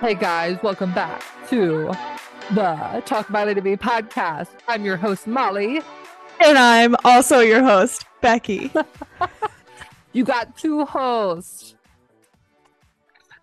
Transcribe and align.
Hey 0.00 0.14
guys, 0.14 0.58
welcome 0.62 0.92
back 0.94 1.22
to 1.48 1.90
the 2.54 3.02
Talk 3.04 3.28
About 3.28 3.48
It 3.48 3.54
to 3.54 3.62
Me 3.62 3.76
podcast. 3.76 4.48
I'm 4.68 4.84
your 4.84 4.96
host, 4.96 5.26
Molly. 5.26 5.80
And 6.44 6.56
I'm 6.58 6.94
also 7.04 7.40
your 7.40 7.62
host, 7.62 8.04
Becky. 8.20 8.70
You 10.14 10.24
got 10.24 10.56
two 10.56 10.86
hosts. 10.86 11.74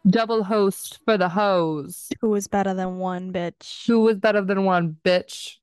Double 0.07 0.43
host 0.43 0.99
for 1.05 1.15
the 1.15 1.29
hose. 1.29 2.09
Who 2.21 2.33
is 2.33 2.47
better 2.47 2.73
than 2.73 2.97
one 2.97 3.31
bitch? 3.31 3.85
Who 3.85 4.01
was 4.01 4.17
better 4.17 4.41
than 4.41 4.65
one 4.65 4.97
bitch? 5.05 5.57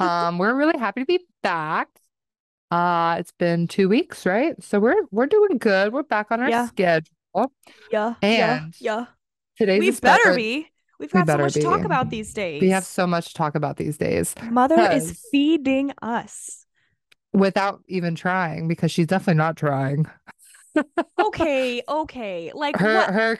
Um, 0.00 0.36
we're 0.36 0.54
really 0.54 0.76
happy 0.78 1.00
to 1.02 1.06
be 1.06 1.20
back. 1.44 1.88
Uh, 2.72 3.16
it's 3.20 3.30
been 3.32 3.68
two 3.68 3.88
weeks, 3.88 4.26
right? 4.26 4.60
So 4.62 4.80
we're 4.80 5.00
we're 5.12 5.26
doing 5.26 5.58
good. 5.58 5.92
We're 5.92 6.02
back 6.02 6.32
on 6.32 6.40
our 6.42 6.50
Yeah. 6.50 6.66
schedule. 6.66 7.06
Yeah, 7.92 8.14
And 8.20 8.74
yeah, 8.80 8.96
yeah. 8.98 9.06
Today's 9.58 9.80
we 9.80 9.90
better 9.90 10.20
special- 10.22 10.36
be. 10.36 10.68
We've 11.00 11.12
we 11.12 11.18
got 11.20 11.26
so 11.28 11.32
better 11.32 11.42
much 11.44 11.52
to 11.54 11.60
talk 11.62 11.84
about 11.84 12.10
these 12.10 12.34
days. 12.34 12.60
We 12.60 12.70
have 12.70 12.84
so 12.84 13.06
much 13.06 13.28
to 13.28 13.34
talk 13.34 13.54
about 13.54 13.76
these 13.76 13.96
days 13.98 14.34
Mother 14.50 14.90
is 14.90 15.20
feeding 15.30 15.92
us. 16.02 16.66
without 17.32 17.82
even 17.86 18.16
trying 18.16 18.66
because 18.66 18.90
she's 18.90 19.06
definitely 19.06 19.38
not 19.38 19.56
trying. 19.56 20.06
Okay, 21.20 21.82
okay. 21.88 22.52
Like 22.54 22.76
Her 22.78 22.94
what? 22.94 23.10
her 23.14 23.38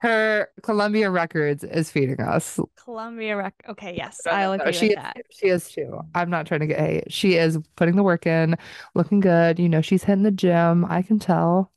her 0.00 0.48
Columbia 0.62 1.10
Records 1.10 1.62
is 1.64 1.90
feeding 1.90 2.20
us. 2.20 2.58
Columbia 2.82 3.36
rec. 3.36 3.54
Okay, 3.68 3.94
yes, 3.96 4.20
No, 4.24 4.32
no, 4.32 4.38
I'll 4.38 4.56
no, 4.56 4.62
agree 4.64 4.72
she 4.72 4.88
with 4.88 4.96
is 4.98 5.02
that. 5.02 5.16
too. 5.16 5.22
She 5.32 5.46
is 5.48 5.70
too. 5.70 6.00
I'm 6.14 6.30
not 6.30 6.46
trying 6.46 6.60
to 6.60 6.66
get 6.66 6.78
hate. 6.80 7.12
She 7.12 7.34
is 7.34 7.58
putting 7.76 7.96
the 7.96 8.02
work 8.02 8.26
in, 8.26 8.56
looking 8.94 9.20
good. 9.20 9.58
You 9.58 9.68
know, 9.68 9.82
she's 9.82 10.04
hitting 10.04 10.22
the 10.22 10.30
gym. 10.30 10.84
I 10.86 11.02
can 11.02 11.18
tell. 11.18 11.70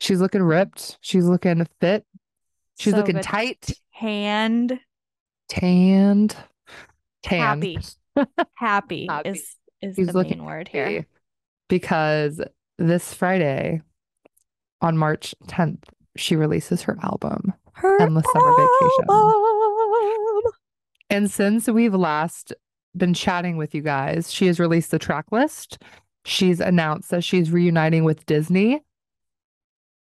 She's 0.00 0.20
looking 0.20 0.42
ripped. 0.42 0.98
She's 1.00 1.24
looking 1.24 1.66
fit. 1.80 2.04
She's 2.78 2.92
So 2.92 2.98
looking 2.98 3.16
good. 3.16 3.24
tight, 3.24 3.70
Hand 3.90 4.78
tanned, 5.48 6.36
tanned. 7.22 7.42
happy. 7.42 7.78
Happy 8.54 9.06
Happy. 9.08 9.28
is 9.28 9.56
is 9.80 9.96
She's 9.96 10.06
the 10.08 10.12
looking 10.12 10.38
main 10.38 10.46
word 10.46 10.68
here. 10.68 11.06
because 11.68 12.40
this 12.78 13.12
Friday, 13.14 13.82
on 14.80 14.96
March 14.98 15.34
10th, 15.46 15.82
she 16.16 16.36
releases 16.36 16.82
her 16.82 16.98
album. 17.02 17.52
Her 17.74 18.00
Endless 18.00 18.24
Summer 18.32 18.50
Vacation. 18.56 19.04
album. 19.10 20.52
And 21.10 21.30
since 21.30 21.68
we've 21.68 21.94
last 21.94 22.52
been 22.96 23.14
chatting 23.14 23.56
with 23.56 23.74
you 23.74 23.82
guys, 23.82 24.32
she 24.32 24.46
has 24.46 24.58
released 24.60 24.90
the 24.90 24.98
track 24.98 25.26
list. 25.32 25.78
She's 26.24 26.60
announced 26.60 27.10
that 27.10 27.24
she's 27.24 27.50
reuniting 27.50 28.04
with 28.04 28.24
Disney. 28.26 28.82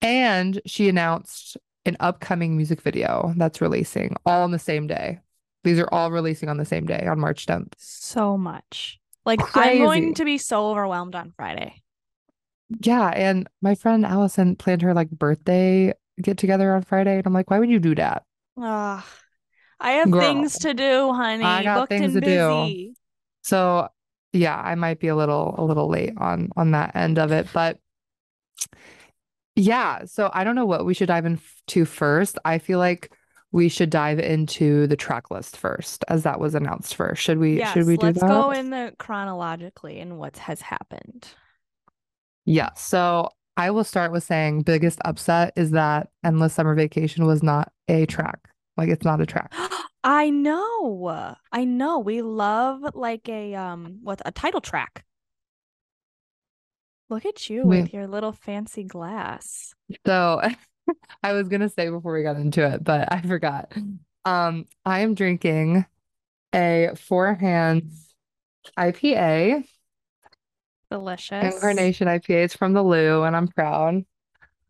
And 0.01 0.61
she 0.65 0.89
announced 0.89 1.57
an 1.85 1.97
upcoming 1.99 2.55
music 2.55 2.81
video 2.81 3.33
that's 3.37 3.61
releasing 3.61 4.15
all 4.25 4.43
on 4.43 4.51
the 4.51 4.59
same 4.59 4.87
day. 4.87 5.19
These 5.63 5.79
are 5.79 5.89
all 5.91 6.11
releasing 6.11 6.49
on 6.49 6.57
the 6.57 6.65
same 6.65 6.85
day 6.85 7.05
on 7.07 7.19
March 7.19 7.45
10th. 7.45 7.73
So 7.77 8.37
much. 8.37 8.99
Like 9.25 9.39
I'm 9.55 9.79
going 9.79 10.13
to 10.15 10.25
be 10.25 10.37
so 10.37 10.69
overwhelmed 10.69 11.15
on 11.15 11.33
Friday. 11.35 11.81
Yeah. 12.79 13.07
And 13.09 13.47
my 13.61 13.75
friend 13.75 14.05
Allison 14.05 14.55
planned 14.55 14.81
her 14.81 14.93
like 14.93 15.09
birthday 15.09 15.93
get 16.21 16.37
together 16.37 16.73
on 16.73 16.83
Friday. 16.83 17.17
And 17.17 17.27
I'm 17.27 17.33
like, 17.33 17.49
why 17.49 17.59
would 17.59 17.69
you 17.69 17.79
do 17.79 17.95
that? 17.95 18.23
Ugh. 18.61 19.03
I 19.79 19.91
have 19.93 20.11
Girl, 20.11 20.21
things 20.21 20.59
to 20.59 20.73
do, 20.73 21.11
honey. 21.11 21.43
I 21.43 21.63
got 21.63 21.79
Booked 21.79 21.89
things 21.89 22.15
and 22.15 22.23
to 22.23 22.29
do. 22.29 22.93
So 23.41 23.89
yeah, 24.31 24.55
I 24.55 24.75
might 24.75 24.99
be 24.99 25.07
a 25.07 25.15
little 25.15 25.55
a 25.57 25.63
little 25.63 25.89
late 25.89 26.13
on 26.17 26.49
on 26.55 26.71
that 26.71 26.95
end 26.95 27.17
of 27.17 27.31
it, 27.31 27.47
but 27.51 27.79
yeah, 29.55 30.05
so 30.05 30.29
I 30.33 30.43
don't 30.43 30.55
know 30.55 30.65
what 30.65 30.85
we 30.85 30.93
should 30.93 31.07
dive 31.07 31.25
into 31.25 31.85
first. 31.85 32.37
I 32.45 32.57
feel 32.57 32.79
like 32.79 33.11
we 33.51 33.67
should 33.67 33.89
dive 33.89 34.19
into 34.19 34.87
the 34.87 34.95
track 34.95 35.29
list 35.29 35.57
first, 35.57 36.05
as 36.07 36.23
that 36.23 36.39
was 36.39 36.55
announced 36.55 36.95
first. 36.95 37.21
Should 37.21 37.37
we 37.37 37.57
Yes, 37.57 37.73
should 37.73 37.85
we 37.85 37.97
do 37.97 38.13
that? 38.13 38.21
let's 38.21 38.31
go 38.31 38.51
in 38.51 38.69
the 38.69 38.93
chronologically 38.97 39.99
and 39.99 40.17
what 40.17 40.37
has 40.37 40.61
happened. 40.61 41.27
Yeah, 42.45 42.69
so 42.75 43.29
I 43.57 43.71
will 43.71 43.83
start 43.83 44.11
with 44.11 44.23
saying 44.23 44.63
biggest 44.63 44.99
upset 45.05 45.53
is 45.55 45.71
that 45.71 46.09
Endless 46.23 46.53
Summer 46.53 46.73
Vacation 46.75 47.25
was 47.25 47.43
not 47.43 47.71
a 47.87 48.05
track. 48.05 48.39
Like 48.77 48.89
it's 48.89 49.05
not 49.05 49.21
a 49.21 49.25
track. 49.25 49.53
I 50.03 50.29
know. 50.31 51.35
I 51.51 51.63
know. 51.65 51.99
We 51.99 52.21
love 52.21 52.95
like 52.95 53.27
a 53.29 53.53
um 53.55 53.99
what 54.01 54.21
a 54.25 54.31
title 54.31 54.61
track. 54.61 55.03
Look 57.11 57.25
at 57.25 57.49
you 57.49 57.63
with 57.65 57.93
your 57.93 58.07
little 58.07 58.31
fancy 58.31 58.85
glass. 58.85 59.75
So 60.05 60.41
I 61.23 61.33
was 61.33 61.49
gonna 61.49 61.67
say 61.67 61.89
before 61.89 62.13
we 62.13 62.23
got 62.23 62.37
into 62.37 62.65
it, 62.65 62.85
but 62.85 63.11
I 63.11 63.21
forgot. 63.21 63.73
Um, 64.23 64.65
I 64.85 65.01
am 65.01 65.13
drinking 65.13 65.85
a 66.55 66.91
Four 66.95 67.33
Hands 67.33 68.15
IPA, 68.79 69.65
Delicious. 70.89 71.55
Incarnation 71.55 72.07
IPA. 72.07 72.45
It's 72.45 72.55
from 72.55 72.71
the 72.71 72.81
Lou, 72.81 73.23
and 73.23 73.35
I'm 73.35 73.49
proud. 73.49 74.05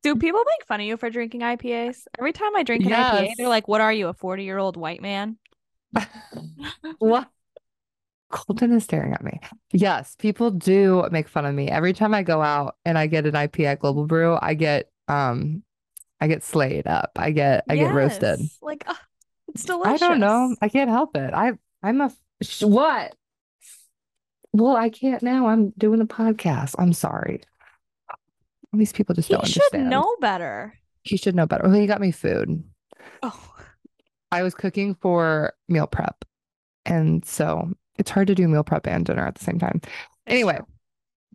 Do 0.02 0.16
people 0.16 0.40
make 0.40 0.68
fun 0.68 0.79
of 0.79 0.88
you 0.88 0.97
for 0.97 1.12
drinking 1.12 1.41
IPAs? 1.41 2.06
Every 2.18 2.34
time 2.34 2.56
I 2.56 2.63
drink 2.63 2.85
an 2.88 2.91
IPA, 2.91 3.34
they're 3.38 3.50
like, 3.50 3.68
"What 3.68 3.81
are 3.81 3.94
you, 3.94 4.08
a 4.08 4.16
40-year-old 4.16 4.78
white 4.78 5.03
man?" 5.03 5.38
What? 6.97 7.28
Colton 8.31 8.72
is 8.74 8.84
staring 8.84 9.14
at 9.14 9.24
me. 9.24 9.40
Yes, 9.72 10.16
people 10.18 10.52
do 10.52 11.08
make 11.12 11.28
fun 11.28 11.46
of 11.46 11.53
me. 11.53 11.69
Every 11.69 11.94
time 11.94 12.14
I 12.14 12.24
go 12.24 12.42
out 12.42 12.75
and 12.86 12.97
I 12.97 13.08
get 13.08 13.25
an 13.25 13.34
IPA 13.34 13.66
at 13.66 13.80
Global 13.80 14.06
Brew, 14.06 14.38
I 14.42 14.53
get 14.53 14.90
um 15.08 15.64
I 16.19 16.28
get 16.28 16.44
slayed 16.44 16.88
up. 16.88 17.12
I 17.16 17.31
get 17.31 17.64
I 17.70 17.75
get 17.75 17.94
roasted. 17.94 18.40
Like, 18.62 18.86
it's 19.50 19.66
delicious. 19.66 20.02
I 20.02 20.08
don't 20.08 20.20
know. 20.20 20.56
I 20.62 20.70
can't 20.70 20.90
help 20.90 21.16
it. 21.18 21.34
I 21.34 21.53
I'm 21.84 22.02
a 22.02 22.12
sh- 22.41 22.64
what? 22.64 23.16
Well, 24.53 24.75
I 24.75 24.90
can't 24.90 25.24
now. 25.24 25.47
I'm 25.47 25.72
doing 25.78 26.00
the 26.00 26.06
podcast. 26.06 26.75
I'm 26.78 26.94
sorry. 26.94 27.41
These 28.74 28.94
people 28.94 29.16
just 29.16 29.28
He 29.28 29.34
don't 29.34 29.46
should 29.47 29.62
understand. 29.74 29.90
know 29.90 30.16
better. 30.22 30.74
He 31.03 31.18
should 31.18 31.36
know 31.36 31.46
better. 31.46 31.64
Well, 31.64 31.74
he 31.74 31.88
got 31.88 32.00
me 32.02 32.12
food. 32.12 32.64
Oh, 33.24 33.53
I 34.31 34.44
was 34.44 34.53
cooking 34.53 34.96
for 34.96 35.53
meal 35.68 35.88
prep, 35.88 36.24
and 36.86 37.25
so 37.25 37.74
it's 37.97 38.09
hard 38.12 38.28
to 38.28 38.35
do 38.35 38.47
meal 38.47 38.63
prep 38.63 38.88
and 38.88 39.06
dinner 39.06 39.25
at 39.25 39.35
the 39.35 39.44
same 39.44 39.59
time. 39.59 39.81
Anyway, 40.28 40.59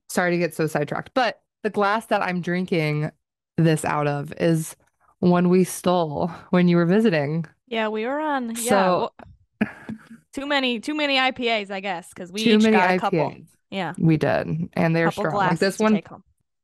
sorry 0.08 0.30
to 0.32 0.38
get 0.38 0.54
so 0.54 0.66
sidetracked, 0.66 1.10
but 1.14 1.40
the 1.62 1.70
glass 1.70 2.06
that 2.06 2.22
I'm 2.22 2.40
drinking 2.40 3.10
this 3.56 3.84
out 3.84 4.06
of 4.06 4.32
is 4.38 4.76
one 5.20 5.48
we 5.48 5.64
stole 5.64 6.28
when 6.50 6.68
you 6.68 6.76
were 6.76 6.86
visiting. 6.86 7.44
Yeah, 7.68 7.88
we 7.88 8.04
were 8.06 8.20
on. 8.20 8.50
Yeah, 8.50 8.54
So- 8.54 9.10
well, 9.60 9.70
too 10.32 10.46
many, 10.46 10.80
too 10.80 10.94
many 10.94 11.16
IPAs, 11.16 11.70
I 11.70 11.80
guess, 11.80 12.08
because 12.10 12.30
we 12.30 12.42
each 12.42 12.62
got 12.62 12.90
a 12.94 12.98
couple. 12.98 13.34
Yeah, 13.70 13.94
We 13.98 14.16
did, 14.16 14.68
and 14.74 14.94
they're 14.94 15.10
strong. 15.10 15.34
Like 15.34 15.58
this 15.58 15.78
one. 15.78 16.00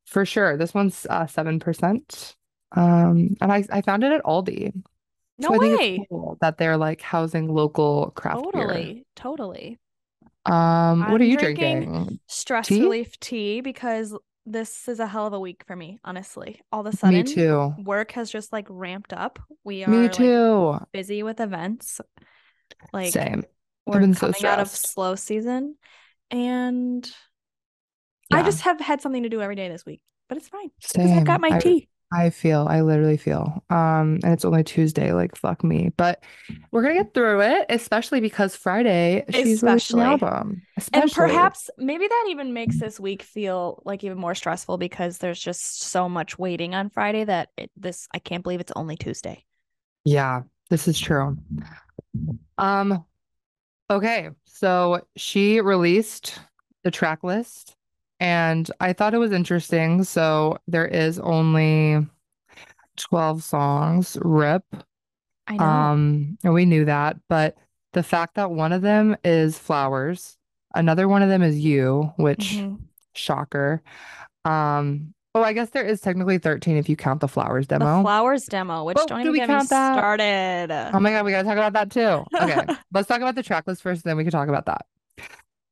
For 0.05 0.25
sure. 0.25 0.57
This 0.57 0.73
one's 0.73 1.05
uh 1.09 1.25
seven 1.25 1.59
percent. 1.59 2.35
Um, 2.73 3.35
and 3.41 3.51
I 3.51 3.65
I 3.71 3.81
found 3.81 4.03
it 4.03 4.11
at 4.11 4.23
Aldi. 4.23 4.73
No 5.39 5.47
So 5.49 5.57
way. 5.59 6.05
cool 6.09 6.37
that 6.41 6.57
they're 6.59 6.77
like 6.77 7.01
housing 7.01 7.51
local 7.53 8.11
craft 8.15 8.43
beer. 8.53 8.61
Totally, 8.67 9.05
totally, 9.15 9.79
Um, 10.45 11.11
what 11.11 11.21
are 11.21 11.25
you 11.25 11.37
drinking 11.37 11.85
drinking? 11.85 12.19
Stress 12.27 12.67
Tea? 12.67 12.81
relief 12.81 13.19
tea 13.19 13.61
because 13.61 14.15
this 14.45 14.87
is 14.89 14.99
a 14.99 15.07
hell 15.07 15.25
of 15.25 15.33
a 15.33 15.39
week 15.39 15.63
for 15.65 15.75
me, 15.75 15.99
honestly. 16.03 16.59
All 16.71 16.85
of 16.85 16.93
a 16.93 16.97
sudden, 16.97 17.15
Me 17.15 17.23
too. 17.23 17.73
work 17.77 18.11
has 18.11 18.29
just 18.29 18.51
like 18.51 18.67
ramped 18.69 19.13
up. 19.13 19.39
We 19.63 19.83
are 19.85 19.89
Me 19.89 20.03
like 20.03 20.11
too. 20.11 20.77
busy 20.91 21.23
with 21.23 21.39
events. 21.39 22.01
Like 22.91 23.13
Same. 23.13 23.43
we're 23.85 23.99
been 23.99 24.13
so 24.13 24.31
coming 24.33 24.45
out 24.45 24.59
of 24.59 24.67
slow 24.69 25.15
season, 25.15 25.75
and 26.29 27.09
I 28.31 28.43
just 28.43 28.61
have 28.61 28.79
had 28.81 29.01
something 29.01 29.23
to 29.23 29.29
do 29.29 29.41
every 29.41 29.55
day 29.55 29.69
this 29.69 29.85
week. 29.85 30.01
But 30.27 30.37
it's 30.37 30.49
fine 30.49 30.71
because 30.93 31.11
I've 31.11 31.25
got 31.25 31.39
my 31.41 31.51
I, 31.53 31.59
tea. 31.59 31.87
I 32.13 32.29
feel, 32.29 32.67
I 32.69 32.81
literally 32.81 33.17
feel. 33.17 33.63
Um, 33.69 34.19
and 34.23 34.33
it's 34.33 34.45
only 34.45 34.63
Tuesday, 34.63 35.13
like 35.13 35.35
fuck 35.35 35.63
me. 35.63 35.91
But 35.97 36.23
we're 36.71 36.83
gonna 36.83 36.95
get 36.95 37.13
through 37.13 37.41
it, 37.41 37.65
especially 37.69 38.19
because 38.19 38.55
Friday 38.55 39.23
she's 39.29 39.63
releasing 39.63 39.69
Especially. 39.69 39.99
the 39.99 40.05
album. 40.05 40.61
And 40.93 41.11
perhaps 41.11 41.69
maybe 41.77 42.07
that 42.07 42.25
even 42.29 42.53
makes 42.53 42.79
this 42.79 42.99
week 42.99 43.23
feel 43.23 43.81
like 43.85 44.03
even 44.03 44.17
more 44.17 44.35
stressful 44.35 44.77
because 44.77 45.17
there's 45.17 45.39
just 45.39 45.81
so 45.81 46.07
much 46.07 46.37
waiting 46.37 46.75
on 46.75 46.89
Friday 46.89 47.23
that 47.23 47.49
it, 47.57 47.71
this 47.75 48.07
I 48.13 48.19
can't 48.19 48.43
believe 48.43 48.59
it's 48.59 48.73
only 48.75 48.95
Tuesday. 48.95 49.43
Yeah, 50.05 50.41
this 50.69 50.87
is 50.87 50.99
true. 50.99 51.37
Um, 52.57 53.05
okay, 53.89 54.29
so 54.45 55.01
she 55.15 55.61
released 55.61 56.39
the 56.83 56.91
track 56.91 57.23
list, 57.23 57.75
and 58.19 58.69
I 58.79 58.93
thought 58.93 59.13
it 59.13 59.17
was 59.19 59.31
interesting. 59.31 60.03
So 60.03 60.57
there 60.67 60.87
is 60.87 61.19
only 61.19 62.05
12 62.97 63.43
songs, 63.43 64.17
rip. 64.21 64.63
I 65.47 65.57
know. 65.57 65.65
Um, 65.65 66.37
and 66.43 66.53
we 66.53 66.65
knew 66.65 66.85
that, 66.85 67.17
but 67.27 67.57
the 67.93 68.03
fact 68.03 68.35
that 68.35 68.51
one 68.51 68.71
of 68.71 68.81
them 68.81 69.15
is 69.23 69.57
Flowers, 69.57 70.37
another 70.73 71.07
one 71.07 71.21
of 71.21 71.29
them 71.29 71.43
is 71.43 71.57
You, 71.59 72.13
which 72.17 72.53
Mhm. 72.53 72.79
shocker. 73.13 73.81
Um, 74.45 75.13
Oh, 75.35 75.41
I 75.41 75.53
guess 75.53 75.71
there 75.71 75.83
is 75.83 75.99
technically 75.99 76.37
13 76.37 76.77
if 76.77 76.87
you 76.87 76.95
count 76.95 77.19
the 77.19 77.27
flowers 77.27 77.65
The 77.65 77.79
demo. 77.79 78.03
flowers 78.03 78.45
demo, 78.45 78.83
which 78.83 78.99
Oh, 78.99 79.07
don't 79.07 79.17
do 79.23 79.29
even 79.29 79.31
we 79.31 79.39
get 79.39 79.49
me 79.49 79.55
count 79.55 79.69
that? 79.69 79.93
started. 79.93 80.91
Oh 80.93 80.99
my 80.99 81.09
God, 81.09 81.25
we 81.25 81.31
gotta 81.31 81.43
talk 81.47 81.57
about 81.57 81.73
that 81.73 81.89
too. 81.89 82.23
Okay, 82.39 82.67
let's 82.93 83.07
talk 83.07 83.17
about 83.19 83.33
the 83.33 83.41
track 83.41 83.65
list 83.65 83.81
first, 83.81 84.03
then 84.03 84.15
we 84.15 84.23
can 84.23 84.31
talk 84.31 84.47
about 84.47 84.67
that. 84.67 84.85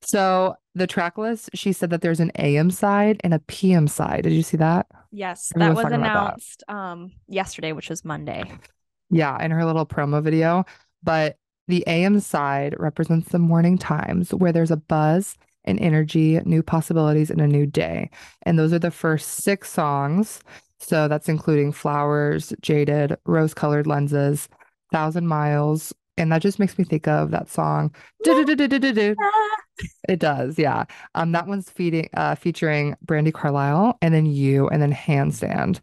So 0.02 0.56
the 0.76 0.88
track 0.88 1.18
list, 1.18 1.50
she 1.54 1.74
said 1.74 1.90
that 1.90 2.02
there's 2.02 2.20
an 2.20 2.32
AM 2.38 2.72
side 2.72 3.20
and 3.24 3.34
a 3.34 3.40
PM 3.40 3.88
side. 3.88 4.24
Did 4.24 4.34
you 4.34 4.44
see 4.44 4.58
that? 4.58 4.88
Yes, 5.12 5.52
that 5.56 5.76
was 5.76 5.90
about 5.90 5.90
that. 5.90 5.96
announced 5.96 6.64
um 6.68 7.12
yesterday, 7.28 7.72
which 7.74 7.90
was 7.90 8.06
Monday. 8.06 8.44
Yeah, 9.10 9.42
in 9.44 9.52
her 9.52 9.66
little 9.66 9.86
promo 9.86 10.24
video. 10.24 10.66
But 11.04 11.38
the 11.68 11.84
AM 11.88 12.20
side 12.20 12.76
represents 12.80 13.30
the 13.30 13.40
morning 13.40 13.78
times 13.78 14.34
where 14.34 14.52
there's 14.52 14.72
a 14.72 14.78
buzz 14.78 15.36
and 15.66 15.80
energy, 15.80 16.40
new 16.46 16.64
possibilities, 16.64 17.30
and 17.30 17.42
a 17.42 17.48
new 17.48 17.66
day. 17.66 18.10
And 18.44 18.58
those 18.58 18.74
are 18.74 18.80
the 18.80 18.92
first 18.92 19.30
six 19.30 19.70
songs. 19.70 20.40
So 20.80 21.08
that's 21.08 21.30
including 21.30 21.72
Flowers, 21.72 22.54
Jaded, 22.62 23.16
Rose 23.26 23.54
Colored 23.54 23.86
Lenses, 23.86 24.50
Thousand 24.92 25.28
Miles. 25.28 25.94
And 26.18 26.32
that 26.32 26.42
just 26.42 26.60
makes 26.60 26.78
me 26.78 26.84
think 26.84 27.08
of 27.08 27.32
that 27.32 27.50
song. 27.50 27.94
It 30.08 30.20
does, 30.20 30.60
yeah. 30.60 30.86
Um, 31.16 31.32
that 31.32 31.48
one's 31.48 31.70
feeding, 31.70 32.10
uh, 32.14 32.36
featuring 32.36 32.96
Brandi 33.06 33.34
Carlile, 33.34 33.98
and 34.02 34.14
then 34.14 34.26
you, 34.28 34.68
and 34.70 34.82
then 34.82 34.94
Handstand. 34.94 35.80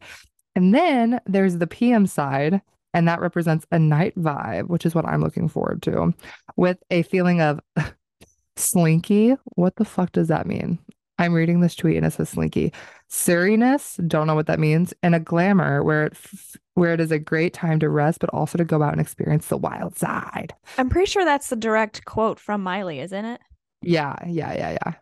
And 0.55 0.75
then 0.75 1.21
there's 1.27 1.59
the 1.59 1.67
PM 1.67 2.07
side, 2.07 2.61
and 2.95 3.09
that 3.09 3.21
represents 3.21 3.67
a 3.73 3.79
night 3.79 4.15
vibe, 4.17 4.69
which 4.69 4.87
is 4.87 4.95
what 4.95 5.07
I'm 5.07 5.21
looking 5.21 5.49
forward 5.49 5.83
to, 5.83 6.15
with 6.57 6.79
a 6.91 7.03
feeling 7.03 7.41
of 7.41 7.61
slinky. 8.57 9.35
What 9.57 9.77
the 9.77 9.85
fuck 9.85 10.13
does 10.13 10.29
that 10.29 10.47
mean? 10.47 10.79
I'm 11.19 11.32
reading 11.32 11.61
this 11.61 11.75
tweet 11.75 11.97
and 11.97 12.06
it 12.06 12.12
says 12.12 12.29
slinky. 12.31 12.73
Surriness, 13.09 13.99
don't 14.06 14.26
know 14.26 14.35
what 14.35 14.47
that 14.47 14.61
means, 14.61 14.94
and 15.03 15.15
a 15.15 15.20
glamour 15.20 15.82
where 15.82 16.06
it 16.06 16.12
f- 16.12 16.56
where 16.75 16.94
it 16.94 17.00
is 17.00 17.11
a 17.11 17.19
great 17.19 17.53
time 17.53 17.81
to 17.81 17.88
rest, 17.88 18.20
but 18.20 18.31
also 18.31 18.56
to 18.56 18.65
go 18.65 18.82
out 18.82 18.93
and 18.93 19.00
experience 19.00 19.49
the 19.49 19.56
wild 19.56 19.97
side. 19.99 20.55
I'm 20.76 20.88
pretty 20.88 21.11
sure 21.11 21.25
that's 21.25 21.49
the 21.49 21.56
direct 21.56 22.05
quote 22.05 22.38
from 22.38 22.62
Miley, 22.62 23.00
isn't 23.00 23.25
it? 23.25 23.41
Yeah, 23.82 24.15
yeah, 24.26 24.53
yeah, 24.53 24.70
yeah. 24.85 24.93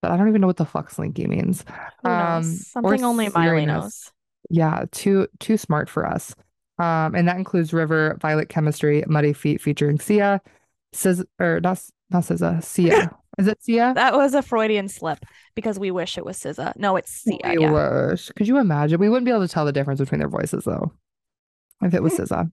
But 0.00 0.12
I 0.12 0.16
don't 0.16 0.28
even 0.28 0.40
know 0.40 0.46
what 0.46 0.56
the 0.56 0.64
fuck 0.64 0.90
slinky 0.90 1.26
means. 1.26 1.64
Who 2.02 2.08
knows? 2.08 2.44
Um, 2.44 2.44
Something 2.44 3.04
only 3.04 3.28
Miley 3.28 3.66
knows. 3.66 4.10
Yeah, 4.48 4.84
too 4.92 5.26
too 5.38 5.56
smart 5.56 5.90
for 5.90 6.06
us. 6.06 6.34
Um, 6.78 7.14
and 7.16 7.26
that 7.26 7.36
includes 7.36 7.72
River, 7.72 8.16
Violet 8.20 8.48
Chemistry, 8.48 9.04
Muddy 9.08 9.32
Feet 9.32 9.60
featuring 9.60 9.98
Sia, 9.98 10.40
or 11.40 11.60
not 11.60 11.82
not 12.10 12.22
SZA, 12.24 12.62
Sia. 12.62 13.10
Is 13.38 13.46
it 13.46 13.62
Sia? 13.62 13.92
That 13.94 14.14
was 14.14 14.34
a 14.34 14.42
Freudian 14.42 14.88
slip 14.88 15.24
because 15.54 15.78
we 15.78 15.90
wish 15.90 16.18
it 16.18 16.24
was 16.24 16.38
SZA. 16.38 16.74
No, 16.76 16.96
it's 16.96 17.10
Sia. 17.12 17.38
We 17.44 17.62
Yeah. 17.62 18.08
wish. 18.10 18.30
Could 18.36 18.48
you 18.48 18.58
imagine? 18.58 18.98
We 19.00 19.08
wouldn't 19.08 19.24
be 19.26 19.30
able 19.30 19.46
to 19.46 19.52
tell 19.52 19.64
the 19.64 19.72
difference 19.72 20.00
between 20.00 20.18
their 20.18 20.28
voices 20.28 20.64
though. 20.64 20.92
If 21.82 21.94
it 21.94 22.02
was 22.02 22.14
SZA. 22.18 22.50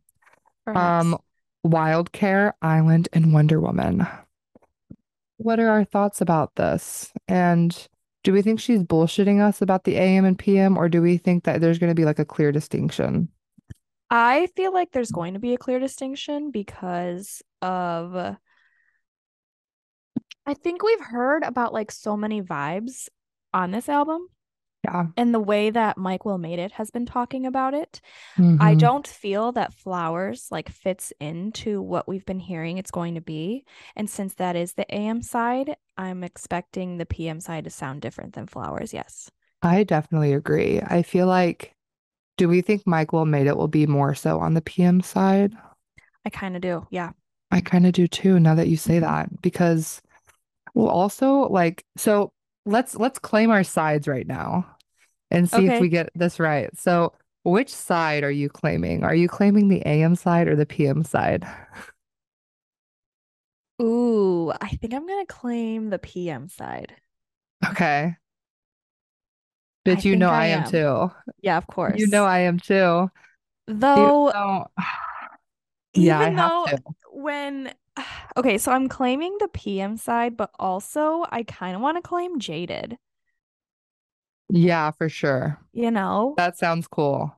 perhaps. 0.65 1.05
Um, 1.05 1.17
Wildcard, 1.65 2.53
Island, 2.61 3.09
and 3.13 3.33
Wonder 3.33 3.59
Woman. 3.59 4.05
What 5.37 5.59
are 5.59 5.67
our 5.69 5.83
thoughts 5.83 6.21
about 6.21 6.55
this? 6.55 7.11
And 7.27 7.75
do 8.23 8.31
we 8.31 8.41
think 8.41 8.59
she's 8.59 8.83
bullshitting 8.83 9.41
us 9.41 9.61
about 9.61 9.83
the 9.83 9.95
AM 9.97 10.25
and 10.25 10.37
PM, 10.37 10.77
or 10.77 10.87
do 10.89 11.01
we 11.01 11.17
think 11.17 11.43
that 11.43 11.61
there's 11.61 11.79
going 11.79 11.89
to 11.91 11.95
be 11.95 12.05
like 12.05 12.19
a 12.19 12.25
clear 12.25 12.51
distinction? 12.51 13.29
I 14.11 14.47
feel 14.55 14.71
like 14.73 14.91
there's 14.91 15.11
going 15.11 15.33
to 15.33 15.39
be 15.39 15.53
a 15.53 15.57
clear 15.57 15.79
distinction 15.79 16.51
because 16.51 17.41
of 17.61 18.37
I 20.45 20.53
think 20.53 20.83
we've 20.83 20.99
heard 21.01 21.43
about 21.43 21.73
like 21.73 21.91
so 21.91 22.15
many 22.15 22.41
vibes 22.41 23.09
on 23.53 23.71
this 23.71 23.89
album 23.89 24.27
Yeah. 24.83 25.07
and 25.17 25.33
the 25.33 25.39
way 25.39 25.71
that 25.71 25.97
Mike 25.97 26.25
Will 26.25 26.37
Made 26.37 26.59
It 26.59 26.73
has 26.73 26.91
been 26.91 27.05
talking 27.05 27.45
about 27.45 27.73
it. 27.73 27.99
I 28.37 28.75
Mhm. 28.75 28.79
don't 28.79 29.07
feel 29.07 29.51
that 29.53 29.73
Flowers 29.73 30.47
like 30.51 30.69
fits 30.69 31.11
into 31.19 31.81
what 31.81 32.07
we've 32.07 32.25
been 32.25 32.39
hearing 32.39 32.77
it's 32.77 32.91
going 32.91 33.15
to 33.15 33.21
be. 33.21 33.65
And 33.95 34.09
since 34.09 34.35
that 34.35 34.55
is 34.55 34.73
the 34.73 34.85
AM 34.93 35.21
side, 35.21 35.75
I'm 35.97 36.23
expecting 36.23 36.97
the 36.97 37.05
PM 37.05 37.39
side 37.39 37.63
to 37.63 37.69
sound 37.69 38.01
different 38.01 38.33
than 38.33 38.45
Flowers. 38.47 38.93
Yes. 38.93 39.31
I 39.61 39.83
definitely 39.83 40.33
agree. 40.33 40.79
I 40.81 41.01
feel 41.01 41.25
like, 41.25 41.73
do 42.37 42.47
we 42.47 42.61
think 42.61 42.85
Mike 42.85 43.13
Will 43.13 43.25
Made 43.25 43.47
It 43.47 43.57
will 43.57 43.69
be 43.69 43.87
more 43.87 44.13
so 44.13 44.39
on 44.39 44.53
the 44.53 44.61
PM 44.61 45.01
side? 45.01 45.53
I 46.25 46.29
kind 46.29 46.55
of 46.55 46.61
do. 46.61 46.85
Yeah. 46.91 47.11
I 47.49 47.61
kind 47.61 47.87
of 47.87 47.93
do 47.93 48.07
too, 48.07 48.39
now 48.39 48.53
that 48.55 48.67
you 48.67 48.77
say 48.77 48.99
that, 48.99 49.41
because 49.41 50.01
well, 50.75 50.89
also 50.89 51.49
like, 51.49 51.85
so 51.97 52.33
let's 52.65 52.95
let's 52.95 53.19
claim 53.19 53.51
our 53.51 53.65
sides 53.65 54.07
right 54.09 54.27
now 54.27 54.77
and 55.31 55.49
see 55.49 55.67
if 55.67 55.79
we 55.79 55.89
get 55.89 56.09
this 56.15 56.39
right. 56.39 56.69
So, 56.77 57.13
which 57.45 57.71
side 57.73 58.23
are 58.23 58.31
you 58.31 58.49
claiming? 58.49 59.03
Are 59.03 59.15
you 59.15 59.29
claiming 59.29 59.69
the 59.69 59.83
AM 59.87 60.15
side 60.15 60.47
or 60.49 60.55
the 60.57 60.67
PM 60.67 61.03
side? 61.05 61.45
Ooh, 63.81 64.51
I 64.61 64.69
think 64.69 64.93
I'm 64.93 65.05
going 65.07 65.25
to 65.25 65.33
claim 65.33 65.89
the 65.89 65.99
PM 65.99 66.47
side. 66.49 66.95
Okay. 67.65 68.15
I 69.87 70.03
you 70.03 70.15
know 70.15 70.29
I 70.29 70.45
I 70.45 70.47
am 70.47 70.63
am. 70.63 70.63
too? 70.63 71.11
Yeah, 71.41 71.57
of 71.57 71.67
course. 71.67 71.95
You 71.97 72.07
know 72.07 72.25
I 72.25 72.39
am 72.39 72.59
too. 72.59 73.09
Even 73.95 74.13
Though, 74.21 74.31
though, 74.33 74.67
yeah, 75.93 76.19
I 76.19 76.29
even 76.29 76.31
have 76.31 76.51
though 76.51 76.67
to. 76.67 76.83
when 77.11 77.73
okay, 78.37 78.57
so 78.57 78.71
I'm 78.71 78.87
claiming 78.89 79.37
the 79.39 79.47
PM 79.47 79.97
side, 79.97 80.37
but 80.37 80.51
also 80.59 81.25
I 81.31 81.43
kind 81.43 81.75
of 81.75 81.81
want 81.81 81.97
to 81.97 82.01
claim 82.01 82.39
Jaded. 82.39 82.97
Yeah, 84.49 84.91
for 84.91 85.09
sure. 85.09 85.59
You 85.73 85.91
know, 85.91 86.37
That 86.37 86.57
sounds 86.57 86.87
cool. 86.87 87.35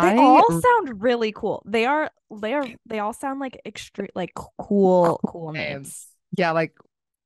they 0.00 0.12
I 0.12 0.16
all 0.16 0.50
sound 0.52 1.02
really 1.02 1.32
cool. 1.32 1.62
They 1.64 1.86
are, 1.86 2.10
they 2.30 2.54
are, 2.54 2.66
they 2.86 2.98
all 2.98 3.12
sound 3.12 3.40
like 3.40 3.60
extreme, 3.64 4.08
like 4.14 4.34
cool, 4.34 5.20
cool 5.26 5.52
names. 5.52 6.08
Yeah, 6.36 6.52
like 6.52 6.76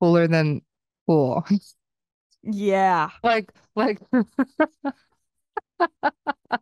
cooler 0.01 0.27
than 0.29 0.63
cool. 1.07 1.45
Yeah. 2.43 3.11
Like 3.23 3.53
like 3.77 4.01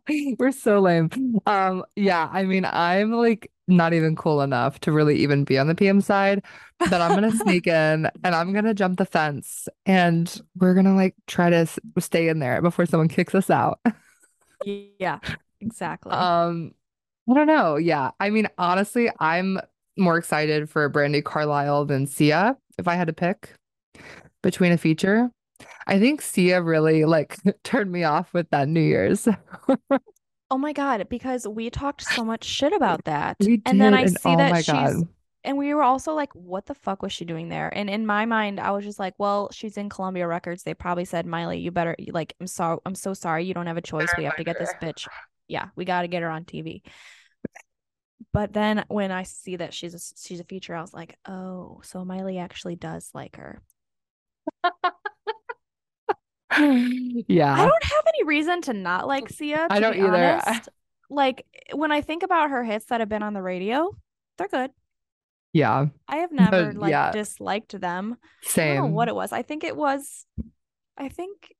we're 0.39 0.51
so 0.51 0.79
lame. 0.79 1.09
Um 1.45 1.83
yeah, 1.95 2.29
I 2.31 2.43
mean 2.43 2.65
I'm 2.65 3.11
like 3.11 3.51
not 3.67 3.93
even 3.93 4.15
cool 4.15 4.41
enough 4.41 4.79
to 4.81 4.91
really 4.91 5.17
even 5.17 5.43
be 5.43 5.57
on 5.57 5.67
the 5.67 5.75
PM 5.75 6.01
side, 6.01 6.43
but 6.79 7.01
I'm 7.01 7.13
gonna 7.15 7.31
sneak 7.31 7.67
in 7.67 8.09
and 8.23 8.35
I'm 8.35 8.53
gonna 8.53 8.73
jump 8.73 8.97
the 8.97 9.05
fence 9.05 9.67
and 9.85 10.41
we're 10.59 10.73
gonna 10.73 10.95
like 10.95 11.15
try 11.27 11.49
to 11.49 11.55
s- 11.57 11.79
stay 11.99 12.29
in 12.29 12.39
there 12.39 12.61
before 12.61 12.85
someone 12.85 13.07
kicks 13.09 13.35
us 13.35 13.49
out. 13.49 13.79
Yeah, 14.65 15.19
exactly. 15.61 16.11
Um 16.11 16.73
I 17.29 17.33
don't 17.33 17.47
know. 17.47 17.75
Yeah. 17.77 18.11
I 18.19 18.29
mean 18.29 18.47
honestly, 18.57 19.09
I'm 19.19 19.59
more 19.97 20.17
excited 20.17 20.69
for 20.69 20.89
Brandi 20.89 21.23
Carlile 21.23 21.85
than 21.85 22.07
Sia 22.07 22.57
if 22.77 22.87
I 22.87 22.95
had 22.95 23.07
to 23.07 23.13
pick 23.13 23.53
between 24.41 24.71
a 24.71 24.77
feature. 24.77 25.29
I 25.87 25.99
think 25.99 26.21
Sia 26.21 26.61
really 26.61 27.05
like 27.05 27.37
turned 27.63 27.91
me 27.91 28.03
off 28.03 28.33
with 28.33 28.49
that 28.51 28.67
New 28.67 28.81
Year's. 28.81 29.27
oh 30.51 30.57
my 30.57 30.73
God, 30.73 31.07
because 31.09 31.47
we 31.47 31.69
talked 31.69 32.01
so 32.01 32.23
much 32.23 32.43
shit 32.57 32.73
about 32.73 33.05
that. 33.05 33.37
We 33.39 33.61
And 33.65 33.79
then 33.79 33.93
did, 33.93 33.93
I 33.93 34.01
and 34.03 34.17
see 34.17 34.35
oh 34.35 34.37
that 34.37 34.57
she's 34.57 34.65
God. 34.65 35.07
and 35.43 35.57
we 35.57 35.73
were 35.73 35.83
also 35.83 36.13
like, 36.13 36.33
what 36.33 36.65
the 36.65 36.73
fuck 36.75 37.01
was 37.01 37.13
she 37.13 37.25
doing 37.25 37.49
there? 37.49 37.69
And 37.75 37.89
in 37.89 38.05
my 38.05 38.25
mind, 38.25 38.59
I 38.59 38.71
was 38.71 38.83
just 38.83 38.99
like, 38.99 39.13
well, 39.17 39.49
she's 39.51 39.77
in 39.77 39.89
Columbia 39.89 40.27
Records. 40.27 40.63
They 40.63 40.73
probably 40.73 41.05
said, 41.05 41.25
Miley, 41.25 41.59
you 41.59 41.71
better 41.71 41.95
like, 42.11 42.35
I'm 42.39 42.47
sorry, 42.47 42.79
I'm 42.85 42.95
so 42.95 43.13
sorry. 43.13 43.45
You 43.45 43.53
don't 43.53 43.67
have 43.67 43.77
a 43.77 43.81
choice. 43.81 44.09
We 44.17 44.25
have 44.25 44.35
to 44.37 44.43
get 44.43 44.59
this 44.59 44.73
bitch. 44.81 45.07
Yeah, 45.51 45.69
we 45.75 45.83
got 45.83 46.03
to 46.03 46.07
get 46.07 46.21
her 46.21 46.29
on 46.29 46.45
TV. 46.45 46.83
But 48.31 48.53
then 48.53 48.85
when 48.87 49.11
I 49.11 49.23
see 49.23 49.55
that 49.55 49.73
she's 49.73 49.95
a 49.95 49.99
she's 50.21 50.39
a 50.39 50.43
feature, 50.43 50.75
I 50.75 50.81
was 50.81 50.93
like, 50.93 51.17
oh, 51.27 51.81
so 51.83 52.05
Miley 52.05 52.37
actually 52.37 52.75
does 52.75 53.09
like 53.15 53.37
her. 53.37 53.63
I 57.53 57.65
don't 57.65 57.83
have 57.83 58.03
any 58.15 58.23
reason 58.25 58.61
to 58.63 58.73
not 58.73 59.07
like 59.07 59.29
Sia, 59.29 59.69
I 59.69 59.75
to 59.75 59.81
don't 59.81 59.93
be 59.93 59.99
either. 59.99 60.41
honest. 60.47 60.69
Like 61.09 61.45
when 61.73 61.91
I 61.91 62.01
think 62.01 62.23
about 62.23 62.51
her 62.51 62.63
hits 62.63 62.85
that 62.85 62.99
have 62.99 63.09
been 63.09 63.23
on 63.23 63.33
the 63.33 63.41
radio, 63.41 63.95
they're 64.37 64.47
good. 64.47 64.71
Yeah. 65.53 65.87
I 66.07 66.17
have 66.17 66.31
never 66.31 66.73
But 66.73 66.75
like 66.75 66.91
yeah, 66.91 67.11
disliked 67.11 67.79
them. 67.79 68.17
I 68.55 68.61
don't 68.61 68.75
know 68.75 68.85
what 68.87 69.07
it 69.07 69.15
was. 69.15 69.31
I 69.31 69.41
think 69.43 69.63
it 69.63 69.75
was 69.75 70.25
I 70.97 71.09
think 71.09 71.55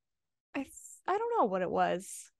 I 0.55 0.67
I 1.07 1.17
don't 1.17 1.37
know 1.39 1.45
what 1.45 1.61
it 1.63 1.71
was. 1.71 2.31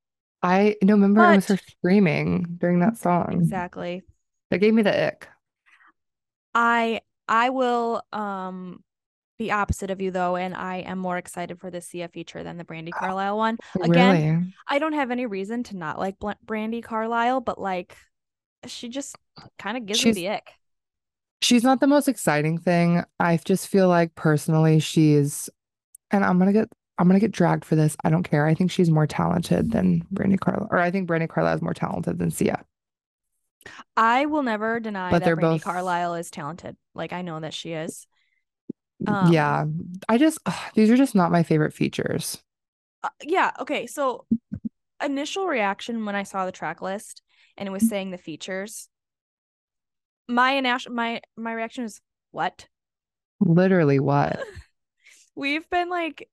I 0.41 0.75
no 0.81 0.93
remember 0.93 1.25
it 1.25 1.33
was 1.33 1.47
her 1.47 1.57
screaming 1.57 2.57
during 2.59 2.79
that 2.79 2.97
song. 2.97 3.41
exactly. 3.41 4.03
That 4.51 4.59
gave 4.59 4.73
me 4.73 4.81
the 4.83 5.07
ick. 5.07 5.27
I 6.53 7.01
I 7.27 7.49
will 7.49 8.01
um 8.11 8.83
be 9.39 9.51
opposite 9.51 9.89
of 9.89 10.01
you 10.01 10.12
though, 10.12 10.36
and 10.36 10.53
I 10.53 10.77
am 10.77 11.00
more 11.00 11.17
excited 11.17 11.60
for 11.60 11.72
the 11.72 11.81
Sia 11.81 12.10
feature 12.10 12.43
than 12.43 12.58
the 12.58 12.65
Brandi 12.65 12.91
ah, 12.93 13.00
Carlile 13.00 13.38
one. 13.38 13.58
Again, 13.81 14.36
Really? 14.36 14.53
I 14.67 14.77
don't 14.77 14.93
have 14.93 15.10
any 15.10 15.25
reason 15.25 15.63
to 15.63 15.77
not 15.77 15.98
like 15.98 16.19
Brandi 16.19 16.84
Carlile, 16.84 17.41
but 17.41 17.60
like 17.60 17.98
she 18.67 18.89
just 18.89 19.15
kind 19.58 19.77
of 19.77 19.86
gives 19.86 20.05
me 20.05 20.12
the 20.12 20.29
ick. 20.29 20.51
she's 21.41 21.63
not 21.63 21.79
the 21.79 21.88
most 21.88 22.08
exciting 22.10 22.58
thing. 22.60 23.03
I 23.19 23.39
just 23.43 23.67
feel 23.69 23.88
like 23.88 24.13
personally 24.13 24.79
she's 24.79 25.50
and 26.12 26.24
I'm 26.24 26.38
gonna 26.38 26.53
get 26.53 26.67
I'm 26.98 27.08
gonna 27.08 27.22
get 27.22 27.31
dragged 27.31 27.63
for 27.63 27.77
this. 27.77 27.96
I 28.03 28.10
don't 28.10 28.24
care. 28.24 28.46
I 28.46 28.53
think 28.53 28.69
she's 28.72 28.91
more 28.91 29.08
talented 29.08 29.72
than 29.72 30.05
brandi 30.13 30.38
Carlile, 30.38 30.67
or 30.69 30.79
I 30.79 30.91
think 30.91 31.10
brandi 31.10 31.29
Carlile 31.29 31.55
is 31.55 31.62
more 31.62 31.74
talented 31.74 32.19
than 32.19 32.29
Sia. 32.29 32.65
I 33.96 34.25
will 34.25 34.43
never 34.43 34.81
deny 34.81 35.12
But 35.12 35.19
that 35.19 35.25
they're 35.25 35.36
both- 35.38 35.63
Carlile 35.63 36.15
is 36.15 36.29
talented. 36.29 36.75
Like 36.93 37.13
I 37.13 37.22
know 37.22 37.39
that 37.39 37.53
she 37.53 37.72
is. 37.72 38.05
Yeah, 39.29 39.65
I 40.07 40.17
just 40.17 40.39
ugh, 40.45 40.71
these 40.75 40.89
are 40.89 40.97
just 40.97 41.15
not 41.15 41.31
my 41.31 41.43
favorite 41.43 41.73
features. 41.73 42.37
Uh, 43.03 43.09
yeah, 43.23 43.51
okay. 43.59 43.87
So 43.87 44.25
initial 45.03 45.47
reaction 45.47 46.05
when 46.05 46.15
I 46.15 46.23
saw 46.23 46.45
the 46.45 46.51
track 46.51 46.81
list 46.81 47.21
and 47.57 47.67
it 47.67 47.71
was 47.71 47.87
saying 47.87 48.11
the 48.11 48.17
features, 48.17 48.89
my 50.27 50.61
my 50.89 51.21
my 51.37 51.53
reaction 51.53 51.83
was 51.83 52.01
what? 52.31 52.67
Literally, 53.39 53.99
what? 53.99 54.39
We've 55.35 55.69
been 55.69 55.89
like 55.89 56.29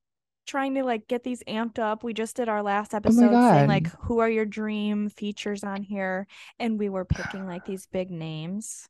trying 0.46 0.74
to 0.74 0.84
like 0.84 1.08
get 1.08 1.22
these 1.24 1.42
amped 1.48 1.78
up. 1.78 2.02
We 2.02 2.14
just 2.14 2.36
did 2.36 2.48
our 2.48 2.62
last 2.62 2.94
Oh 2.94 2.98
episode 2.98 3.32
saying 3.50 3.68
like 3.68 3.88
who 4.02 4.18
are 4.20 4.28
your 4.28 4.44
dream 4.44 5.08
features 5.08 5.64
on 5.64 5.82
here 5.82 6.26
and 6.58 6.78
we 6.78 6.88
were 6.88 7.04
picking 7.04 7.46
like 7.46 7.64
these 7.64 7.86
big 7.86 8.10
names. 8.10 8.88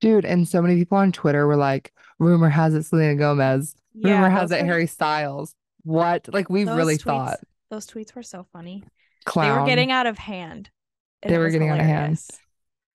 Dude, 0.00 0.24
and 0.24 0.46
so 0.46 0.60
many 0.60 0.76
people 0.76 0.98
on 0.98 1.12
Twitter 1.12 1.46
were 1.46 1.56
like, 1.56 1.92
rumor 2.18 2.48
has 2.48 2.74
it 2.74 2.84
Selena 2.84 3.14
Gomez, 3.16 3.74
rumor 3.94 4.28
has 4.28 4.50
it 4.50 4.64
Harry 4.64 4.86
Styles. 4.86 5.54
What? 5.84 6.28
Like 6.32 6.50
we 6.50 6.64
really 6.64 6.96
tweets- 6.96 7.02
thought 7.02 7.38
those 7.70 7.86
tweets 7.86 8.14
were 8.14 8.22
so 8.22 8.46
funny. 8.52 8.84
clown. 9.24 9.54
They 9.54 9.60
were 9.60 9.66
getting 9.66 9.90
out 9.92 10.06
of 10.06 10.18
hand. 10.18 10.70
and 11.22 11.32
They 11.32 11.38
were 11.38 11.50
getting 11.50 11.68
out 11.70 11.80
of 11.80 11.86
hand. 11.86 12.18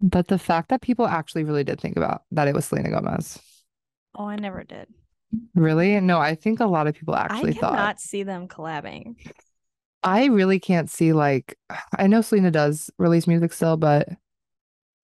But 0.02 0.28
the 0.28 0.40
fact 0.40 0.70
that 0.70 0.82
people 0.82 1.06
actually 1.08 1.44
really 1.44 1.64
did 1.64 1.80
think 1.80 1.98
about 1.98 2.24
that 2.32 2.48
it 2.48 2.56
was 2.56 2.66
Selena 2.66 2.90
Gomez. 2.90 3.40
Oh, 4.16 4.26
I 4.26 4.36
never 4.36 4.64
did. 4.64 4.88
Really? 5.56 6.00
No, 6.02 6.20
I 6.20 6.36
think 6.36 6.60
a 6.60 6.66
lot 6.66 6.88
of 6.88 6.96
people 6.96 7.14
I 7.14 7.22
actually 7.30 7.54
cannot 7.54 7.76
thought. 7.78 8.00
see 8.02 8.24
them 8.24 8.48
collabing. 8.48 9.16
I 10.04 10.26
really 10.26 10.60
can't 10.60 10.90
see 10.90 11.14
like 11.14 11.58
I 11.98 12.08
know 12.08 12.22
Selena 12.22 12.52
does 12.52 12.90
release 12.98 13.28
music 13.28 13.54
still, 13.54 13.78
but 13.78 14.08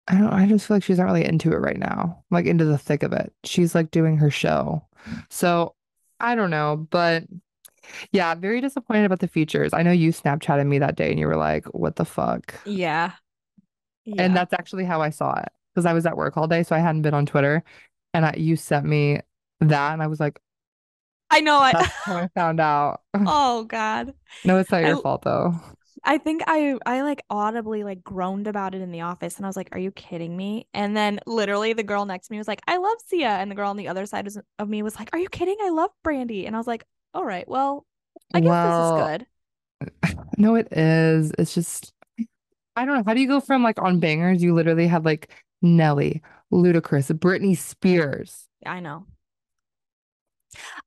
I 0.07 0.17
don't 0.17 0.33
I 0.33 0.47
just 0.47 0.67
feel 0.67 0.75
like 0.77 0.83
she's 0.83 0.97
not 0.97 1.05
really 1.05 1.25
into 1.25 1.51
it 1.53 1.57
right 1.57 1.77
now. 1.77 2.23
Like 2.29 2.45
into 2.45 2.65
the 2.65 2.77
thick 2.77 3.03
of 3.03 3.13
it. 3.13 3.33
She's 3.43 3.73
like 3.73 3.91
doing 3.91 4.17
her 4.17 4.29
show. 4.29 4.85
So 5.29 5.75
I 6.19 6.35
don't 6.35 6.49
know, 6.49 6.87
but 6.89 7.23
yeah, 8.11 8.35
very 8.35 8.61
disappointed 8.61 9.05
about 9.05 9.19
the 9.19 9.27
features. 9.27 9.73
I 9.73 9.83
know 9.83 9.91
you 9.91 10.11
Snapchatted 10.11 10.65
me 10.67 10.79
that 10.79 10.95
day 10.95 11.09
and 11.11 11.19
you 11.19 11.27
were 11.27 11.35
like, 11.37 11.65
what 11.67 11.95
the 11.95 12.05
fuck? 12.05 12.53
Yeah. 12.65 13.11
And 14.17 14.35
that's 14.35 14.53
actually 14.53 14.85
how 14.85 15.01
I 15.01 15.09
saw 15.09 15.33
it 15.39 15.49
because 15.73 15.85
I 15.85 15.93
was 15.93 16.05
at 16.05 16.17
work 16.17 16.37
all 16.37 16.47
day, 16.47 16.63
so 16.63 16.75
I 16.75 16.79
hadn't 16.79 17.01
been 17.01 17.13
on 17.13 17.25
Twitter. 17.25 17.63
And 18.13 18.25
I, 18.25 18.35
you 18.37 18.55
sent 18.55 18.85
me 18.85 19.21
that, 19.59 19.93
and 19.93 20.03
I 20.03 20.07
was 20.07 20.19
like, 20.19 20.39
I 21.29 21.39
know. 21.41 21.57
I 21.57 21.89
I 22.05 22.29
found 22.35 22.59
out. 22.59 23.01
oh 23.15 23.63
God. 23.63 24.13
No, 24.45 24.59
it's 24.59 24.71
not 24.71 24.83
I- 24.83 24.89
your 24.89 25.01
fault 25.01 25.23
though. 25.23 25.55
I 26.05 26.17
think 26.17 26.41
I 26.47 26.77
I 26.85 27.01
like 27.03 27.23
audibly 27.29 27.83
like 27.83 28.03
groaned 28.03 28.47
about 28.47 28.75
it 28.75 28.81
in 28.81 28.91
the 28.91 29.01
office 29.01 29.37
and 29.37 29.45
I 29.45 29.49
was 29.49 29.55
like, 29.55 29.69
"Are 29.71 29.79
you 29.79 29.91
kidding 29.91 30.35
me?" 30.35 30.67
And 30.73 30.95
then 30.97 31.19
literally 31.25 31.73
the 31.73 31.83
girl 31.83 32.05
next 32.05 32.27
to 32.27 32.33
me 32.33 32.37
was 32.37 32.47
like, 32.47 32.61
"I 32.67 32.77
love 32.77 32.97
Sia," 33.07 33.29
and 33.29 33.49
the 33.49 33.55
girl 33.55 33.69
on 33.69 33.77
the 33.77 33.87
other 33.87 34.05
side 34.05 34.25
was- 34.25 34.39
of 34.59 34.69
me 34.69 34.83
was 34.83 34.97
like, 34.99 35.09
"Are 35.13 35.19
you 35.19 35.29
kidding? 35.29 35.57
I 35.61 35.69
love 35.69 35.91
Brandi." 36.05 36.45
And 36.45 36.55
I 36.55 36.59
was 36.59 36.67
like, 36.67 36.85
"All 37.13 37.23
right, 37.25 37.47
well, 37.47 37.85
I 38.33 38.41
guess 38.41 38.49
Well, 38.49 38.97
this 38.99 39.01
is 39.01 39.17
good." 39.19 39.27
No, 40.37 40.55
it 40.55 40.67
is. 40.71 41.31
It's 41.37 41.53
just, 41.53 41.93
I 42.75 42.85
don't 42.85 42.97
know. 42.97 43.03
How 43.05 43.13
do 43.13 43.21
you 43.21 43.27
go 43.27 43.39
from 43.39 43.63
like 43.63 43.81
on 43.81 44.01
Bangerz? 44.01 44.39
You 44.41 44.53
literally 44.53 44.87
had 44.87 45.05
like 45.05 45.31
Nelly, 45.61 46.21
Ludacris, 46.51 47.11
Britney 47.19 47.57
Spears, 47.57 48.47
I 48.65 48.79
know. 48.79 49.05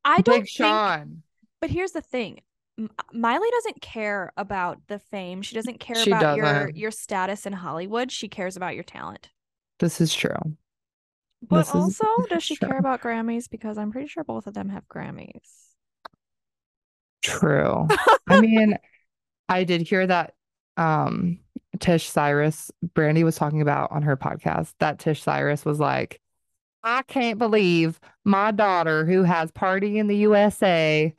I 0.04 0.20
don't 0.22 0.40
Big 0.40 0.48
think, 0.48 0.48
Sean. 0.48 1.22
but 1.60 1.70
here's 1.70 1.92
the 1.92 2.00
thing. 2.02 2.42
M- 2.78 2.90
Miley 3.12 3.48
doesn't 3.52 3.80
care 3.80 4.32
about 4.36 4.78
the 4.88 4.98
fame. 4.98 5.42
She 5.42 5.54
doesn't 5.54 5.80
care 5.80 5.96
She 5.96 6.10
about 6.10 6.36
your 6.36 6.44
doesn't. 6.46 6.76
your 6.76 6.90
status 6.90 7.46
in 7.46 7.52
Hollywood. 7.52 8.10
She 8.12 8.28
cares 8.28 8.56
about 8.56 8.74
your 8.74 8.84
talent. 8.84 9.30
This 9.78 10.00
is 10.00 10.14
true. 10.14 10.56
But 11.48 11.58
This 11.58 11.74
also, 11.74 12.04
this 12.18 12.28
does 12.28 12.42
she 12.44 12.56
true. 12.56 12.68
care 12.68 12.78
about 12.78 13.00
Grammys? 13.02 13.48
Because 13.48 13.78
I'm 13.78 13.92
pretty 13.92 14.08
sure 14.08 14.24
both 14.24 14.46
of 14.46 14.54
them 14.54 14.68
have 14.70 14.86
Grammys. 14.88 15.70
True. 17.22 17.86
I 18.28 18.40
mean, 18.40 18.78
I 19.48 19.64
did 19.64 19.82
hear 19.82 20.06
that 20.06 20.34
um 20.76 21.40
Tish 21.80 22.08
Cyrus, 22.08 22.70
Brandi 22.94 23.22
was 23.22 23.36
talking 23.36 23.60
about 23.60 23.92
on 23.92 24.02
her 24.02 24.16
podcast 24.16 24.72
that 24.80 24.98
Tish 24.98 25.22
Cyrus 25.22 25.64
was 25.64 25.78
like, 25.78 26.20
I 26.82 27.02
can't 27.02 27.38
believe 27.38 28.00
my 28.24 28.50
daughter 28.50 29.04
who 29.04 29.22
has 29.24 29.50
Party 29.50 29.98
in 29.98 30.06
the 30.06 30.16
USA 30.18 31.14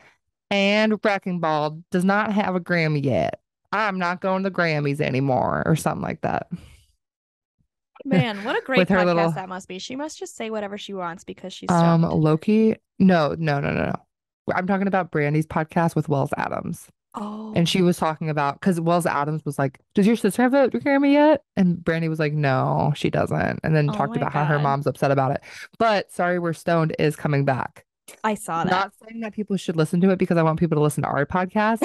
and 0.52 1.00
Wrecking 1.04 1.40
Ball 1.40 1.82
does 1.92 2.06
not 2.06 2.32
have 2.34 2.56
a 2.56 2.60
Grammy 2.60 3.04
yet. 3.04 3.40
I'm 3.72 4.00
not 4.00 4.22
going 4.22 4.44
to 4.44 4.50
the 4.50 4.56
Grammys 4.56 5.02
anymore 5.02 5.64
or 5.66 5.76
something 5.76 6.02
like 6.02 6.22
that. 6.22 6.48
Man, 8.06 8.44
what 8.46 8.58
a 8.58 8.62
great 8.66 8.88
podcast 8.88 9.06
little- 9.06 9.32
that 9.32 9.50
must 9.50 9.68
be. 9.68 9.80
She 9.80 9.96
must 9.96 10.18
just 10.18 10.36
say 10.36 10.50
whatever 10.50 10.78
she 10.78 10.94
wants 10.94 11.24
because 11.24 11.52
she's 11.52 11.70
Um, 11.70 12.02
stoned. 12.04 12.24
Loki, 12.24 12.76
no, 13.00 13.36
no, 13.38 13.60
no, 13.60 13.72
no, 13.72 13.86
no. 13.88 13.94
I'm 14.56 14.68
talking 14.68 14.88
about 14.88 15.12
Brandi's 15.12 15.46
podcast 15.48 15.96
with 15.96 16.08
Wells 16.08 16.30
Adams. 16.38 16.88
oh, 17.16 17.52
And 17.56 17.68
she 17.68 17.82
was 17.82 17.98
talking 17.98 18.30
about 18.30 18.62
because 18.62 18.80
Wells 18.80 19.06
Adams 19.06 19.44
was 19.44 19.60
like, 19.60 19.80
Does 19.94 20.08
your 20.08 20.16
sister 20.16 20.42
have 20.44 20.54
a 20.54 20.70
Grammy 20.70 21.12
yet? 21.12 21.42
And 21.58 21.78
Brandi 21.78 22.08
was 22.08 22.20
like, 22.20 22.32
No, 22.34 22.94
she 22.96 23.10
doesn't. 23.10 23.60
And 23.64 23.76
then 23.76 23.90
Oh 23.90 23.94
talked 23.94 24.16
about 24.16 24.32
how 24.32 24.46
her 24.46 24.60
mom's 24.60 24.88
upset 24.88 25.12
about 25.12 25.32
it. 25.32 25.42
But 25.80 26.10
Sorry 26.12 26.40
We're 26.40 26.54
Stoned 26.54 26.96
is 27.00 27.18
coming 27.18 27.44
back. 27.44 27.84
I 28.24 28.36
saw 28.36 28.64
that. 28.64 28.72
Not 28.72 28.94
saying 29.04 29.22
that 29.22 29.34
people 29.34 29.58
should 29.58 29.76
listen 29.76 30.02
to 30.02 30.10
it 30.10 30.20
because 30.20 30.38
I 30.38 30.44
want 30.44 30.60
people 30.60 30.76
to 30.78 30.82
listen 30.82 31.04
to 31.04 31.10
our 31.10 31.26
podcast. 31.26 31.80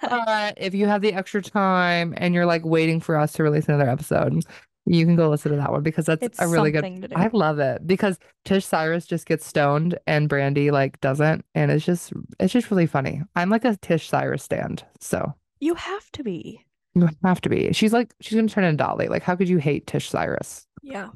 but 0.02 0.54
if 0.56 0.74
you 0.74 0.86
have 0.86 1.02
the 1.02 1.12
extra 1.12 1.42
time 1.42 2.14
and 2.16 2.34
you're 2.34 2.46
like 2.46 2.64
waiting 2.64 3.00
for 3.00 3.16
us 3.16 3.32
to 3.34 3.42
release 3.42 3.68
another 3.68 3.88
episode, 3.88 4.44
you 4.86 5.04
can 5.04 5.16
go 5.16 5.28
listen 5.28 5.52
to 5.52 5.58
that 5.58 5.70
one 5.70 5.82
because 5.82 6.06
that's 6.06 6.22
it's 6.22 6.40
a 6.40 6.48
really 6.48 6.70
good. 6.70 6.82
something 6.82 7.02
to 7.02 7.08
do. 7.08 7.14
I 7.14 7.28
love 7.32 7.58
it 7.58 7.86
because 7.86 8.18
Tish 8.44 8.64
Cyrus 8.64 9.06
just 9.06 9.26
gets 9.26 9.46
stoned 9.46 9.98
and 10.06 10.28
Brandi 10.28 10.72
like 10.72 11.00
doesn't, 11.00 11.44
and 11.54 11.70
it's 11.70 11.84
just 11.84 12.12
it's 12.40 12.52
just 12.52 12.70
really 12.70 12.86
funny. 12.86 13.22
I'm 13.36 13.50
like 13.50 13.64
a 13.64 13.76
Tish 13.76 14.08
Cyrus 14.08 14.42
stand, 14.42 14.84
so. 15.00 15.34
You 15.60 15.74
have 15.74 16.10
to 16.12 16.22
be. 16.22 16.64
You 16.94 17.08
have 17.24 17.40
to 17.42 17.48
be. 17.48 17.72
She's 17.72 17.92
like, 17.92 18.14
she's 18.20 18.36
gonna 18.36 18.48
turn 18.48 18.64
into 18.64 18.76
Dolly. 18.76 19.08
Like, 19.08 19.22
how 19.22 19.36
could 19.36 19.48
you 19.48 19.58
hate 19.58 19.86
Tish 19.86 20.08
Cyrus? 20.08 20.66
Yeah. 20.82 21.10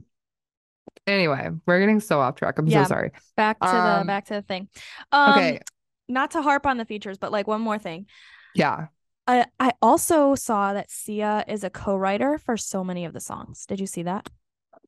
Anyway, 1.06 1.49
we're 1.66 1.80
getting 1.80 2.00
so 2.00 2.21
off 2.21 2.37
track. 2.37 2.59
I'm 2.59 2.71
Yeah. 2.71 2.85
so 2.85 2.85
sorry. 2.85 3.11
Back 3.37 3.64
to 3.66 3.80
the 3.80 4.02
Um, 4.02 4.06
back 4.06 4.26
to 4.26 4.35
the 4.35 4.42
thing. 4.42 4.68
Um 5.11 5.59
Okay. 5.59 5.61
not 6.09 6.32
to 6.32 6.42
harp 6.42 6.66
on 6.66 6.76
the 6.76 6.85
features, 6.85 7.18
but 7.18 7.32
like 7.32 7.47
one 7.47 7.61
more 7.62 7.78
thing. 7.78 8.06
Yeah. 8.54 8.88
I 9.26 9.47
I 9.61 9.73
also 9.80 10.35
saw 10.35 10.73
that 10.75 10.90
Sia 10.90 11.44
is 11.49 11.64
a 11.64 11.71
co-writer 11.71 12.38
for 12.38 12.56
so 12.56 12.82
many 12.85 13.04
of 13.04 13.12
the 13.12 13.21
songs. 13.21 13.66
Did 13.66 13.80
you 13.80 13.87
see 13.87 14.02
that? 14.02 14.28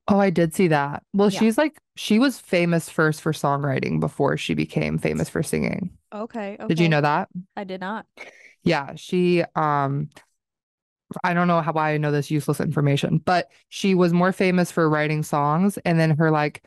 Oh, 0.08 0.18
I 0.18 0.30
did 0.30 0.54
see 0.54 0.68
that. 0.68 1.02
Well, 1.14 1.30
Yeah. 1.30 1.40
she's 1.40 1.56
like, 1.56 1.78
she 1.96 2.18
was 2.18 2.38
famous 2.38 2.88
first 2.90 3.22
for 3.22 3.32
songwriting 3.32 4.00
before 4.00 4.36
she 4.36 4.54
became 4.54 4.98
famous 4.98 5.28
for 5.28 5.42
singing. 5.42 5.96
Okay. 6.12 6.58
Did 6.68 6.80
you 6.80 6.88
know 6.88 7.00
that? 7.00 7.28
I 7.56 7.64
did 7.64 7.80
not. 7.80 8.06
Yeah, 8.62 8.94
she 8.94 9.44
um 9.54 10.10
I 11.24 11.34
don't 11.34 11.48
know 11.48 11.60
how 11.60 11.72
why 11.72 11.92
I 11.94 11.98
know 11.98 12.10
this 12.12 12.30
useless 12.30 12.60
information, 12.60 13.18
but 13.18 13.50
she 13.68 13.94
was 13.94 14.12
more 14.12 14.32
famous 14.32 14.70
for 14.70 14.88
writing 14.88 15.22
songs 15.22 15.78
and 15.84 15.98
then 15.98 16.16
her 16.16 16.30
like 16.30 16.64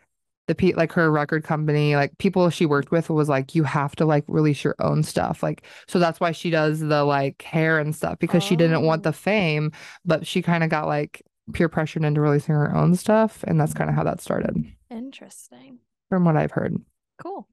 the 0.48 0.56
pe 0.56 0.74
like 0.74 0.94
her 0.94 1.12
record 1.12 1.44
company, 1.44 1.96
like 1.98 2.18
people 2.20 2.50
she 2.50 2.66
worked 2.66 2.92
with 2.92 3.10
was 3.10 3.28
like 3.30 3.54
you 3.56 3.64
have 3.64 3.96
to 3.98 4.06
like 4.06 4.24
release 4.28 4.64
your 4.64 4.76
own 4.80 5.04
stuff. 5.04 5.44
Like 5.44 5.66
so 5.88 6.00
that's 6.00 6.20
why 6.20 6.32
she 6.32 6.50
does 6.50 6.80
the 6.80 7.04
like 7.04 7.42
hair 7.42 7.80
and 7.80 7.96
stuff 7.96 8.18
because 8.20 8.44
she 8.44 8.56
didn't 8.56 8.84
want 8.84 9.02
Oh. 9.02 9.10
the 9.10 9.14
fame, 9.14 9.72
but 10.06 10.26
she 10.26 10.42
kind 10.42 10.64
of 10.64 10.70
got 10.70 10.88
like 10.88 11.22
peer 11.54 11.70
pressured 11.70 12.04
into 12.06 12.22
releasing 12.22 12.56
her 12.56 12.74
own 12.76 12.96
stuff 12.96 13.44
and 13.44 13.60
that's 13.60 13.74
kind 13.74 13.90
of 13.90 13.96
how 13.96 14.04
that 14.04 14.22
started 14.22 14.56
Interesting. 14.90 15.80
from 16.10 16.24
what 16.26 16.38
I've 16.38 16.52
heard. 16.52 16.76
Cool. 17.22 17.48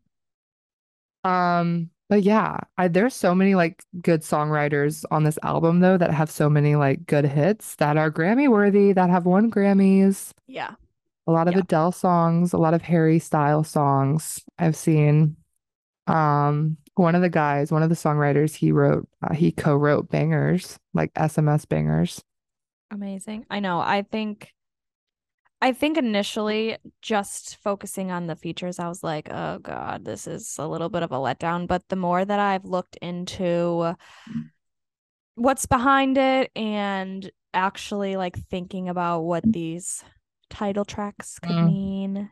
Um, 1.25 1.91
but 2.09 2.23
yeah, 2.23 2.59
I 2.79 2.89
there's 2.89 3.15
so 3.15 3.35
many 3.35 3.55
like 3.55 3.83
good 4.03 4.23
songwriters 4.23 5.05
on 5.11 5.25
this 5.25 5.39
album 5.43 5.81
though 5.81 5.97
that 5.97 6.11
have 6.13 6.31
so 6.31 6.49
many 6.51 6.77
like 6.77 7.07
good 7.07 7.25
hits 7.25 7.77
that 7.77 7.97
are 7.97 8.11
Grammy 8.11 8.49
worthy, 8.49 8.93
that 8.93 9.11
have 9.11 9.27
won 9.27 9.51
Grammys. 9.51 10.33
Yeah. 10.47 10.75
A 11.27 11.33
lot 11.33 11.49
of 11.49 11.55
Yeah. 11.55 11.61
Adele 11.61 11.93
songs, 11.93 12.53
a 12.53 12.59
lot 12.59 12.75
of 12.75 12.83
Harry 12.83 13.19
Styles 13.19 13.69
songs 13.69 14.45
I've 14.59 14.77
seen. 14.77 15.37
Um, 16.07 16.77
one 16.97 17.15
of 17.15 17.23
the 17.23 17.31
guys, 17.31 17.73
one 17.73 17.83
of 17.83 17.89
the 17.89 17.95
songwriters, 17.97 18.55
he 18.55 18.73
wrote, 18.73 19.09
uh, 19.23 19.35
he 19.35 19.51
co-wrote 19.53 20.11
bangers, 20.11 20.79
like 20.93 21.13
SMS 21.15 21.65
Bangerz. 21.67 22.23
Amazing. 22.91 23.47
I 23.51 23.61
know. 23.61 23.81
I 23.81 24.03
think 24.03 24.53
I 25.65 25.73
think 25.73 25.97
initially 25.97 26.77
just 27.01 27.57
focusing 27.57 28.11
on 28.11 28.27
the 28.27 28.37
features, 28.37 28.79
I 28.79 28.87
was 28.87 29.03
like, 29.03 29.33
oh 29.33 29.61
God, 29.61 30.05
this 30.05 30.27
is 30.27 30.57
a 30.59 30.69
little 30.69 30.91
bit 30.91 31.03
of 31.03 31.11
a 31.11 31.17
letdown. 31.17 31.67
But 31.67 31.89
the 31.89 31.97
more 31.97 32.23
that 32.23 32.39
I've 32.39 32.67
looked 32.67 32.97
into 32.97 33.97
what's 35.37 35.65
behind 35.65 36.19
it 36.19 36.51
and 36.55 37.31
actually 37.55 38.17
like 38.17 38.37
thinking 38.51 38.91
about 38.91 39.23
what 39.23 39.43
these 39.43 40.05
title 40.51 40.85
tracks 40.85 41.39
could 41.39 41.57
Mm. 41.57 41.67
mean, 41.67 42.31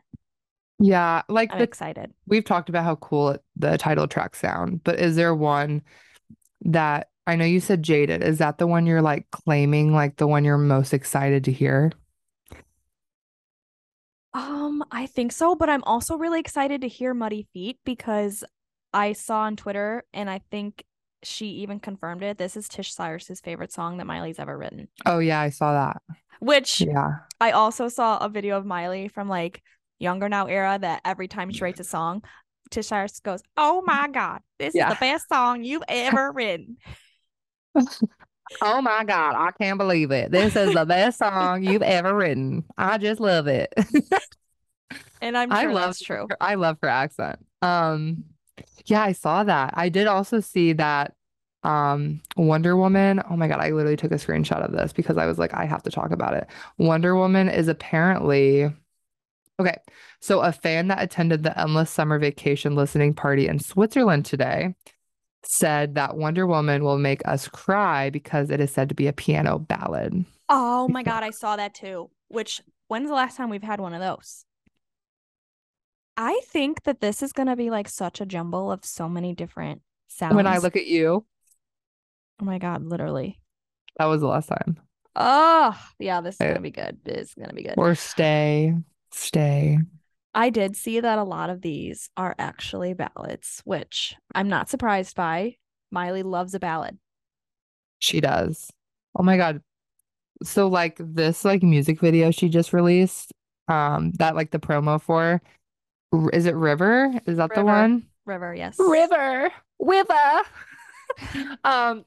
Yeah, 0.77 1.23
like 1.27 1.51
I'm 1.51 1.57
the 1.57 1.63
excited. 1.63 2.13
we've 2.27 2.45
talked 2.45 2.69
about 2.69 2.83
how 2.83 2.97
cool 2.97 3.39
the 3.55 3.79
title 3.79 4.07
track 4.07 4.35
sound, 4.35 4.83
but 4.83 4.99
is 4.99 5.15
there 5.15 5.33
one 5.33 5.81
that 6.65 7.09
I 7.25 7.35
know 7.35 7.45
you 7.45 7.61
said 7.61 7.81
Jaded. 7.81 8.21
Is 8.21 8.37
that 8.37 8.59
the 8.59 8.67
one 8.67 8.85
you're 8.85 9.01
like 9.01 9.31
claiming 9.31 9.91
like 9.91 10.17
the 10.17 10.27
one 10.27 10.43
you're 10.43 10.59
most 10.59 10.93
excited 10.93 11.45
to 11.45 11.51
hear? 11.51 11.91
Um, 14.33 14.83
I 14.91 15.05
think 15.05 15.31
so, 15.31 15.55
but 15.55 15.69
I'm 15.69 15.83
also 15.83 16.17
really 16.17 16.39
excited 16.39 16.81
to 16.81 16.87
hear 16.87 17.13
Muddy 17.13 17.47
Feet 17.53 17.77
because 17.85 18.43
I 18.91 19.13
saw 19.13 19.41
on 19.41 19.55
Twitter 19.55 20.03
and 20.13 20.29
I 20.29 20.41
think 20.49 20.83
she 21.23 21.47
even 21.47 21.79
confirmed 21.79 22.23
it. 22.23 22.37
This 22.37 22.57
is 22.57 22.67
Tish 22.67 22.93
Cyrus's 22.93 23.39
favorite 23.39 23.71
song 23.71 23.97
that 23.97 24.07
Miley's 24.07 24.39
ever 24.39 24.57
written. 24.57 24.87
Oh 25.05 25.19
yeah, 25.19 25.39
I 25.39 25.49
saw 25.49 25.73
that. 25.73 26.01
Which 26.39 26.81
Yeah. 26.81 27.19
I 27.39 27.51
also 27.51 27.87
saw 27.89 28.17
a 28.17 28.29
video 28.29 28.57
of 28.57 28.65
Miley 28.65 29.07
from 29.07 29.29
like 29.29 29.61
Younger 29.99 30.29
Now 30.29 30.47
era 30.47 30.77
that 30.81 31.01
every 31.05 31.27
time 31.27 31.51
she 31.51 31.63
writes 31.63 31.79
a 31.79 31.83
song, 31.83 32.23
Tish 32.71 32.87
Cyrus 32.87 33.19
goes, 33.19 33.41
"Oh 33.55 33.83
my 33.85 34.07
God, 34.09 34.41
this 34.57 34.73
Yeah. 34.73 34.89
is 34.89 34.95
the 34.95 34.99
best 34.99 35.29
song 35.29 35.63
you've 35.63 35.83
ever 35.87 36.31
written." 36.31 36.77
Oh 38.61 38.81
my 38.81 39.03
God, 39.03 39.35
I 39.35 39.51
can't 39.51 39.77
believe 39.77 40.11
it. 40.11 40.31
This 40.31 40.55
is 40.55 40.73
the 40.73 40.85
best 40.85 41.19
song 41.19 41.63
you've 41.63 41.81
ever 41.81 42.15
written. 42.15 42.63
I 42.77 42.97
just 42.97 43.19
love 43.19 43.47
it. 43.47 43.73
And 45.21 45.37
I'm 45.37 45.51
I 45.51 45.65
love 45.65 45.89
that's 45.89 46.01
true. 46.01 46.27
her- 46.29 46.37
I 46.41 46.55
love 46.55 46.77
her 46.81 46.89
accent. 46.89 47.39
Um, 47.61 48.25
yeah, 48.85 49.01
I 49.03 49.13
saw 49.13 49.43
that. 49.45 49.73
I 49.77 49.89
did 49.89 50.07
also 50.07 50.39
see 50.39 50.73
that 50.73 51.15
um 51.63 52.21
Wonder 52.35 52.75
Woman. 52.75 53.21
Oh 53.29 53.37
my 53.37 53.47
God, 53.47 53.59
I 53.61 53.71
literally 53.71 53.95
took 53.95 54.11
a 54.11 54.15
screenshot 54.15 54.63
of 54.65 54.73
this 54.73 54.91
because 54.91 55.17
I 55.17 55.25
was 55.25 55.39
like, 55.39 55.53
I 55.53 55.65
have 55.65 55.83
to 55.83 55.91
talk 55.91 56.11
about 56.11 56.33
it. 56.33 56.47
Wonder 56.77 57.15
Woman 57.15 57.47
is 57.47 57.69
apparently 57.69 58.69
okay. 59.59 59.77
So 60.19 60.41
a 60.41 60.51
fan 60.51 60.87
that 60.89 61.01
attended 61.01 61.43
the 61.43 61.57
Endless 61.59 61.89
Summer 61.89 62.19
Vacation 62.19 62.75
listening 62.75 63.13
party 63.13 63.47
in 63.47 63.59
Switzerland 63.59 64.25
today 64.25 64.75
said 65.45 65.95
that 65.95 66.17
Wonder 66.17 66.47
Woman 66.47 66.83
will 66.83 66.97
make 66.97 67.21
us 67.25 67.47
cry 67.47 68.09
because 68.09 68.49
it 68.49 68.59
is 68.59 68.71
said 68.71 68.89
to 68.89 68.95
be 68.95 69.07
a 69.07 69.13
piano 69.13 69.59
ballad. 69.59 70.25
Oh 70.49 70.87
my 70.87 71.03
God, 71.11 71.23
I 71.23 71.31
saw 71.31 71.55
that 71.55 71.73
too. 71.73 72.09
Which 72.27 72.61
when's 72.87 73.09
the 73.09 73.15
last 73.15 73.37
time 73.37 73.49
we've 73.49 73.63
had 73.63 73.79
one 73.79 73.93
of 73.93 74.01
those? 74.01 74.45
I 76.15 76.41
think 76.45 76.83
that 76.83 77.01
this 77.01 77.23
is 77.23 77.33
gonna 77.33 77.55
be 77.55 77.69
like 77.69 77.89
such 77.89 78.21
a 78.21 78.25
jumble 78.25 78.71
of 78.71 78.85
so 78.85 79.09
many 79.09 79.33
different 79.33 79.81
sounds. 80.07 80.35
When 80.35 80.47
I 80.47 80.59
look 80.59 80.75
at 80.75 80.85
you, 80.85 81.25
oh 82.41 82.45
my 82.45 82.59
God, 82.59 82.83
literally. 82.83 83.39
that 83.97 84.05
was 84.05 84.21
the 84.21 84.27
last 84.27 84.47
time. 84.47 84.77
Oh, 85.15 85.79
yeah, 85.99 86.21
this 86.21 86.35
is 86.35 86.39
gonna 86.39 86.61
be 86.61 86.71
good. 86.71 86.99
This 87.03 87.29
is 87.29 87.35
gonna 87.35 87.53
be 87.53 87.63
good. 87.63 87.75
Or 87.77 87.95
stay, 87.95 88.75
stay. 89.11 89.79
I 90.33 90.49
did 90.49 90.75
see 90.75 90.99
that 90.99 91.19
a 91.19 91.23
lot 91.23 91.49
of 91.49 91.61
these 91.61 92.09
are 92.17 92.35
actually 92.39 92.93
ballads, 92.93 93.61
which 93.65 94.15
I'm 94.33 94.47
not 94.47 94.69
surprised 94.69 95.15
by. 95.15 95.57
Miley 95.91 96.23
loves 96.23 96.55
a 96.55 96.59
ballad. 96.59 96.97
She 97.99 98.19
does. 98.19 98.71
Oh 99.17 99.23
my 99.23 99.37
God. 99.37 99.61
So 100.43 100.67
like 100.67 100.97
this 100.99 101.45
like 101.45 101.61
music 101.63 101.99
video 101.99 102.31
she 102.31 102.49
just 102.49 102.73
released, 102.73 103.31
um, 103.67 104.11
that 104.13 104.35
like 104.35 104.51
the 104.51 104.59
promo 104.59 104.99
for, 104.99 105.41
is 106.33 106.45
it 106.47 106.55
River? 106.55 107.11
Is 107.27 107.37
that 107.37 107.53
the 107.53 107.63
one? 107.63 108.07
River, 108.25 108.53
yes. 108.55 108.75
River. 108.79 109.51
River. 109.79 110.13
Um, 111.63 112.03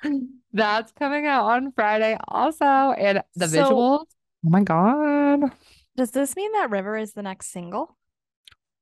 that's 0.54 0.92
coming 0.92 1.26
out 1.26 1.44
on 1.44 1.72
Friday 1.72 2.16
also. 2.28 2.64
And 2.64 3.22
the 3.36 3.48
So- 3.48 3.70
visuals, 3.70 4.04
oh 4.46 4.48
my 4.48 4.62
God, 4.62 5.40
Does 6.00 6.12
this 6.12 6.34
mean 6.34 6.50
that 6.52 6.70
River 6.70 6.96
is 6.96 7.12
the 7.12 7.20
next 7.22 7.48
single? 7.52 7.94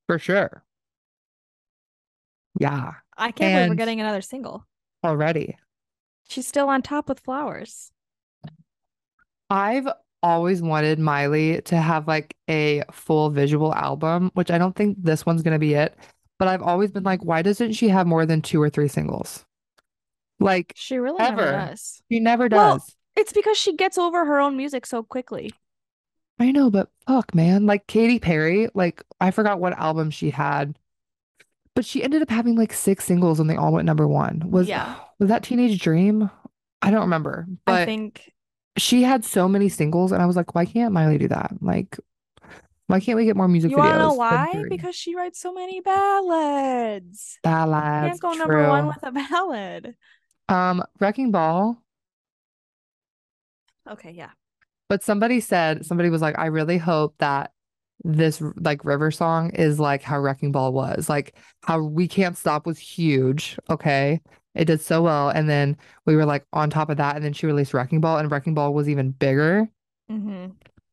for 0.06 0.20
sure. 0.20 0.62
Yeah, 2.60 2.92
I 3.16 3.32
can't 3.32 3.56
believe 3.56 3.68
we're 3.70 3.74
getting 3.74 4.00
another 4.00 4.20
single. 4.20 4.64
already. 5.04 5.56
She's 6.28 6.46
still 6.46 6.68
on 6.68 6.80
top 6.80 7.08
with 7.08 7.18
flowers. 7.18 7.90
I've 9.50 9.88
always 10.22 10.62
wanted 10.62 11.00
Miley 11.00 11.60
to 11.62 11.76
have 11.76 12.06
like 12.06 12.36
a 12.48 12.84
full 12.92 13.30
visual 13.30 13.74
album, 13.74 14.30
which 14.34 14.52
I 14.52 14.58
don't 14.58 14.76
think 14.76 14.96
this 15.02 15.26
one's 15.26 15.42
gonna 15.42 15.58
be 15.58 15.74
it. 15.74 15.96
But 16.38 16.46
I've 16.46 16.62
always 16.62 16.92
been 16.92 17.02
like, 17.02 17.24
why 17.24 17.42
doesn't 17.42 17.72
she 17.72 17.88
have 17.88 18.06
more 18.06 18.26
than 18.26 18.42
two 18.42 18.62
or 18.62 18.70
three 18.70 18.86
singles? 18.86 19.44
Like, 20.38 20.72
She 20.76 20.98
really 20.98 21.18
never 21.18 21.50
does. 21.50 22.00
she 22.12 22.20
never 22.20 22.46
Well- 22.46 22.74
does. 22.78 22.94
It's 23.16 23.32
because 23.32 23.58
she 23.58 23.74
gets 23.74 23.98
over 23.98 24.24
her 24.24 24.38
own 24.38 24.56
music 24.56 24.86
so 24.86 25.02
quickly. 25.02 25.52
I 26.38 26.52
know, 26.52 26.70
but 26.70 26.90
fuck, 27.06 27.34
man. 27.34 27.66
Like 27.66 27.86
Katy 27.86 28.18
Perry, 28.20 28.68
like 28.74 29.02
I 29.20 29.30
forgot 29.30 29.60
what 29.60 29.72
album 29.78 30.10
she 30.10 30.30
had, 30.30 30.78
but 31.74 31.84
she 31.84 32.02
ended 32.02 32.22
up 32.22 32.30
having 32.30 32.56
like 32.56 32.72
six 32.72 33.04
singles 33.04 33.40
and 33.40 33.48
they 33.48 33.56
all 33.56 33.72
went 33.72 33.86
number 33.86 34.06
one. 34.06 34.50
Was 34.50 34.68
Yeah. 34.68 34.96
was 35.18 35.28
that 35.28 35.42
Teenage 35.42 35.80
Dream? 35.80 36.30
I 36.82 36.90
don't 36.90 37.02
remember, 37.02 37.46
But 37.66 37.74
I 37.82 37.86
think 37.86 38.32
she 38.76 39.02
had 39.02 39.24
so 39.24 39.48
many 39.48 39.68
singles, 39.68 40.12
and 40.12 40.22
I 40.22 40.26
was 40.26 40.36
like, 40.36 40.54
why 40.54 40.64
can't 40.64 40.92
Miley 40.94 41.18
do 41.18 41.28
that? 41.28 41.52
Like, 41.60 41.98
why 42.86 43.00
can't 43.00 43.16
we 43.16 43.24
get 43.24 43.36
more 43.36 43.48
music 43.48 43.72
you 43.72 43.76
videos? 43.76 43.98
know 43.98 44.14
why? 44.14 44.64
Because 44.70 44.94
she 44.94 45.16
writes 45.16 45.40
so 45.40 45.52
many 45.52 45.80
ballads. 45.80 47.38
Ballads, 47.42 48.20
Can't 48.20 48.20
go 48.20 48.32
number 48.34 48.68
one 48.68 48.86
with 48.86 49.02
a 49.02 49.10
ballad. 49.30 49.96
Um, 50.48 50.82
Wrecking 51.00 51.32
Ball. 51.32 51.82
Okay, 53.90 54.12
yeah. 54.12 54.30
But 54.88 55.02
somebody 55.02 55.40
said, 55.40 55.84
somebody 55.84 56.10
was 56.10 56.22
like, 56.22 56.38
I 56.38 56.46
really 56.46 56.78
hope 56.78 57.14
that 57.18 57.52
this 58.04 58.40
like 58.56 58.84
River 58.84 59.10
song 59.10 59.50
is 59.50 59.78
like 59.80 60.02
how 60.02 60.18
Wrecking 60.18 60.52
Ball 60.52 60.72
was. 60.72 61.08
Like 61.08 61.34
how 61.64 61.82
We 61.82 62.08
Can't 62.08 62.36
Stop 62.38 62.66
was 62.66 62.78
huge. 62.78 63.58
Okay. 63.68 64.20
It 64.54 64.64
did 64.64 64.80
so 64.80 65.02
well. 65.02 65.28
And 65.28 65.48
then 65.48 65.76
we 66.06 66.16
were 66.16 66.24
like 66.24 66.44
on 66.52 66.70
top 66.70 66.90
of 66.90 66.96
that. 66.96 67.16
And 67.16 67.24
then 67.24 67.32
she 67.32 67.46
released 67.46 67.74
Wrecking 67.74 68.00
Ball, 68.00 68.18
and 68.18 68.30
Wrecking 68.30 68.54
Ball 68.54 68.72
was 68.72 68.88
even 68.88 69.10
bigger. 69.10 69.68
hmm 70.08 70.46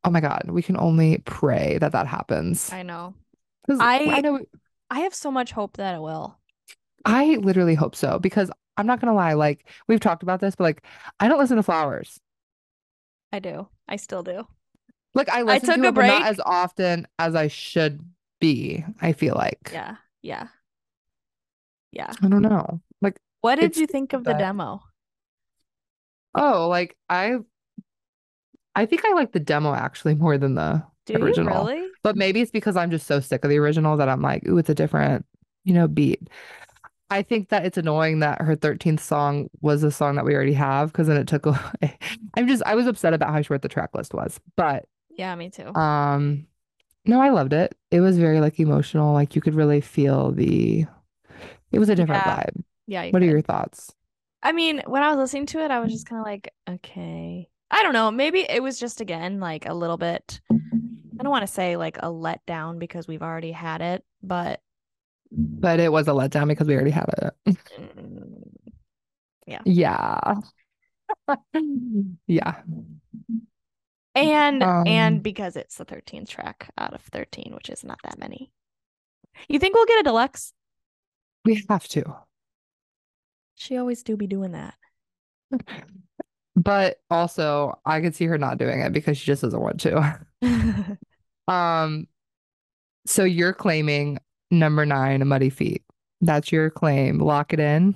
Oh 0.04 0.10
my 0.10 0.20
God. 0.20 0.44
We 0.48 0.62
can 0.62 0.76
only 0.76 1.18
pray 1.24 1.78
that 1.78 1.90
that 1.92 2.06
happens. 2.06 2.72
I 2.72 2.82
know. 2.84 3.14
I- 3.68 4.06
I 4.12 4.20
know 4.20 4.40
I 4.88 5.00
have 5.00 5.14
so 5.14 5.32
much 5.32 5.50
hope 5.50 5.78
that 5.78 5.96
it 5.96 6.00
will. 6.00 6.38
I 7.04 7.36
literally 7.36 7.74
hope 7.74 7.96
so 7.96 8.18
because 8.18 8.50
I'm 8.76 8.86
not 8.86 9.00
gonna 9.00 9.14
lie, 9.14 9.32
like 9.32 9.68
we've 9.88 10.00
talked 10.00 10.22
about 10.22 10.40
this, 10.40 10.54
but 10.54 10.64
like 10.64 10.84
I 11.18 11.28
don't 11.28 11.38
listen 11.38 11.56
to 11.56 11.62
Flowers. 11.62 12.20
I 13.32 13.38
do. 13.40 13.68
I 13.88 13.96
still 13.96 14.22
do. 14.22 14.46
Like 15.14 15.28
I 15.30 15.42
listen 15.42 15.66
took 15.68 15.76
to 15.76 15.84
a 15.84 15.88
it, 15.88 15.94
but 15.94 16.06
not 16.06 16.26
as 16.26 16.40
often 16.44 17.06
as 17.18 17.34
I 17.34 17.48
should 17.48 18.00
be. 18.40 18.84
I 19.00 19.12
feel 19.12 19.34
like 19.34 19.70
Yeah. 19.72 19.96
Yeah. 20.22 20.48
Yeah. 21.92 22.12
I 22.22 22.28
don't 22.28 22.42
know. 22.42 22.80
Like 23.00 23.18
What 23.40 23.56
did 23.56 23.76
you 23.76 23.86
think 23.86 24.12
of 24.12 24.24
the 24.24 24.34
demo? 24.34 24.82
oh, 26.34 26.68
like 26.68 26.96
I, 27.08 27.36
I 28.74 28.84
think 28.84 29.04
I 29.06 29.14
like 29.14 29.32
the 29.32 29.40
demo 29.40 29.72
actually 29.72 30.14
more 30.14 30.36
than 30.36 30.54
the 30.54 30.84
Do 31.06 31.14
you 31.14 31.24
original. 31.24 31.64
really? 31.66 31.86
But 32.02 32.16
maybe 32.16 32.42
it's 32.42 32.50
because 32.50 32.76
I'm 32.76 32.90
just 32.90 33.06
so 33.06 33.20
sick 33.20 33.42
of 33.44 33.48
the 33.50 33.58
original 33.58 33.96
that 33.96 34.08
I'm 34.08 34.20
like, 34.20 34.46
ooh, 34.46 34.58
it's 34.58 34.68
a 34.68 34.74
different, 34.74 35.24
you 35.64 35.72
know, 35.72 35.88
beat. 35.88 36.28
I 37.10 37.22
think 37.22 37.50
that 37.50 37.64
it's 37.64 37.78
annoying 37.78 38.18
that 38.20 38.42
her 38.42 38.56
13th 38.56 39.00
song 39.00 39.48
was 39.60 39.82
a 39.82 39.90
song 39.90 40.16
that 40.16 40.24
we 40.24 40.34
already 40.34 40.54
have 40.54 40.92
because 40.92 41.06
then 41.06 41.16
it 41.16 41.28
took 41.28 41.46
away. 41.46 41.58
I'm 42.34 42.48
just 42.48 42.62
I 42.66 42.74
was 42.74 42.86
upset 42.86 43.14
about 43.14 43.30
how 43.32 43.42
short 43.42 43.62
the 43.62 43.68
track 43.68 43.90
list 43.94 44.12
was. 44.14 44.40
But 44.56 44.86
Yeah, 45.10 45.34
me 45.36 45.50
too. 45.50 45.74
um 45.74 46.46
no, 47.04 47.20
I 47.20 47.30
loved 47.30 47.52
it. 47.52 47.76
It 47.92 48.00
was 48.00 48.18
very 48.18 48.40
like 48.40 48.58
emotional. 48.58 49.12
Like 49.12 49.36
you 49.36 49.40
could 49.42 49.54
really 49.54 49.80
feel 49.80 50.32
the 50.32 50.86
it 51.72 51.78
was 51.78 51.88
a 51.88 51.94
different 51.94 52.24
Yeah, 52.24 52.36
vibe. 52.38 52.64
yeah. 52.86 53.10
What 53.10 53.22
are 53.22 53.26
your 53.26 53.42
thoughts? 53.42 53.94
I 54.42 54.52
mean, 54.52 54.82
when 54.86 55.02
I 55.02 55.08
was 55.10 55.16
listening 55.18 55.46
to 55.46 55.64
it, 55.64 55.70
I 55.70 55.80
was 55.80 55.92
just 55.92 56.06
kind 56.06 56.20
of 56.20 56.26
like, 56.26 56.52
okay. 56.68 57.48
I 57.70 57.82
don't 57.82 57.92
know. 57.92 58.10
Maybe 58.10 58.40
it 58.48 58.62
was 58.62 58.78
just 58.78 59.00
again 59.00 59.40
like 59.40 59.66
a 59.66 59.74
little 59.74 59.96
bit. 59.96 60.40
I 60.50 61.22
don't 61.22 61.30
want 61.30 61.46
to 61.46 61.52
say 61.52 61.76
like 61.76 61.98
a 61.98 62.06
letdown 62.08 62.78
because 62.78 63.08
we've 63.08 63.22
already 63.22 63.52
had 63.52 63.80
it, 63.80 64.04
but 64.22 64.60
But 65.30 65.80
it 65.80 65.90
was 65.90 66.08
a 66.08 66.12
letdown 66.12 66.48
because 66.48 66.66
we 66.66 66.74
already 66.74 66.90
had 66.90 67.34
it. 67.46 67.56
yeah. 69.46 69.60
Yeah. 69.64 70.34
Yeah. 72.26 72.62
and 74.14 74.62
Um, 74.62 74.86
and 74.86 75.22
because 75.22 75.56
it's 75.56 75.76
the 75.76 75.84
13th 75.84 76.28
track 76.28 76.70
out 76.78 76.94
of 76.94 77.02
13, 77.02 77.52
which 77.54 77.70
is 77.70 77.84
not 77.84 78.00
that 78.02 78.18
many. 78.18 78.50
You 79.48 79.58
think 79.58 79.74
we'll 79.74 79.86
get 79.86 80.00
a 80.00 80.02
deluxe? 80.02 80.52
We 81.44 81.64
have 81.68 81.86
to. 81.88 82.16
She 83.54 83.76
always 83.76 84.02
do 84.02 84.16
be 84.16 84.26
doing 84.26 84.52
that. 84.52 84.74
But 86.58 86.96
also, 87.10 87.78
I 87.84 88.00
could 88.00 88.14
see 88.14 88.24
her 88.24 88.38
not 88.38 88.56
doing 88.56 88.80
it 88.80 88.90
because 88.94 89.18
she 89.18 89.26
just 89.26 89.42
doesn't 89.42 89.60
want 89.60 89.80
to. 89.80 90.26
Um, 91.48 92.08
so 93.06 93.22
you're 93.22 93.52
claiming 93.52 94.18
number 94.50 94.86
nine, 94.86 95.22
a 95.22 95.24
Muddy 95.24 95.50
Feet. 95.50 95.82
That's 96.20 96.50
your 96.50 96.70
claim. 96.70 97.18
Lock 97.18 97.52
it 97.52 97.60
in. 97.60 97.94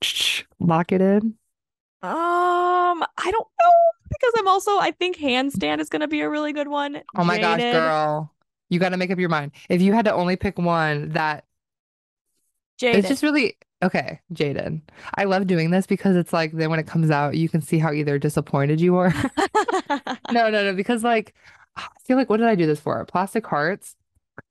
Lock 0.60 0.92
it 0.92 1.00
in. 1.00 1.34
Um, 2.02 3.02
I 3.02 3.30
don't 3.30 3.48
know 3.62 3.70
because 4.10 4.32
I'm 4.36 4.48
also 4.48 4.78
I 4.78 4.90
think 4.90 5.16
handstand 5.16 5.80
is 5.80 5.88
gonna 5.88 6.08
be 6.08 6.20
a 6.20 6.28
really 6.28 6.52
good 6.52 6.68
one. 6.68 7.02
Oh 7.16 7.24
my 7.24 7.38
gosh, 7.38 7.60
girl. 7.60 8.30
You 8.68 8.78
got 8.78 8.90
to 8.90 8.96
make 8.96 9.10
up 9.10 9.18
your 9.18 9.28
mind. 9.28 9.52
If 9.68 9.82
you 9.82 9.92
had 9.92 10.06
to 10.06 10.12
only 10.12 10.36
pick 10.36 10.58
one 10.58 11.10
that 11.10 11.44
Jaded. 12.78 12.98
it's 13.00 13.08
just 13.08 13.22
really 13.22 13.56
okay, 13.82 14.20
Jaded. 14.32 14.80
I 15.14 15.24
love 15.24 15.46
doing 15.46 15.70
this 15.70 15.86
because 15.86 16.16
it's 16.16 16.32
like 16.32 16.52
then 16.52 16.70
when 16.70 16.80
it 16.80 16.86
comes 16.86 17.10
out, 17.10 17.36
you 17.36 17.48
can 17.48 17.60
see 17.60 17.78
how 17.78 17.92
either 17.92 18.18
disappointed 18.18 18.80
you 18.80 18.96
are. 18.96 19.12
No, 20.32 20.50
no, 20.50 20.64
no, 20.64 20.74
because 20.74 21.04
like 21.04 21.34
I 21.76 21.86
feel 22.04 22.16
like 22.16 22.28
what 22.28 22.38
did 22.38 22.46
I 22.46 22.54
do 22.54 22.66
this 22.66 22.80
for? 22.80 23.04
Plastic 23.04 23.46
Hearts. 23.46 23.96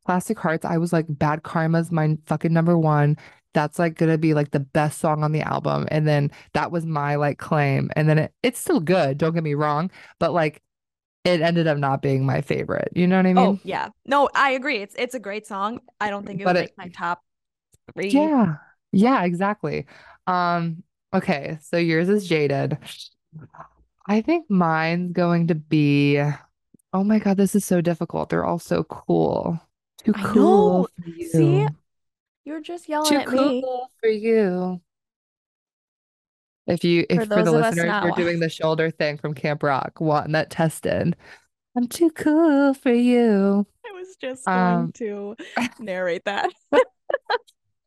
Plastic 0.06 0.40
Hearts, 0.40 0.66
I 0.66 0.78
was 0.78 0.94
like 0.94 1.06
Bad 1.10 1.44
Karma's 1.44 1.92
my 1.92 2.18
fucking 2.26 2.54
number 2.54 2.78
one. 2.78 3.18
That's 3.54 3.78
like 3.78 3.96
gonna 3.96 4.18
be 4.18 4.34
like 4.34 4.52
the 4.52 4.60
best 4.60 5.00
song 5.00 5.24
on 5.24 5.32
the 5.32 5.42
album. 5.42 5.88
And 5.92 6.08
then 6.08 6.32
that 6.54 6.72
was 6.72 6.86
my 6.86 7.16
like 7.16 7.38
claim. 7.38 7.90
And 7.96 8.10
then 8.10 8.18
it, 8.20 8.34
it's 8.44 8.60
still 8.60 8.80
good, 8.80 9.18
don't 9.18 9.34
get 9.34 9.44
me 9.44 9.54
wrong, 9.54 9.92
but 10.20 10.34
like 10.34 10.62
it 11.24 11.40
ended 11.42 11.68
up 11.68 11.78
not 11.78 12.02
being 12.02 12.26
my 12.26 12.42
favorite. 12.42 12.90
You 12.96 13.08
know 13.08 13.18
what 13.18 13.26
I 13.28 13.34
mean? 13.34 13.38
oh 13.38 13.60
yeah. 13.64 13.90
No, 14.06 14.30
I 14.36 14.52
agree. 14.52 14.78
It's 14.82 14.96
it's 14.98 15.16
a 15.16 15.20
great 15.20 15.46
song. 15.48 15.80
I 16.02 16.10
don't 16.10 16.26
think 16.26 16.42
it 16.42 16.46
But 16.46 16.56
would 16.56 16.66
it- 16.66 16.74
make 16.78 16.78
my 16.78 16.90
top 16.90 17.22
three. 17.94 18.10
Yeah. 18.10 18.56
Yeah, 18.92 19.24
exactly. 19.24 19.86
Um, 20.28 20.84
okay, 21.14 21.58
so 21.62 21.78
yours 21.78 22.10
is 22.10 22.28
Jaded. 22.28 22.78
I 24.08 24.22
think 24.22 24.50
mine's 24.50 25.14
going 25.14 25.48
to 25.48 25.56
be, 25.56 26.20
oh 26.94 27.04
my 27.04 27.20
God, 27.20 27.38
this 27.38 27.56
is 27.56 27.66
so 27.66 27.82
difficult. 27.82 28.30
They're 28.30 28.46
all 28.46 28.60
so 28.60 28.84
cool. 28.84 29.60
Too 30.06 30.14
cool 30.14 30.90
for 31.02 31.10
you. 31.10 31.30
See? 31.30 31.68
You're 32.46 32.62
just 32.62 32.90
yelling 32.90 33.10
Too 33.10 33.18
at 33.18 33.30
me. 33.30 33.62
cool 33.62 33.90
for 34.02 34.10
you. 34.10 34.82
If 36.68 36.84
you, 36.84 37.06
if 37.10 37.20
For 37.20 37.26
for 37.26 37.30
the 37.30 37.36
those 37.44 37.54
of 37.54 37.62
us 37.62 37.76
listeners, 37.76 38.04
we're 38.04 38.12
doing 38.24 38.40
the 38.40 38.50
shoulder 38.50 38.90
thing 38.90 39.18
from 39.18 39.34
Camp 39.34 39.64
Rock, 39.64 40.00
one 40.00 40.32
that 40.34 40.50
tested. 40.50 41.16
I'm 41.76 41.88
too 41.88 42.10
cool 42.12 42.74
for 42.74 42.92
you. 42.92 43.66
I 43.86 43.92
was 43.92 44.16
just 44.16 44.48
Um, 44.48 44.92
to 44.94 45.36
narrate 45.80 46.26
that. 46.26 46.52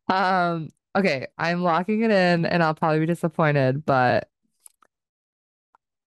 Um, 0.08 0.68
okay, 0.96 1.26
I'm 1.36 1.62
locking 1.64 2.02
it 2.02 2.12
in 2.12 2.46
and 2.46 2.62
I'll 2.62 2.74
probably 2.74 3.00
be 3.00 3.06
disappointed, 3.06 3.84
but 3.84 4.28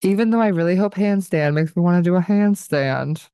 even 0.02 0.30
though 0.30 0.40
I 0.40 0.48
really 0.48 0.78
hope 0.78 0.96
handstand 0.96 1.54
makes 1.54 1.76
me 1.76 1.82
want 1.82 2.02
to 2.02 2.10
do 2.10 2.16
a 2.16 2.22
handstand, 2.22 3.28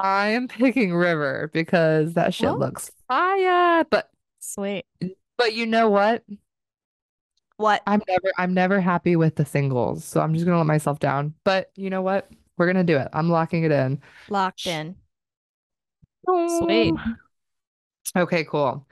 I 0.00 0.28
am 0.28 0.48
picking 0.48 0.94
River 0.94 1.50
because 1.52 2.14
that 2.14 2.32
shit 2.32 2.52
looks 2.52 2.90
fire. 3.06 3.84
But 3.90 4.10
Sweet. 4.38 4.86
but 5.36 5.54
you 5.54 5.66
know 5.66 5.90
what? 5.90 6.24
What? 7.58 7.82
I'm 7.86 8.02
never 8.08 8.32
I'm 8.38 8.54
never 8.54 8.80
happy 8.80 9.16
with 9.16 9.36
the 9.36 9.44
singles, 9.44 10.04
so 10.04 10.20
I'm 10.20 10.32
just 10.32 10.46
gonna 10.46 10.56
let 10.56 10.66
myself 10.66 10.98
down. 10.98 11.34
But 11.44 11.70
you 11.76 11.90
know 11.90 12.00
what? 12.00 12.30
We're 12.56 12.66
gonna 12.66 12.82
do 12.82 12.96
it. 12.96 13.08
I'm 13.12 13.28
locking 13.28 13.64
it 13.64 13.72
in. 13.72 14.00
Locked 14.30 14.66
in. 14.66 14.96
Sweet. 16.26 16.94
Okay, 18.16 18.44
cool. 18.44 18.86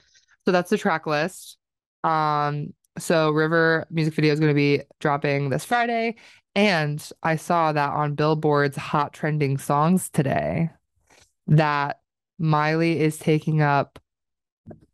So 0.45 0.53
that's 0.53 0.71
the 0.71 0.79
track 0.79 1.07
list. 1.07 1.57
Um, 2.05 2.75
so 2.99 3.31
River 3.31 3.87
music 3.91 4.15
video 4.15 4.33
is 4.33 4.41
going 4.41 4.51
to 4.51 4.55
be 4.55 4.83
dropping 5.01 5.51
this 5.51 5.65
Friday, 5.65 6.17
and 6.55 7.07
I 7.23 7.37
saw 7.37 7.73
that 7.73 7.91
on 7.93 8.15
Billboard's 8.15 8.77
hot 8.77 9.13
trending 9.13 9.59
songs 9.59 10.09
today 10.09 10.71
that 11.49 12.01
Miley 12.39 13.01
is 13.01 13.19
taking 13.19 13.61
up 13.63 13.99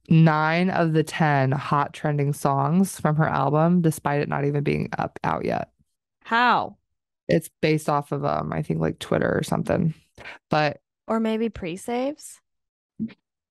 nine 0.09 0.71
of 0.71 0.93
the 0.93 1.03
10 1.03 1.53
hot 1.53 1.93
trending 1.93 2.33
songs 2.33 2.99
from 3.01 3.17
her 3.17 3.29
album, 3.29 3.81
despite 3.83 4.21
it 4.21 4.29
not 4.29 4.45
even 4.45 4.63
being 4.65 4.89
up 4.99 5.19
out 5.25 5.45
yet. 5.45 5.71
How? 6.25 6.77
It's 7.29 7.49
based 7.63 7.89
off 7.89 8.13
of 8.13 8.25
um, 8.25 8.53
I 8.53 8.63
think 8.63 8.81
like 8.81 8.99
Twitter 8.99 9.31
or 9.37 9.43
something. 9.43 9.95
But 10.51 10.81
Or 11.09 11.21
maybe 11.21 11.49
pre-saves? 11.49 12.41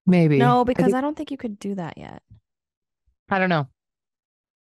maybe. 0.06 0.38
No, 0.38 0.62
I 0.62 0.64
because 0.64 0.86
think- 0.86 0.96
I 0.96 1.02
don't 1.02 1.16
think 1.18 1.32
you 1.32 1.38
could 1.38 1.60
do 1.60 1.76
that 1.76 1.98
yet. 1.98 2.22
I 3.30 3.40
don't 3.40 3.50
know. 3.50 3.68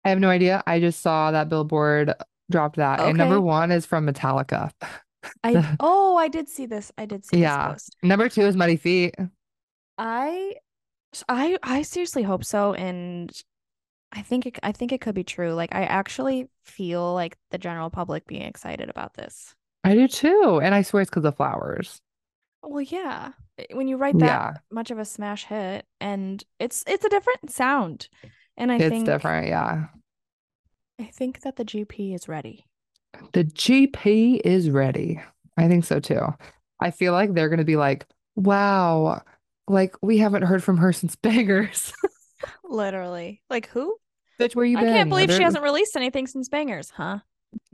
I 0.05 0.09
have 0.09 0.19
no 0.19 0.29
idea. 0.29 0.63
I 0.67 0.79
just 0.79 1.01
saw 1.01 1.31
that 1.31 1.49
Billboard 1.49 2.13
dropped 2.51 2.77
that. 2.77 2.99
And 2.99 3.17
number 3.17 3.41
one 3.41 3.71
is 3.71 3.85
from 3.85 4.07
Metallica. 4.07 4.71
I 5.43 5.59
oh, 5.79 6.17
I 6.17 6.27
did 6.27 6.49
see 6.49 6.65
this. 6.65 6.91
I 6.97 7.05
did 7.05 7.25
see 7.25 7.37
this 7.37 7.43
Yeah. 7.43 7.75
Number 8.03 8.29
two 8.29 8.41
is 8.41 8.55
Muddy 8.55 8.77
Feet. 8.77 9.15
I 9.97 10.55
I 11.29 11.57
I 11.63 11.81
seriously 11.83 12.23
hope 12.23 12.43
so 12.45 12.73
and 12.73 13.31
I 14.11 14.21
think 14.23 14.45
it, 14.47 14.59
I 14.63 14.71
think 14.73 14.91
it 14.93 15.01
could 15.01 15.15
be 15.15 15.23
true. 15.25 15.53
Like 15.53 15.73
I 15.75 15.83
actually 15.85 16.49
feel 16.63 17.13
like 17.13 17.37
the 17.51 17.57
general 17.59 17.89
public 17.91 18.27
being 18.27 18.43
excited 18.43 18.89
about 18.89 19.15
this. 19.15 19.55
I 19.83 19.95
do 19.95 20.07
too. 20.07 20.59
And 20.63 20.73
I 20.75 20.81
swear 20.83 21.01
it's 21.01 21.09
because 21.09 21.25
of 21.25 21.35
flowers. 21.37 22.01
Well, 22.63 22.81
yeah. 22.81 23.33
eh, 23.57 23.65
When 23.73 23.87
you 23.87 23.97
write 23.97 24.19
that 24.19 24.25
Yeah, 24.25 24.57
much 24.71 24.91
of 24.91 24.99
a 24.99 25.05
smash 25.05 25.45
hit 25.45 25.85
and 25.99 26.43
it's 26.59 26.83
it's 26.87 27.05
a 27.05 27.09
different 27.09 27.51
sound. 27.51 28.09
And 28.57 28.71
I 28.71 28.79
it's 28.79 28.87
think 28.89 29.05
different. 29.05 29.47
Yeah. 29.47 29.87
I 30.99 31.05
think 31.05 31.41
that 31.41 31.55
the 31.55 31.65
GP 31.65 32.13
is 32.13 32.27
ready. 32.27 32.68
The 33.33 33.43
GP 33.43 34.41
is 34.43 34.69
ready. 34.69 35.21
I 35.57 35.67
think 35.67 35.85
so 35.85 35.99
too. 35.99 36.21
I 36.79 36.91
feel 36.91 37.13
like 37.13 37.33
they're 37.33 37.49
going 37.49 37.59
to 37.59 37.65
be 37.65 37.75
like, 37.75 38.05
wow, 38.35 39.21
like 39.67 39.95
we 40.01 40.17
haven't 40.17 40.43
heard 40.43 40.63
from 40.63 40.77
her 40.77 40.93
since 40.93 41.15
Bangerz. 41.23 41.93
Literally. 42.63 43.41
Like 43.49 43.67
who? 43.69 43.97
Bitch, 44.39 44.55
where 44.55 44.65
you 44.65 44.77
I 44.77 44.83
been? 44.83 44.93
can't 44.93 45.09
believe 45.09 45.31
she 45.31 45.43
hasn't 45.43 45.63
released 45.63 45.95
anything 45.95 46.27
since 46.27 46.47
Bangerz, 46.47 46.91
huh? 46.91 47.19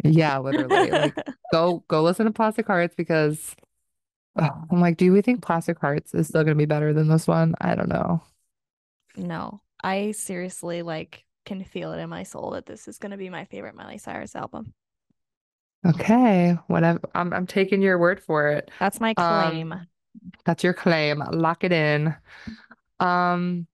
Yeah, 0.03 0.39
literally. 0.39 0.89
Like 0.89 1.15
go 1.51 1.83
go 1.87 2.01
listen 2.01 2.25
to 2.25 2.31
Plastic 2.31 2.65
Hearts 2.65 2.95
because 2.95 3.55
oh, 4.39 4.63
I'm 4.71 4.81
like, 4.81 4.97
do 4.97 5.11
we 5.11 5.21
think 5.21 5.43
Plastic 5.43 5.79
Hearts 5.79 6.13
is 6.13 6.27
still 6.27 6.43
going 6.43 6.55
to 6.55 6.61
be 6.61 6.65
better 6.65 6.93
than 6.93 7.07
this 7.07 7.27
one? 7.27 7.53
I 7.61 7.75
don't 7.75 7.89
know. 7.89 8.23
No. 9.15 9.61
I 9.83 10.11
seriously 10.11 10.81
like 10.81 11.23
can 11.45 11.63
feel 11.63 11.93
it 11.93 11.99
in 11.99 12.09
my 12.09 12.23
soul 12.23 12.51
that 12.51 12.65
this 12.65 12.87
is 12.87 12.97
going 12.97 13.11
to 13.11 13.17
be 13.17 13.29
my 13.29 13.45
favorite 13.45 13.75
Miley 13.75 13.99
Cyrus 13.99 14.35
album. 14.35 14.73
Okay, 15.85 16.57
whatever. 16.67 16.99
I'm 17.13 17.33
I'm 17.33 17.45
taking 17.47 17.81
your 17.81 17.97
word 17.99 18.19
for 18.21 18.49
it. 18.49 18.71
That's 18.79 18.99
my 18.99 19.13
claim. 19.13 19.71
Um, 19.71 19.87
that's 20.45 20.63
your 20.63 20.73
claim. 20.73 21.23
Lock 21.31 21.63
it 21.63 21.71
in. 21.71 22.15
Um, 22.99 23.67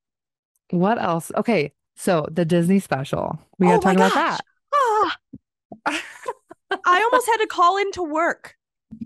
what 0.72 1.02
else? 1.02 1.32
Okay, 1.36 1.74
so 1.96 2.28
the 2.32 2.46
Disney 2.46 2.80
special. 2.80 3.40
We 3.60 3.68
Oh 3.68 3.70
gotta 3.70 3.80
my 3.80 3.94
talk 3.94 3.96
about 3.96 4.14
Ah, 4.74 5.18
that. 5.86 6.02
I 6.86 7.02
almost 7.04 7.28
had 7.28 7.38
to 7.38 7.48
call 7.48 7.78
into 7.78 8.04
work 8.04 8.56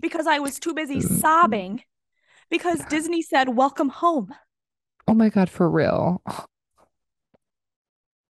because 0.00 0.26
I 0.26 0.38
was 0.38 0.58
too 0.58 0.74
busy 0.74 1.00
Mm. 1.00 1.20
sobbing 1.20 1.82
because 2.50 2.84
Disney 2.86 3.22
said, 3.22 3.50
Welcome 3.50 3.90
home. 3.90 4.34
Oh 5.08 5.14
my 5.14 5.28
God, 5.30 5.50
for 5.50 5.68
real. 5.68 6.22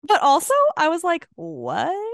But 0.03 0.21
also, 0.21 0.53
I 0.75 0.89
was 0.89 1.03
like, 1.03 1.27
What? 1.35 2.06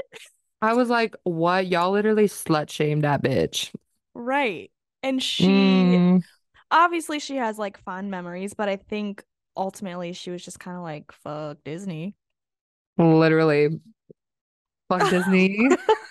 I 0.63 0.73
was 0.73 0.89
like, 0.89 1.15
what? 1.25 1.67
Y'all 1.67 1.91
literally 1.91 2.25
slut 2.25 2.69
shamed 2.71 3.03
that 3.03 3.21
bitch. 3.23 3.71
Right. 4.13 4.71
And 5.01 5.21
she 5.21 5.99
Mm, 5.99 6.23
obviously 6.71 7.19
she 7.19 7.37
has 7.37 7.59
like 7.59 7.77
fond 7.79 8.11
memories, 8.11 8.53
but 8.55 8.69
I 8.69 8.77
think 8.77 9.23
ultimately 9.57 10.13
she 10.13 10.31
was 10.31 10.43
just 10.45 10.59
kind 10.59 10.77
of 10.77 10.83
like, 10.83 11.11
Fuck 11.13 11.59
Disney. 11.65 12.15
literally. 12.97 13.79
Fuck 14.89 15.07
Disney. 15.09 15.75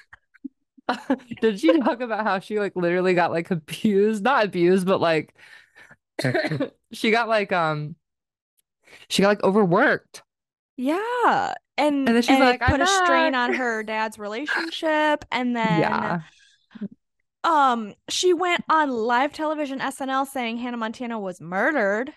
Did 1.41 1.61
she 1.61 1.79
talk 1.81 2.01
about 2.01 2.25
how 2.25 2.39
she 2.41 2.59
like 2.59 2.75
literally 2.77 3.15
got 3.15 3.31
like 3.31 3.51
abused? 3.51 4.23
Not 4.25 4.45
abused, 4.45 4.87
but 4.87 5.01
like 5.01 5.35
she 6.93 7.11
got 7.11 7.29
like 7.29 7.53
um 7.53 7.97
she 9.09 9.23
got 9.23 9.29
like 9.29 9.45
overworked. 9.45 10.23
Yeah. 10.77 11.55
And, 11.83 12.07
And 12.07 12.17
then 12.17 12.23
she's 12.23 12.39
and 12.39 12.41
like, 12.41 12.63
"I'm 12.63 12.75
put 12.75 12.81
a 12.81 12.87
strain 12.87 13.35
on 13.35 13.53
her 13.55 13.83
dad's 13.85 14.19
relationship. 14.19 15.25
And 15.33 15.57
then 15.57 16.05
Yeah. 16.05 16.23
um 17.45 17.95
she 18.09 18.33
went 18.33 18.65
on 18.69 18.91
live 18.91 19.33
television 19.33 19.81
SNL 19.81 20.25
saying 20.25 20.59
Hannah 20.59 20.77
Montana 20.77 21.19
was 21.19 21.41
murdered. 21.41 22.15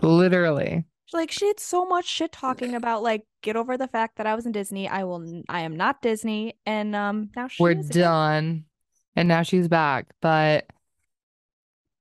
Literally. 0.00 0.86
Like 1.12 1.30
she 1.30 1.46
had 1.46 1.60
so 1.60 1.84
much 1.86 2.04
shit 2.06 2.32
talking 2.32 2.74
about 2.74 3.02
like 3.02 3.24
get 3.42 3.56
over 3.56 3.76
the 3.78 3.86
fact 3.88 4.16
that 4.16 4.26
I 4.26 4.34
was 4.34 4.44
in 4.44 4.52
Disney. 4.52 4.88
I 4.88 5.04
will 5.04 5.42
I 5.48 5.60
am 5.60 5.76
not 5.76 6.02
Disney 6.02 6.54
and 6.66 6.94
um 6.96 7.30
now 7.36 7.48
We're 7.58 7.74
done. 7.74 8.64
And 9.14 9.28
now 9.28 9.42
she's 9.42 9.68
back. 9.68 10.08
But 10.20 10.66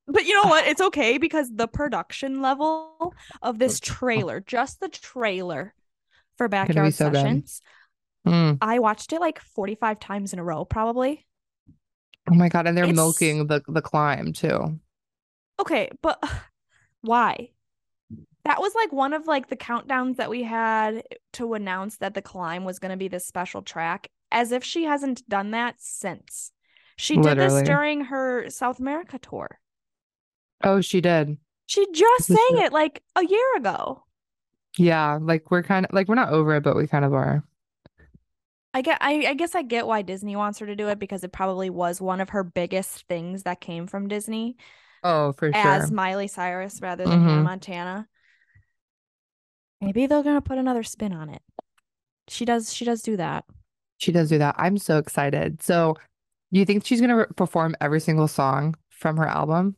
But 0.08 0.26
you 0.26 0.34
know 0.34 0.48
what? 0.48 0.66
It's 0.68 0.82
okay 0.82 1.20
because 1.20 1.52
the 1.54 1.68
production 1.68 2.42
level 2.42 3.14
of 3.44 3.60
this 3.60 3.80
trailer, 3.80 4.40
just 4.40 4.80
the 4.80 4.90
trailer 4.90 5.75
for 6.38 6.48
Backyard 6.48 6.94
so. 6.94 7.12
Sessions, 7.12 7.62
mm, 8.28 8.58
I 8.62 8.80
watched 8.80 9.14
it 9.14 9.20
like 9.20 9.40
45 9.40 10.00
times 10.00 10.34
in 10.34 10.40
a 10.40 10.44
row 10.44 10.66
probably. 10.66 11.26
oh 12.30 12.36
my 12.36 12.50
God. 12.50 12.68
And 12.68 12.76
they're 12.78 12.86
It's- 12.86 12.96
milking 12.96 13.48
the 13.48 13.62
the 13.68 13.82
climb 13.82 14.34
too. 14.34 14.80
Okay, 15.60 15.90
but 16.02 16.22
why? 17.02 17.50
That 18.44 18.60
was 18.62 18.74
like 18.76 18.92
one 18.92 19.14
of 19.14 19.26
like 19.26 19.48
the 19.48 19.56
countdowns 19.58 20.18
that 20.18 20.30
we 20.30 20.44
had 20.44 21.04
to 21.34 21.56
announce 21.56 21.98
that 21.98 22.14
the 22.14 22.22
climb 22.22 22.64
was 22.64 22.78
going 22.78 22.92
to 22.92 22.98
be 22.98 23.08
this 23.08 23.26
special 23.26 23.64
track, 23.64 24.10
as 24.32 24.52
if 24.52 24.64
she 24.64 24.84
hasn't 24.84 25.28
done 25.28 25.52
that 25.52 25.76
since. 25.80 26.52
She 26.96 27.18
did 27.18 27.38
this 27.40 27.62
during 27.64 28.02
her 28.06 28.50
South 28.50 28.80
America 28.80 29.18
tour. 29.18 29.60
Oh, 30.64 30.80
she 30.80 31.02
did. 31.02 31.38
She 31.66 31.86
just 31.92 32.28
sang 32.28 32.58
it 32.64 32.72
like 32.72 33.02
a 33.16 33.26
year 33.26 33.56
ago. 33.58 34.05
Yeah, 34.78 35.20
like 35.22 35.52
we're 35.52 35.64
kind 35.64 35.86
of 35.86 35.94
like 35.94 36.08
we're 36.08 36.16
not 36.16 36.30
over 36.34 36.56
it, 36.56 36.64
but 36.64 36.76
we 36.76 36.88
kind 36.88 37.06
of 37.06 37.14
are. 37.14 37.44
I 38.74 38.82
get 38.82 38.98
I, 39.02 39.26
I 39.28 39.34
guess 39.36 39.56
I 39.56 39.62
get 39.62 39.88
why 39.88 40.02
Disney 40.02 40.36
wants 40.36 40.60
her 40.60 40.66
to 40.66 40.76
do 40.76 40.90
it 40.90 41.00
because 41.00 41.24
it 41.24 41.32
probably 41.32 41.70
was 41.70 42.02
one 42.02 42.20
of 42.22 42.30
her 42.30 42.44
biggest 42.44 43.08
things 43.08 43.44
that 43.44 43.62
came 43.62 43.88
from 43.88 44.08
Disney 44.08 44.58
Oh, 45.04 45.32
for 45.34 45.54
sure. 45.54 45.90
as. 45.90 45.92
Miley 45.92 46.28
Cyrus 46.28 46.82
rather 46.82 47.08
than 47.08 47.22
Hannah 47.22 47.42
hmm 47.42 47.46
Montana. 47.46 48.10
Maybe 49.82 50.06
they're 50.08 50.24
gonna 50.24 50.42
put 50.42 50.58
another 50.58 50.84
spin 50.84 51.14
on 51.14 51.30
it. 51.30 51.42
She 52.28 52.46
does 52.46 52.74
she 52.74 52.86
does 52.86 53.02
do 53.04 53.18
that. 53.18 53.46
She 53.98 54.12
does 54.12 54.30
do 54.30 54.38
that. 54.40 54.56
I'm 54.58 54.78
so 54.78 54.98
excited. 54.98 55.62
So, 55.62 55.96
do 56.52 56.60
you 56.60 56.66
think 56.66 56.86
she's 56.86 57.02
gonna 57.02 57.18
re 57.18 57.26
perform 57.36 57.76
every 57.82 58.00
single 58.02 58.28
song 58.28 58.76
from 58.90 59.18
her 59.18 59.28
album? 59.28 59.78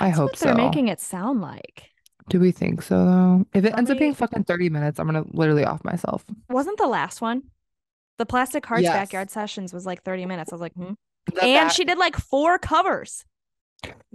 I 0.00 0.10
hope 0.10 0.36
what 0.36 0.40
they're 0.40 0.52
so. 0.52 0.54
making 0.54 0.88
it 0.88 1.00
sound 1.00 1.40
like. 1.40 1.90
Do 2.28 2.40
we 2.40 2.52
think 2.52 2.82
so 2.82 3.04
though? 3.04 3.46
If 3.52 3.64
it 3.64 3.74
ends 3.76 3.90
up 3.90 3.98
being 3.98 4.14
fucking 4.14 4.44
30 4.44 4.70
minutes, 4.70 4.98
I'm 4.98 5.06
gonna 5.06 5.24
literally 5.32 5.64
off 5.64 5.84
myself. 5.84 6.24
wasn't 6.48 6.78
the 6.78 6.86
last 6.86 7.20
one? 7.20 7.42
The 8.18 8.26
Plastic 8.26 8.64
Hearts 8.64 8.82
Yes. 8.84 8.92
Backyard 8.94 9.30
Sessions 9.30 9.72
was 9.74 9.84
like 9.86 10.02
30 10.04 10.26
minutes. 10.26 10.52
I 10.52 10.54
was 10.54 10.60
like, 10.60 10.72
hmm. 10.74 10.92
That 11.34 11.42
And 11.44 11.68
that 11.68 11.72
she 11.72 11.84
did 11.84 11.98
like 11.98 12.16
four 12.16 12.58
covers 12.58 13.24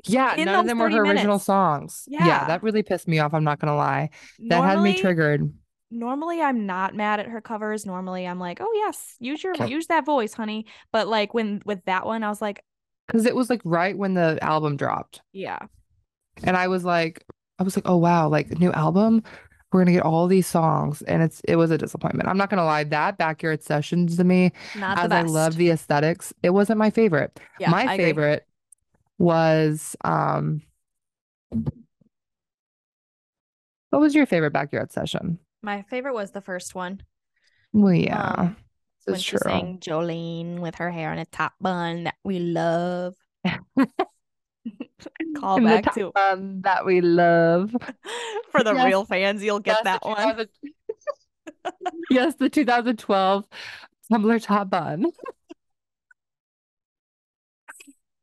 yeah, 0.06 0.36
in 0.36 0.45
none 0.45 0.62
of 0.62 0.65
them 0.67 0.80
were 0.80 0.89
30 0.89 0.95
her 0.95 1.04
original 1.04 1.38
songs. 1.39 2.04
Yeah, 2.08 2.26
Yeah. 2.26 2.48
that 2.48 2.63
really 2.63 2.82
pissed 2.82 3.08
me 3.08 3.19
off. 3.19 3.34
I'm 3.34 3.43
not 3.43 3.60
gonna 3.60 3.76
lie. 3.76 4.10
That 4.48 4.63
had 4.63 4.82
me 4.82 4.95
triggered. 4.98 5.52
normally 5.91 6.41
I'm 6.41 6.65
not 6.65 6.95
mad 6.95 7.19
at 7.19 7.28
her 7.28 7.41
covers. 7.41 7.86
Normally 7.86 8.26
I'm 8.26 8.39
like, 8.39 8.60
oh 8.62 8.72
yes, 8.74 9.15
use 9.19 9.43
your 9.43 9.54
use 9.67 9.88
that 9.88 10.06
voice, 10.06 10.34
honey. 10.34 10.65
But 10.91 11.08
like 11.08 11.34
when 11.34 11.62
with 11.65 11.84
that 11.86 12.06
one, 12.06 12.24
I 12.24 12.30
was 12.30 12.41
like, 12.41 12.63
Because 13.08 13.26
it 13.26 13.36
was 13.36 13.50
like 13.50 13.62
right 13.63 13.95
when 13.98 14.13
the 14.15 14.39
album 14.41 14.78
dropped. 14.78 15.22
yeah, 15.34 15.60
And 16.43 16.56
I 16.58 16.67
was 16.67 16.84
like, 16.84 17.24
I 17.60 17.63
was 17.63 17.76
like, 17.76 17.88
oh 17.88 17.98
wow, 17.98 18.30
like 18.30 18.60
new 18.60 18.72
album. 18.72 19.24
We're 19.72 19.82
gonna 19.82 19.91
get 19.91 20.04
all 20.04 20.28
these 20.28 20.48
songs, 20.48 21.02
and 21.04 21.22
it's 21.22 21.41
it 21.48 21.56
was 21.58 21.69
a 21.72 21.78
disappointment. 21.78 22.28
I'm 22.28 22.38
not 22.38 22.50
gonna 22.50 22.65
lie, 22.65 22.84
that 22.86 23.17
backyard 23.17 23.62
sessions 23.63 24.17
to 24.17 24.24
me, 24.24 24.52
not 24.74 25.00
as 25.00 25.12
I 25.12 25.22
love 25.22 25.58
the 25.58 25.69
aesthetics, 25.69 26.34
it 26.41 26.52
wasn't 26.52 26.80
my 26.80 26.89
favorite. 26.89 27.39
Yeah, 27.58 27.72
My 27.72 27.86
I 27.86 27.95
agree. 27.95 28.13
favorite 28.13 28.48
was 29.19 29.95
um, 30.04 30.63
what 33.89 34.00
was 34.02 34.15
your 34.15 34.26
favorite 34.26 34.52
backyard 34.54 34.91
session? 34.91 35.39
My 35.62 35.84
favorite 35.84 36.15
was 36.15 36.32
the 36.32 36.41
first 36.41 36.76
one. 36.76 37.04
Well, 37.74 37.93
yeah, 37.93 38.50
Um, 38.50 38.58
when 39.06 39.22
she 39.22 39.38
true. 39.38 39.38
sang 39.38 39.80
Jolene 39.80 40.60
with 40.60 40.76
her 40.76 40.91
hair 40.91 41.13
in 41.13 41.19
a 41.19 41.26
top 41.26 41.54
bun 41.62 42.04
that 42.06 42.17
we 42.24 42.39
love. 42.39 43.15
Call 45.38 45.58
In 45.58 45.64
back 45.64 45.94
to 45.96 46.12
one 46.16 46.62
that 46.62 46.86
we 46.86 47.02
love. 47.02 47.72
for 48.52 48.64
the 48.64 48.74
Yes, 48.74 48.86
real 48.86 49.06
fans, 49.06 49.44
you'll 49.44 49.60
get 49.60 49.78
yes, 49.84 50.02
that 50.02 50.06
one. 50.06 50.48
yes, 52.10 52.36
the 52.36 52.50
2012 52.50 53.46
Tumblr 54.12 54.44
top 54.44 54.70
bun. 54.70 55.06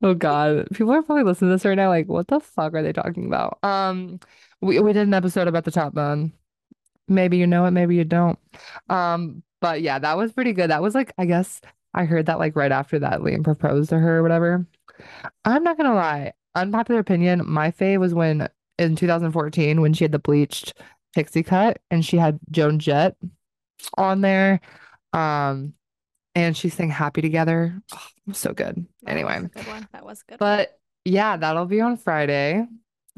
Oh 0.03 0.15
God, 0.15 0.69
people 0.75 0.93
are 0.93 1.03
probably 1.03 1.25
listening 1.25 1.51
to 1.51 1.55
this 1.55 1.65
right 1.65 1.75
now, 1.75 1.89
like, 1.89 2.07
what 2.07 2.29
the 2.29 2.41
fuck 2.41 2.75
are 2.75 2.83
they 2.83 2.93
talking 2.93 3.27
about? 3.27 3.59
Um, 3.62 4.21
we 4.61 4.79
we 4.81 4.93
did 4.93 5.07
an 5.07 5.15
episode 5.15 5.49
about 5.49 5.65
the 5.65 5.71
top 5.71 5.95
bun. 5.95 6.33
Maybe 7.09 7.39
you 7.39 7.47
know 7.47 7.65
it, 7.65 7.71
maybe 7.71 7.97
you 7.97 8.05
don't. 8.05 8.39
Um, 8.89 9.43
but 9.61 9.81
yeah, 9.81 9.99
that 9.99 10.17
was 10.17 10.33
pretty 10.33 10.53
good. 10.53 10.71
That 10.71 10.83
was 10.83 10.95
like, 10.95 11.12
I 11.19 11.25
guess 11.25 11.61
I 11.95 12.05
heard 12.05 12.27
that 12.27 12.39
like 12.39 12.57
right 12.57 12.73
after 12.73 12.99
that 12.99 13.21
Liam 13.21 13.43
proposed 13.43 13.91
to 13.91 13.99
her 13.99 14.19
or 14.19 14.23
whatever. 14.23 14.67
I'm 15.45 15.62
not 15.62 15.77
gonna 15.77 15.95
lie, 15.95 16.33
unpopular 16.57 17.01
opinion, 17.01 17.42
my 17.47 17.71
fave 17.71 18.01
was 18.01 18.14
when 18.14 18.49
in 18.79 18.97
2014 18.97 19.81
when 19.81 19.95
she 19.95 20.05
had 20.05 20.12
the 20.12 20.19
bleached 20.19 20.75
pixie 21.14 21.42
cut 21.42 21.79
and 21.90 22.05
she 22.05 22.16
had 22.16 22.38
Joan 22.51 22.79
Jett 22.79 23.16
on 23.97 24.21
there. 24.21 24.61
Um, 25.12 25.75
and 26.35 26.57
she 26.57 26.69
sang 26.69 26.90
Happy 26.90 27.23
Together. 27.23 27.81
Oh, 27.95 28.33
so 28.33 28.53
good. 28.53 28.87
That 29.03 29.11
Anyway, 29.12 29.35
was 29.35 29.45
a 29.45 29.49
good 29.49 29.66
one. 29.66 29.88
That 29.92 30.05
was 30.05 30.23
good 30.23 30.40
one. 30.40 30.59
but 30.59 30.79
yeah, 31.05 31.37
that'll 31.37 31.66
be 31.66 31.81
on 31.81 31.97
Friday. 31.97 32.66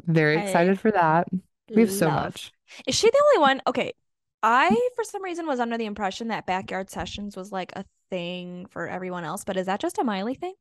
Very 0.06 0.38
I 0.38 0.42
excited 0.42 0.78
for 0.78 0.92
that. 0.92 1.28
We 1.74 1.82
have 1.82 1.90
so 1.90 2.10
much. 2.10 2.52
Is 2.86 2.94
she 2.94 3.10
the 3.10 3.22
only 3.34 3.40
one? 3.48 3.62
Okay. 3.66 3.92
I, 4.42 4.70
for 4.94 5.02
some 5.02 5.24
reason, 5.24 5.46
was 5.46 5.58
under 5.58 5.76
the 5.76 5.86
impression 5.86 6.28
that 6.28 6.46
backyard 6.46 6.90
sessions 6.90 7.36
was 7.36 7.50
like 7.50 7.72
a 7.74 7.84
thing 8.10 8.66
for 8.70 8.86
everyone 8.86 9.24
else, 9.24 9.42
but 9.44 9.56
is 9.56 9.66
that 9.66 9.80
just 9.80 9.98
a 9.98 10.04
Miley 10.04 10.34
thing? 10.34 10.54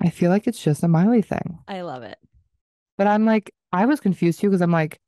I 0.00 0.10
feel 0.10 0.30
like 0.30 0.46
it's 0.46 0.62
just 0.62 0.82
a 0.82 0.88
Miley 0.88 1.22
thing. 1.22 1.58
I 1.68 1.82
love 1.82 2.02
it. 2.02 2.18
But 2.96 3.06
I'm 3.06 3.24
like, 3.24 3.52
I 3.72 3.86
was 3.86 4.00
confused 4.00 4.40
too 4.40 4.48
because 4.48 4.62
I'm 4.62 4.72
like, 4.72 4.98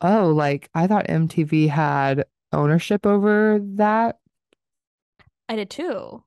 oh, 0.00 0.28
like 0.30 0.68
I 0.74 0.86
thought 0.86 1.06
MTV 1.06 1.68
had 1.68 2.24
ownership 2.52 3.06
over 3.06 3.58
that. 3.76 4.18
I 5.48 5.56
did 5.56 5.70
too. 5.70 6.22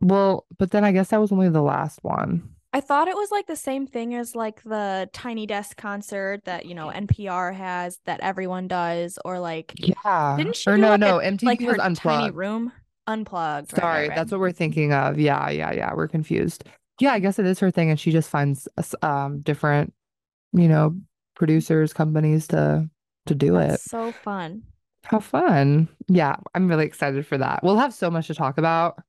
Well, 0.00 0.46
but 0.58 0.70
then 0.70 0.84
I 0.84 0.92
guess 0.92 1.08
that 1.08 1.20
was 1.20 1.32
only 1.32 1.48
the 1.48 1.62
last 1.62 2.00
one. 2.02 2.50
I 2.72 2.80
thought 2.80 3.08
it 3.08 3.16
was 3.16 3.32
like 3.32 3.46
the 3.48 3.56
same 3.56 3.86
thing 3.86 4.14
as 4.14 4.36
like 4.36 4.62
the 4.62 5.10
Tiny 5.12 5.44
Desk 5.44 5.76
concert 5.76 6.44
that, 6.44 6.66
you 6.66 6.74
know, 6.74 6.88
NPR 6.88 7.52
has 7.52 7.98
that 8.06 8.20
everyone 8.20 8.68
does, 8.68 9.18
or 9.24 9.40
like, 9.40 9.74
Yeah. 9.76 10.36
didn't 10.38 10.54
she 10.54 10.70
Or 10.70 10.78
no, 10.78 10.90
like 10.90 11.00
no, 11.00 11.18
a 11.18 11.24
MTV 11.24 11.42
like 11.42 11.60
was 11.60 11.76
her 11.78 11.94
tiny 11.94 12.30
room? 12.30 12.72
Unplugged. 13.08 13.72
Right, 13.72 13.80
Sorry, 13.80 14.08
right, 14.08 14.16
that's 14.16 14.30
what 14.30 14.38
we're 14.40 14.52
thinking 14.52 14.92
of. 14.92 15.18
Yeah, 15.18 15.50
yeah, 15.50 15.72
yeah. 15.72 15.92
We're 15.94 16.06
confused. 16.06 16.62
Yeah, 17.00 17.12
I 17.12 17.18
guess 17.18 17.38
it 17.38 17.46
is 17.46 17.58
her 17.60 17.70
thing, 17.70 17.90
and 17.90 17.98
she 17.98 18.12
just 18.12 18.30
finds 18.30 18.68
um 19.02 19.40
different, 19.40 19.92
you 20.52 20.68
know, 20.68 20.96
producers, 21.34 21.92
companies 21.92 22.46
to 22.48 22.88
to 23.26 23.34
do 23.34 23.56
it. 23.56 23.80
So 23.80 24.12
fun. 24.12 24.62
How 25.04 25.20
fun. 25.20 25.88
Yeah, 26.08 26.36
I'm 26.54 26.68
really 26.68 26.84
excited 26.84 27.26
for 27.26 27.38
that. 27.38 27.62
We'll 27.62 27.78
have 27.78 27.94
so 27.94 28.10
much 28.10 28.26
to 28.28 28.34
talk 28.34 28.58
about 28.58 29.02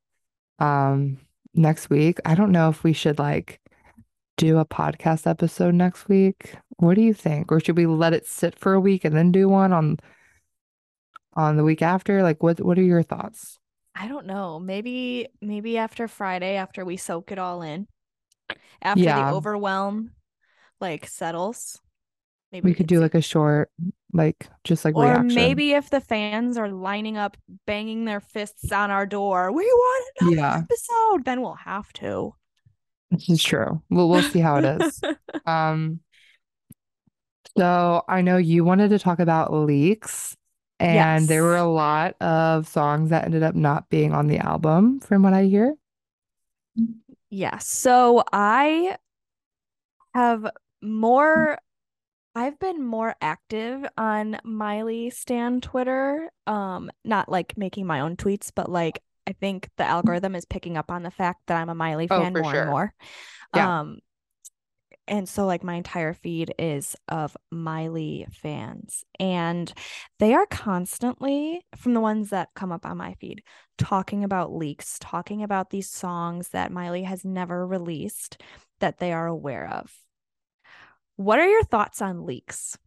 um 0.60 1.18
next 1.54 1.90
week. 1.90 2.20
I 2.26 2.36
don't 2.36 2.52
know 2.52 2.70
if 2.70 2.84
we 2.84 2.94
should 2.94 3.20
like 3.20 3.60
do 4.38 4.58
a 4.58 4.66
podcast 4.66 5.28
episode 5.28 5.76
next 5.76 6.08
week. 6.08 6.56
What 6.78 6.96
do 6.96 7.02
you 7.02 7.14
think? 7.14 7.52
Or 7.52 7.60
should 7.60 7.78
we 7.78 7.86
let 7.86 8.14
it 8.14 8.26
sit 8.26 8.58
for 8.58 8.74
a 8.74 8.80
week 8.80 9.06
and 9.06 9.16
then 9.16 9.32
do 9.32 9.48
one 9.50 9.74
on 9.74 10.00
on 11.34 11.58
the 11.58 11.64
week 11.64 11.82
after? 11.82 12.24
Like 12.24 12.42
what 12.42 12.62
what 12.62 12.80
are 12.80 12.84
your 12.84 13.04
thoughts? 13.04 13.60
I 13.96 14.08
don't 14.08 14.26
know. 14.26 14.60
Maybe 14.60 15.28
maybe 15.42 15.78
after 15.78 16.08
Friday, 16.08 16.56
after 16.56 16.86
we 16.86 16.98
soak 16.98 17.32
it 17.32 17.40
all 17.40 17.62
in, 17.62 17.88
after 18.82 19.14
the 19.14 19.28
overwhelm 19.28 20.14
like 20.82 21.08
settles, 21.08 21.82
maybe 22.52 22.70
we 22.70 22.74
we 22.74 22.76
could 22.76 22.88
could 22.88 22.88
do 22.88 23.00
see. 23.00 23.02
like 23.02 23.16
a 23.16 23.22
short 23.22 23.72
like 24.14 24.50
just 24.64 24.86
like 24.86 24.96
Or 24.96 25.18
reaction. 25.36 25.64
maybe 25.64 25.72
if 25.74 25.90
the 25.90 26.02
fans 26.02 26.58
are 26.58 26.70
lining 26.70 27.18
up, 27.18 27.38
banging 27.66 28.06
their 28.06 28.20
fists 28.22 28.72
on 28.72 28.92
our 28.92 29.06
door, 29.06 29.52
we 29.52 29.64
want 29.66 30.18
another 30.18 30.50
Yeah, 30.50 30.64
episode, 30.70 31.26
then 31.26 31.42
we'll 31.42 31.56
have 31.56 31.92
to. 31.94 32.36
this 33.10 33.30
is 33.30 33.44
true. 33.44 33.82
We'll 33.90 34.10
we'll 34.10 34.24
see 34.24 34.40
how 34.40 34.58
it 34.58 34.66
is. 34.66 35.04
Um 35.46 36.02
So 37.58 38.04
I 38.08 38.22
know 38.22 38.38
you 38.38 38.64
wanted 38.64 38.90
to 38.90 39.00
talk 39.00 39.20
about 39.20 39.54
leaks, 39.54 40.36
and 40.82 41.28
there 41.28 41.44
were 41.44 41.58
a 41.58 41.64
lot 41.66 42.16
of 42.22 42.68
songs 42.68 43.10
that 43.10 43.26
ended 43.26 43.44
up 43.44 43.56
not 43.56 43.90
being 43.90 44.14
on 44.14 44.28
the 44.28 44.40
album, 44.40 45.00
from 45.00 45.24
what 45.24 45.34
I 45.34 45.46
hear. 45.46 45.76
Yes. 47.30 47.68
So 47.68 48.24
I 48.32 48.98
have 50.14 50.46
more 50.82 51.58
I've 52.36 52.60
been 52.60 52.84
more 52.86 53.16
active 53.22 53.86
on 53.98 54.40
Miley 54.44 55.10
Stan 55.12 55.62
Twitter. 55.62 56.32
Um, 56.48 56.92
not 57.06 57.30
like 57.30 57.58
making 57.58 57.88
my 57.88 58.02
own 58.02 58.18
tweets, 58.18 58.52
but 58.56 58.70
like 58.72 59.02
I 59.28 59.34
think 59.34 59.70
the 59.78 59.86
algorithm 59.86 60.36
is 60.36 60.46
picking 60.46 60.78
up 60.78 60.92
on 60.92 61.04
the 61.04 61.12
fact 61.12 61.48
that 61.48 61.58
I'm 61.62 61.70
a 61.70 61.76
Miley 61.76 62.08
Oh, 62.10 62.22
fan 62.22 62.34
for 62.34 62.42
more 62.42 62.56
and 62.56 62.70
more. 62.70 62.94
Yeah. 63.56 63.82
Um, 63.82 64.00
and 65.08 65.28
so 65.28 65.46
like 65.46 65.64
my 65.64 65.76
entire 65.76 66.14
feed 66.14 66.54
is 66.60 66.96
of 67.08 67.36
Miley 67.52 68.28
fans, 68.32 69.04
and 69.20 69.72
they 70.20 70.34
are 70.34 70.46
constantly, 70.46 71.66
from 71.76 71.94
the 71.94 72.02
ones 72.02 72.30
that 72.30 72.50
come 72.56 72.72
up 72.72 72.86
on 72.86 72.98
my 72.98 73.16
feed, 73.16 73.44
talking 73.78 74.24
about 74.24 74.54
leaks, 74.54 74.98
talking 75.00 75.44
about 75.44 75.70
these 75.70 75.90
songs 75.90 76.50
that 76.50 76.72
Miley 76.72 77.04
has 77.04 77.26
never 77.26 77.66
released 77.66 78.42
that 78.80 79.00
they 79.00 79.12
are 79.12 79.28
aware 79.28 79.68
of. 79.68 79.94
What 81.16 81.40
are 81.40 81.48
your 81.48 81.64
thoughts 81.64 82.02
on 82.02 82.26
leaks? 82.26 82.78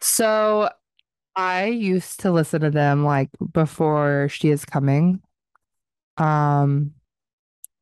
So 0.00 0.70
I 1.34 1.66
used 1.66 2.20
to 2.20 2.30
listen 2.30 2.60
to 2.62 2.70
them 2.70 3.04
like 3.04 3.30
before 3.52 4.28
She 4.30 4.50
Is 4.50 4.64
Coming, 4.64 5.20
um, 6.16 6.92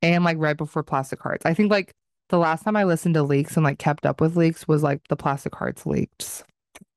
and 0.03 0.25
like 0.25 0.37
right 0.39 0.57
before 0.57 0.83
Plastic 0.83 1.21
Hearts. 1.21 1.47
I 1.47 1.55
think 1.55 1.71
like 1.71 1.95
the 2.29 2.39
last 2.39 2.65
time 2.65 2.77
I 2.77 2.85
listened 2.85 3.15
to 3.15 3.23
leaks 3.23 3.57
and 3.57 3.65
like 3.65 3.79
kept 3.79 4.05
up 4.07 4.21
with 4.21 4.37
leaks 4.37 4.67
was 4.67 4.83
like 4.83 5.01
the 5.09 5.17
Plastic 5.17 5.55
Hearts 5.55 5.87
leaks 5.87 6.43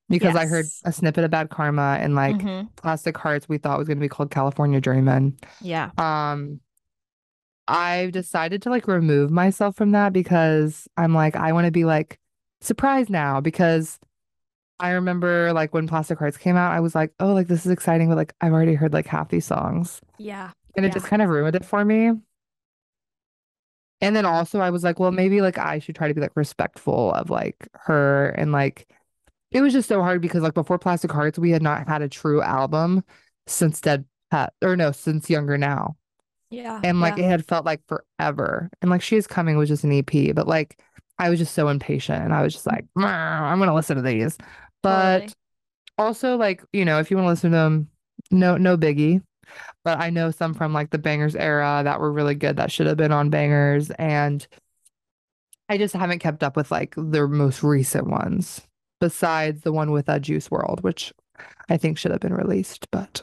because 0.10 0.36
I 0.36 0.48
heard 0.48 0.66
a 0.86 0.92
snippet 0.92 1.24
of 1.24 1.30
Bad 1.32 1.50
Karma 1.50 1.98
and 2.02 2.16
like 2.16 2.38
Mm-hmm. 2.38 2.68
Plastic 2.78 3.16
Hearts 3.18 3.48
we 3.48 3.58
thought 3.60 3.78
was 3.78 3.88
gonna 3.88 4.00
be 4.00 4.10
called 4.10 4.32
California 4.32 4.82
Dreamin'. 4.82 5.38
Yeah. 5.62 5.92
Um, 5.98 6.62
I've 7.68 8.12
decided 8.12 8.64
to 8.64 8.70
like 8.72 8.88
remove 8.88 9.30
myself 9.30 9.76
from 9.76 9.92
that 9.92 10.12
because 10.14 10.88
I'm 10.98 11.14
like, 11.14 11.36
I 11.36 11.52
want 11.54 11.66
to 11.66 11.72
be 11.72 11.86
like 11.86 12.20
surprised 12.62 13.12
now 13.12 13.40
because 13.42 14.00
I 14.80 14.92
remember 14.92 15.54
like 15.54 15.74
when 15.74 15.88
Plastic 15.88 16.18
Hearts 16.18 16.38
came 16.38 16.56
out, 16.56 16.72
I 16.72 16.80
was 16.80 16.96
like, 16.96 17.14
oh, 17.20 17.34
like 17.34 17.48
this 17.48 17.66
is 17.66 17.72
exciting, 17.72 18.08
but 18.10 18.18
like 18.18 18.34
I've 18.42 18.54
already 18.54 18.74
heard 18.74 18.94
like 18.94 19.06
half 19.06 19.30
these 19.30 19.46
songs. 19.46 20.02
Yeah. 20.18 20.52
And 20.76 20.86
it 20.86 20.90
Yeah. 20.90 20.94
just 20.96 21.06
kind 21.06 21.22
of 21.22 21.30
ruined 21.30 21.56
it 21.56 21.66
for 21.66 21.86
me. 21.86 22.14
And 24.02 24.16
then 24.16 24.26
also 24.26 24.60
I 24.60 24.70
was 24.70 24.84
like, 24.84 25.00
well, 25.00 25.12
maybe 25.12 25.42
like 25.42 25.58
I 25.58 25.80
should 25.80 25.96
try 25.96 26.08
to 26.08 26.14
be 26.14 26.22
like 26.22 26.36
respectful 26.36 27.12
of 27.14 27.30
like 27.30 27.68
her 27.74 28.30
and 28.30 28.52
like 28.52 28.88
it 29.52 29.62
was 29.62 29.74
just 29.74 29.90
so 29.90 30.02
hard 30.02 30.22
because 30.22 30.44
like 30.44 30.54
before 30.54 30.78
Plastic 30.78 31.12
Hearts, 31.12 31.40
we 31.40 31.52
had 31.52 31.62
not 31.62 31.88
had 31.88 32.02
a 32.02 32.10
true 32.10 32.42
album 32.42 33.04
since 33.48 33.82
Dead 33.82 34.06
Pet 34.32 34.54
or 34.62 34.76
no, 34.76 34.92
since 34.92 35.30
Younger 35.30 35.58
Now. 35.58 35.98
Yeah. 36.50 36.80
And 36.84 37.02
like 37.02 37.18
yeah. 37.18 37.26
it 37.26 37.30
had 37.30 37.46
felt 37.48 37.66
like 37.66 37.82
forever. 37.88 38.70
And 38.82 38.92
like 38.92 39.02
She 39.02 39.16
Is 39.16 39.28
Coming 39.28 39.58
was 39.58 39.70
just 39.70 39.84
an 39.84 39.92
EP, 39.92 40.36
but 40.36 40.48
like 40.48 40.80
I 41.18 41.30
was 41.30 41.40
just 41.40 41.54
so 41.54 41.68
impatient 41.68 42.24
and 42.24 42.34
I 42.34 42.42
was 42.42 42.54
just 42.54 42.66
like, 42.66 42.86
I'm 42.96 43.60
gonna 43.60 43.76
listen 43.76 43.98
to 43.98 44.02
these. 44.02 44.38
But 44.82 45.20
Totally. 45.20 45.34
also 45.98 46.38
like, 46.38 46.64
you 46.72 46.86
know, 46.86 47.00
if 47.00 47.12
you 47.12 47.18
want 47.18 47.26
to 47.26 47.30
listen 47.30 47.52
to 47.52 47.58
them, 47.58 47.90
no 48.32 48.58
no 48.58 48.78
biggie. 48.78 49.22
But 49.84 50.00
I 50.00 50.10
know 50.10 50.32
some 50.32 50.54
from 50.54 50.74
like 50.74 50.90
the 50.90 51.00
Bangerz 51.00 51.36
era 51.40 51.82
that 51.84 52.00
were 52.00 52.12
really 52.12 52.36
good 52.36 52.58
that 52.58 52.72
should 52.72 52.88
have 52.88 52.98
been 52.98 53.12
on 53.12 53.32
Bangerz. 53.32 53.92
And 53.98 54.46
I 55.68 55.78
just 55.78 55.96
haven't 55.96 56.20
kept 56.20 56.44
up 56.44 56.56
with 56.56 56.72
like 56.72 56.94
their 56.98 57.28
most 57.28 57.64
recent 57.64 58.08
ones, 58.08 58.62
besides 59.00 59.62
the 59.62 59.72
one 59.72 59.92
with 59.92 60.10
uh, 60.10 60.20
Juice 60.20 60.50
WRLD, 60.50 60.82
which 60.82 61.14
I 61.70 61.78
think 61.78 61.98
should 61.98 62.12
have 62.12 62.20
been 62.20 62.34
released. 62.34 62.88
But 62.92 63.22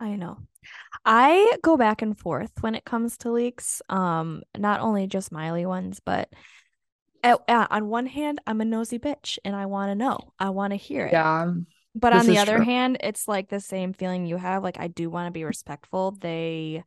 I 0.00 0.16
know. 0.16 0.38
I 1.04 1.56
go 1.62 1.76
back 1.76 2.02
and 2.02 2.18
forth 2.18 2.52
when 2.60 2.74
it 2.74 2.84
comes 2.84 3.18
to 3.18 3.32
leaks. 3.32 3.82
Um, 3.88 4.42
not 4.56 4.80
only 4.80 5.06
just 5.06 5.32
Miley 5.32 5.66
ones, 5.66 6.00
but 6.04 6.28
uh, 7.24 7.38
uh, 7.48 7.66
on 7.70 7.88
one 7.88 8.06
hand, 8.06 8.40
I'm 8.46 8.60
a 8.60 8.64
nosy 8.64 8.98
bitch 8.98 9.38
and 9.44 9.54
I 9.56 9.66
want 9.66 9.90
to 9.90 9.94
know. 9.94 10.32
I 10.38 10.50
want 10.50 10.72
to 10.72 10.76
hear 10.76 11.06
it. 11.06 11.12
yeah, 11.12 11.52
But 11.94 12.10
this 12.10 12.20
on 12.20 12.26
the 12.26 12.38
other 12.38 12.56
true. 12.56 12.64
hand, 12.64 12.98
it's 13.00 13.28
like 13.28 13.48
the 13.48 13.60
same 13.60 13.92
feeling 13.92 14.26
you 14.26 14.36
have. 14.36 14.62
Like 14.62 14.78
I 14.78 14.88
do 14.88 15.10
want 15.10 15.26
to 15.26 15.30
be 15.30 15.44
respectful. 15.44 16.12
They 16.12 16.84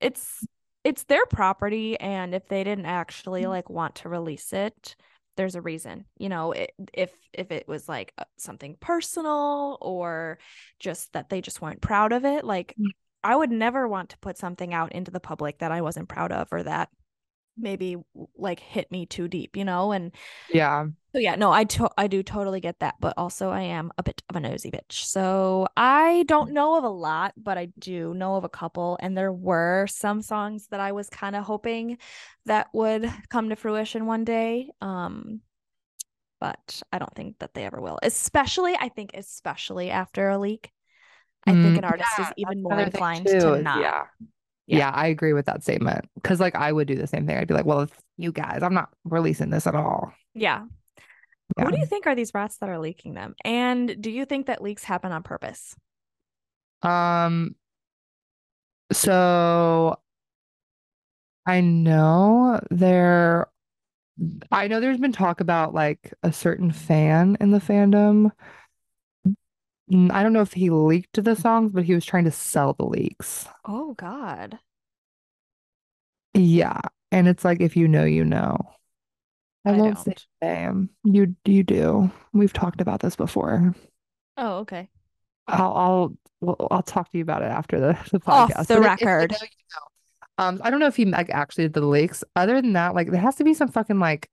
it's 0.00 0.44
it's 0.84 1.04
their 1.04 1.24
property 1.26 1.98
and 2.00 2.34
if 2.34 2.48
they 2.48 2.64
didn't 2.64 2.86
actually 2.86 3.46
like 3.46 3.70
want 3.70 3.96
to 3.96 4.08
release 4.08 4.52
it, 4.52 4.96
there's 5.36 5.54
a 5.54 5.62
reason. 5.62 6.06
You 6.18 6.28
know, 6.28 6.52
it, 6.52 6.72
if 6.92 7.12
if 7.32 7.50
it 7.52 7.68
was 7.68 7.88
like 7.88 8.12
uh, 8.18 8.24
something 8.36 8.76
personal 8.80 9.78
or 9.80 10.38
just 10.80 11.12
that 11.12 11.28
they 11.28 11.40
just 11.40 11.62
weren't 11.62 11.80
proud 11.80 12.12
of 12.12 12.24
it, 12.24 12.44
like 12.44 12.74
Mm. 12.78 12.90
I 13.24 13.36
would 13.36 13.52
never 13.52 13.86
want 13.86 14.10
to 14.10 14.18
put 14.18 14.36
something 14.36 14.74
out 14.74 14.92
into 14.92 15.12
the 15.12 15.20
public 15.20 15.58
that 15.58 15.70
I 15.70 15.80
wasn't 15.80 16.08
proud 16.08 16.32
of 16.32 16.48
or 16.50 16.64
that 16.64 16.88
maybe 17.56 17.96
like 18.36 18.60
hit 18.60 18.90
me 18.90 19.06
too 19.06 19.28
deep, 19.28 19.56
you 19.56 19.64
know? 19.64 19.92
And 19.92 20.12
yeah. 20.48 20.86
so 21.14 21.18
yeah, 21.18 21.34
no, 21.34 21.52
I 21.52 21.64
to- 21.64 21.90
I 21.98 22.06
do 22.06 22.22
totally 22.22 22.60
get 22.60 22.80
that, 22.80 22.94
but 22.98 23.12
also 23.18 23.50
I 23.50 23.62
am 23.62 23.92
a 23.98 24.02
bit 24.02 24.22
of 24.30 24.36
a 24.36 24.40
nosy 24.40 24.70
bitch. 24.70 24.92
So 25.04 25.68
I 25.76 26.24
don't 26.26 26.52
know 26.52 26.76
of 26.78 26.84
a 26.84 26.88
lot, 26.88 27.34
but 27.36 27.58
I 27.58 27.66
do 27.78 28.14
know 28.14 28.36
of 28.36 28.44
a 28.44 28.48
couple, 28.48 28.96
and 29.00 29.16
there 29.16 29.32
were 29.32 29.86
some 29.88 30.22
songs 30.22 30.68
that 30.68 30.80
I 30.80 30.92
was 30.92 31.10
kind 31.10 31.36
of 31.36 31.44
hoping 31.44 31.98
that 32.46 32.68
would 32.72 33.10
come 33.28 33.50
to 33.50 33.56
fruition 33.56 34.06
one 34.06 34.24
day. 34.24 34.70
Um, 34.80 35.42
but 36.40 36.82
I 36.92 36.98
don't 36.98 37.14
think 37.14 37.38
that 37.38 37.54
they 37.54 37.64
ever 37.64 37.80
will. 37.80 37.98
Especially, 38.02 38.74
I 38.78 38.88
think, 38.88 39.10
especially 39.14 39.90
after 39.90 40.28
a 40.28 40.38
leak, 40.38 40.70
I 41.46 41.54
think 41.56 41.76
Mm, 41.76 41.78
an 41.78 41.84
artist 41.84 42.18
is 42.18 42.32
even 42.36 42.62
more 42.62 42.80
inclined 42.80 43.28
to 43.40 43.56
not. 43.56 43.92
yeah. 43.92 44.06
Yeah. 44.66 44.78
Yeah, 44.78 44.90
I 44.90 45.08
agree 45.08 45.32
with 45.32 45.46
that 45.46 45.62
statement. 45.62 46.08
Because 46.14 46.40
like 46.40 46.54
I 46.54 46.72
would 46.72 46.88
do 46.88 46.96
the 46.96 47.06
same 47.06 47.26
thing. 47.26 47.36
I'd 47.36 47.48
be 47.48 47.54
like, 47.54 47.66
well, 47.66 47.80
if 47.80 47.90
you 48.16 48.32
guys, 48.32 48.60
I'm 48.62 48.74
not 48.74 48.90
releasing 49.04 49.50
this 49.50 49.66
at 49.66 49.74
all. 49.74 50.12
Yeah. 50.34 50.64
Yeah. 51.58 51.64
Who 51.64 51.72
do 51.72 51.78
you 51.78 51.86
think 51.86 52.06
are 52.06 52.14
these 52.14 52.32
rats 52.32 52.56
that 52.58 52.68
are 52.68 52.78
leaking 52.78 53.14
them? 53.14 53.34
And 53.44 54.00
do 54.00 54.10
you 54.10 54.24
think 54.24 54.46
that 54.46 54.62
leaks 54.62 54.84
happen 54.84 55.12
on 55.12 55.22
purpose? 55.22 55.76
Um, 56.82 57.56
so 58.92 59.98
I 61.46 61.60
know 61.60 62.60
there 62.70 63.48
I 64.50 64.68
know 64.68 64.80
there's 64.80 64.98
been 64.98 65.12
talk 65.12 65.40
about 65.40 65.74
like 65.74 66.12
a 66.22 66.32
certain 66.32 66.70
fan 66.70 67.36
in 67.40 67.50
the 67.50 67.58
fandom. 67.58 68.30
I 69.92 70.22
don't 70.22 70.32
know 70.32 70.40
if 70.42 70.52
he 70.54 70.70
leaked 70.70 71.22
the 71.22 71.36
songs, 71.36 71.72
but 71.72 71.84
he 71.84 71.94
was 71.94 72.04
trying 72.04 72.24
to 72.24 72.30
sell 72.30 72.72
the 72.74 72.84
leaks. 72.86 73.46
Oh 73.64 73.94
God. 73.94 74.58
Yeah. 76.34 76.80
And 77.10 77.28
it's 77.28 77.44
like 77.44 77.60
if 77.60 77.76
you 77.76 77.88
know, 77.88 78.04
you 78.04 78.24
know. 78.24 78.56
I 79.64 79.72
I 79.72 79.72
won't 79.74 79.98
say 79.98 80.14
don't. 80.14 80.26
name. 80.42 80.90
You 81.04 81.36
you 81.44 81.62
do. 81.62 82.10
We've 82.32 82.52
talked 82.52 82.80
about 82.80 83.00
this 83.00 83.16
before. 83.16 83.74
Oh, 84.36 84.58
okay. 84.60 84.88
I'll 85.46 85.72
I'll 85.74 86.16
well, 86.40 86.68
I'll 86.70 86.82
talk 86.82 87.10
to 87.12 87.18
you 87.18 87.22
about 87.22 87.42
it 87.42 87.46
after 87.46 87.78
the, 87.80 87.92
the 88.10 88.20
Off 88.26 88.50
podcast. 88.50 88.66
the 88.66 88.80
But 88.80 88.86
if- 88.86 88.92
if 88.94 89.00
you 89.02 89.06
record. 89.06 89.30
know, 89.32 89.38
you 89.42 89.48
know. 89.74 90.44
Um, 90.44 90.60
I 90.64 90.70
don't 90.70 90.80
know 90.80 90.86
if 90.86 90.96
he 90.96 91.04
like 91.04 91.30
actually 91.30 91.64
did 91.64 91.74
the 91.74 91.86
leaks. 91.86 92.24
Other 92.34 92.60
than 92.60 92.72
that, 92.72 92.94
like 92.94 93.10
there 93.10 93.20
has 93.20 93.36
to 93.36 93.44
be 93.44 93.54
some 93.54 93.68
fucking 93.68 93.98
like 94.00 94.28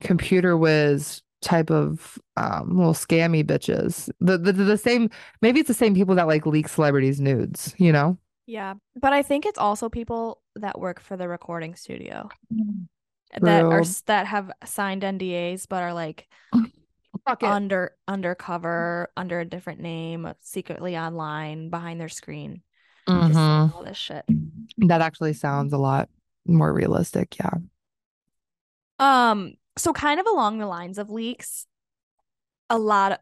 computer 0.00 0.56
whiz 0.56 1.22
type 1.42 1.70
of 1.70 2.18
um 2.36 2.76
little 2.76 2.94
scammy 2.94 3.44
bitches. 3.44 4.08
The, 4.20 4.38
the 4.38 4.52
the 4.52 4.78
same 4.78 5.10
maybe 5.42 5.60
it's 5.60 5.68
the 5.68 5.74
same 5.74 5.94
people 5.94 6.14
that 6.14 6.26
like 6.26 6.46
leak 6.46 6.68
celebrities' 6.68 7.20
nudes, 7.20 7.74
you 7.78 7.92
know? 7.92 8.18
Yeah, 8.46 8.74
but 9.00 9.12
I 9.12 9.22
think 9.22 9.46
it's 9.46 9.58
also 9.58 9.88
people 9.88 10.40
that 10.56 10.78
work 10.78 11.00
for 11.00 11.16
the 11.16 11.28
recording 11.28 11.74
studio 11.74 12.30
that 13.40 13.62
are 13.62 13.84
that 14.06 14.26
have 14.26 14.50
signed 14.64 15.04
NDAs 15.04 15.66
but 15.66 15.82
are 15.82 15.94
like 15.94 16.28
under 17.42 17.92
undercover 18.08 19.10
under 19.16 19.40
a 19.40 19.44
different 19.44 19.80
name, 19.80 20.32
secretly 20.40 20.96
online 20.96 21.70
behind 21.70 22.00
their 22.00 22.08
screen, 22.08 22.62
Mhm. 23.08 23.72
all 23.74 23.84
this 23.84 23.96
shit. 23.96 24.24
That 24.78 25.00
actually 25.00 25.32
sounds 25.34 25.72
a 25.72 25.78
lot 25.78 26.08
more 26.46 26.72
realistic, 26.72 27.38
yeah. 27.38 27.54
Um, 28.98 29.54
so 29.76 29.92
kind 29.92 30.20
of 30.20 30.26
along 30.26 30.58
the 30.58 30.66
lines 30.66 30.98
of 30.98 31.10
leaks, 31.10 31.66
a 32.70 32.78
lot 32.78 33.12
of, 33.12 33.18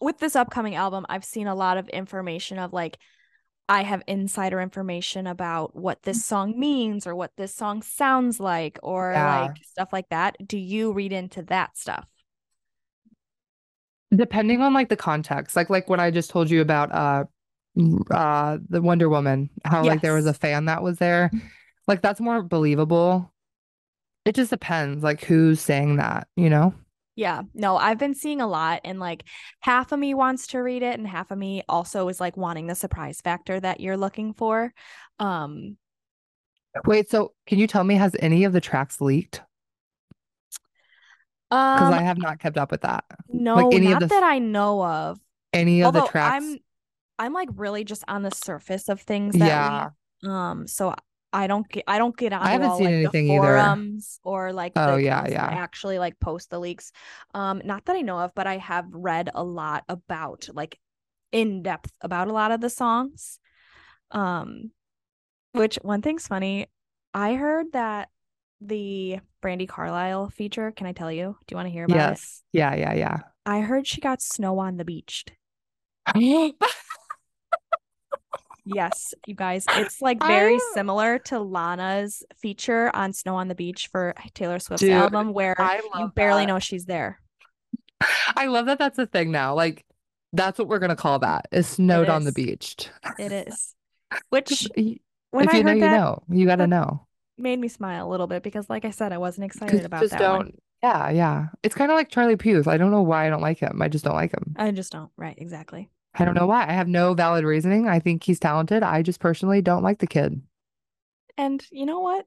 with 0.00 0.18
this 0.18 0.36
upcoming 0.36 0.74
album, 0.74 1.06
I've 1.08 1.24
seen 1.24 1.46
a 1.46 1.54
lot 1.54 1.78
of 1.78 1.88
information 1.88 2.58
of 2.58 2.72
like 2.72 2.98
I 3.68 3.82
have 3.82 4.02
insider 4.06 4.60
information 4.60 5.26
about 5.26 5.74
what 5.74 6.02
this 6.02 6.24
song 6.24 6.58
means 6.58 7.06
or 7.06 7.14
what 7.16 7.32
this 7.36 7.54
song 7.54 7.82
sounds 7.82 8.38
like 8.38 8.78
or 8.82 9.12
Yeah. 9.12 9.26
like 9.26 9.56
stuff 9.64 9.92
like 9.92 10.08
that. 10.10 10.36
Do 10.46 10.58
you 10.58 10.92
read 10.92 11.12
into 11.12 11.42
that 11.44 11.76
stuff? 11.76 12.08
Depending 14.14 14.62
on 14.62 14.72
like 14.72 14.88
the 14.88 14.96
context, 14.96 15.56
like 15.56 15.68
like 15.68 15.88
when 15.88 15.98
I 15.98 16.12
just 16.12 16.30
told 16.30 16.48
you 16.48 16.60
about 16.60 16.92
uh 16.92 17.24
uh 18.10 18.58
the 18.68 18.80
Wonder 18.80 19.08
Woman, 19.08 19.50
how 19.64 19.84
like 19.84 20.00
there 20.00 20.14
was 20.14 20.26
a 20.26 20.34
fan 20.34 20.66
that 20.66 20.82
was 20.82 20.98
there. 20.98 21.30
Like 21.88 22.02
that's 22.02 22.20
more 22.20 22.42
believable. 22.42 23.32
It 24.26 24.34
just 24.34 24.50
depends 24.50 25.02
like 25.02 25.24
who's 25.24 25.60
saying 25.60 25.96
that, 25.96 26.28
you 26.36 26.50
know? 26.50 26.74
Yeah, 27.14 27.42
no, 27.54 27.78
I've 27.78 27.96
been 27.96 28.14
seeing 28.14 28.42
a 28.42 28.46
lot, 28.46 28.82
and 28.84 29.00
like 29.00 29.24
half 29.60 29.90
of 29.90 29.98
me 29.98 30.12
wants 30.12 30.48
to 30.48 30.58
read 30.58 30.82
it, 30.82 30.98
and 30.98 31.06
half 31.08 31.30
of 31.30 31.38
me 31.38 31.62
also 31.66 32.08
is 32.08 32.20
like 32.20 32.36
wanting 32.36 32.66
the 32.66 32.74
surprise 32.74 33.22
factor 33.22 33.58
that 33.58 33.80
you're 33.80 33.96
looking 33.96 34.34
for. 34.34 34.74
Um, 35.18 35.78
Wait, 36.84 37.08
so 37.08 37.32
can 37.46 37.58
you 37.58 37.66
tell 37.66 37.84
me 37.84 37.94
has 37.94 38.14
any 38.20 38.44
of 38.44 38.52
the 38.52 38.60
tracks 38.60 39.00
leaked? 39.00 39.40
Because 41.48 41.88
um, 41.88 41.94
I 41.94 42.02
have 42.02 42.18
not 42.18 42.38
kept 42.38 42.58
up 42.58 42.70
with 42.70 42.82
that. 42.82 43.04
no, 43.28 43.70
any 43.70 43.86
of 43.86 43.92
not 43.92 44.00
the 44.00 44.08
that 44.08 44.22
I 44.22 44.38
know 44.38 44.84
of. 44.84 45.18
Any 45.54 45.82
of 45.82 45.94
the 45.94 46.02
tracks? 46.02 46.44
I'm, 46.44 46.58
I'm 47.18 47.32
like 47.32 47.48
really 47.54 47.84
just 47.84 48.04
on 48.08 48.22
the 48.22 48.30
surface 48.30 48.90
of 48.90 49.00
things 49.00 49.38
that 49.38 49.48
Yeah. 49.48 49.90
we, 50.22 50.28
um, 50.30 50.66
so 50.66 50.94
I 51.36 51.46
don't 51.46 51.68
get, 51.68 51.84
I 51.86 51.98
don't 51.98 52.16
get 52.16 52.32
onto 52.32 52.48
haven't 52.48 52.70
all 52.70 52.78
seen 52.78 52.86
like 52.86 52.94
the 52.94 52.98
anything 53.00 53.26
either. 53.26 53.40
forums 53.40 54.20
or 54.24 54.52
like 54.54 54.72
the 54.72 54.80
Oh, 54.92 54.96
yeah, 54.96 55.28
yeah. 55.28 55.50
actually 55.52 55.98
like 55.98 56.18
post 56.18 56.48
the 56.48 56.58
leaks. 56.58 56.92
Um, 57.34 57.60
not 57.62 57.84
that 57.84 57.96
I 57.96 58.00
know 58.00 58.18
of, 58.18 58.34
but 58.34 58.46
I 58.46 58.56
have 58.56 58.86
read 58.90 59.28
a 59.34 59.44
lot 59.44 59.84
about 59.86 60.48
like 60.54 60.78
in 61.32 61.62
depth 61.62 61.92
about 62.00 62.28
a 62.28 62.32
lot 62.32 62.52
of 62.52 62.62
the 62.62 62.70
songs. 62.70 63.38
Um, 64.12 64.70
which 65.52 65.76
one 65.82 66.00
thing's 66.00 66.26
funny, 66.26 66.68
I 67.12 67.34
heard 67.34 67.72
that 67.72 68.08
the 68.62 69.18
Brandi 69.42 69.68
Carlile 69.68 70.30
feature. 70.30 70.70
Can 70.70 70.86
I 70.86 70.92
tell 70.92 71.12
you? 71.12 71.36
Do 71.46 71.52
you 71.52 71.56
want 71.56 71.66
to 71.66 71.72
hear 71.72 71.84
about 71.84 71.98
it? 71.98 72.18
Yes. 72.18 72.42
Yeah, 72.52 72.74
yeah, 72.74 72.94
yeah. 72.94 73.18
I 73.44 73.60
heard 73.60 73.86
she 73.86 74.00
got 74.00 74.22
snow 74.22 74.58
on 74.58 74.78
the 74.78 74.86
beach. 74.86 75.26
Yes, 78.66 79.14
you 79.26 79.34
guys, 79.34 79.64
it's 79.70 80.02
like 80.02 80.20
very 80.20 80.54
I- 80.56 80.70
similar 80.74 81.18
to 81.20 81.38
Lana's 81.38 82.22
feature 82.36 82.90
on 82.94 83.12
Snow 83.12 83.36
on 83.36 83.48
the 83.48 83.54
Beach 83.54 83.88
for 83.92 84.14
Taylor 84.34 84.58
Swift's 84.58 84.80
Dude, 84.80 84.92
album, 84.92 85.32
where 85.32 85.54
I 85.60 85.80
you 85.98 86.08
barely 86.14 86.42
that. 86.42 86.48
know 86.48 86.58
she's 86.58 86.84
there. 86.84 87.20
I 88.36 88.46
love 88.46 88.66
that 88.66 88.78
that's 88.78 88.98
a 88.98 89.06
thing 89.06 89.30
now. 89.30 89.54
Like 89.54 89.84
that's 90.32 90.58
what 90.58 90.68
we're 90.68 90.80
gonna 90.80 90.96
call 90.96 91.20
that. 91.20 91.46
Is 91.52 91.66
snowed 91.66 92.08
on 92.08 92.24
the 92.24 92.32
beach. 92.32 92.88
It 93.18 93.32
is. 93.48 93.74
Which, 94.30 94.68
when 94.74 95.48
if 95.48 95.54
I 95.54 95.58
you 95.58 95.64
know, 95.64 95.70
heard 95.70 95.78
you 95.78 95.80
know. 95.86 96.22
You 96.28 96.46
gotta 96.46 96.66
know. 96.66 97.06
made 97.38 97.58
me 97.58 97.68
smile 97.68 98.06
a 98.06 98.10
little 98.10 98.26
bit 98.26 98.42
because, 98.42 98.68
like 98.68 98.84
I 98.84 98.90
said, 98.90 99.12
I 99.12 99.18
wasn't 99.18 99.46
excited 99.46 99.84
about 99.84 100.00
Just 100.00 100.12
that 100.12 100.18
don't 100.20 100.36
one. 100.36 100.52
Yeah, 100.82 101.10
yeah. 101.10 101.46
It's 101.62 101.74
kind 101.74 101.90
of 101.90 101.96
like 101.96 102.10
Charlie 102.10 102.36
Puth. 102.36 102.68
I 102.68 102.76
don't 102.76 102.90
know 102.90 103.02
why 103.02 103.26
I 103.26 103.30
don't 103.30 103.40
like 103.40 103.58
him. 103.58 103.80
I 103.80 103.88
just 103.88 104.04
don't 104.04 104.14
like 104.14 104.32
him. 104.32 104.54
I 104.58 104.70
just 104.72 104.92
don't. 104.92 105.10
Right, 105.16 105.34
exactly. 105.38 105.90
I 106.18 106.24
don't 106.24 106.34
know 106.34 106.46
why. 106.46 106.66
I 106.66 106.72
have 106.72 106.88
no 106.88 107.14
valid 107.14 107.44
reasoning. 107.44 107.88
I 107.88 108.00
think 108.00 108.24
he's 108.24 108.40
talented. 108.40 108.82
I 108.82 109.02
just 109.02 109.20
personally 109.20 109.60
don't 109.62 109.82
like 109.82 109.98
the 109.98 110.06
kid. 110.06 110.40
And 111.36 111.64
you 111.70 111.84
know 111.86 112.00
what? 112.00 112.24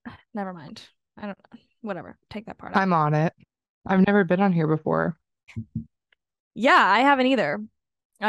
never 0.34 0.52
mind. 0.52 0.82
I 1.16 1.26
don't 1.26 1.38
whatever. 1.82 2.18
Take 2.30 2.46
that 2.46 2.58
part 2.58 2.74
out. 2.74 2.82
I'm 2.82 2.92
on 2.92 3.14
it. 3.14 3.32
I've 3.86 4.04
never 4.04 4.24
been 4.24 4.40
on 4.40 4.52
here 4.52 4.66
before. 4.66 5.16
Yeah, 6.54 6.84
I 6.84 7.00
haven't 7.00 7.26
either. 7.26 7.62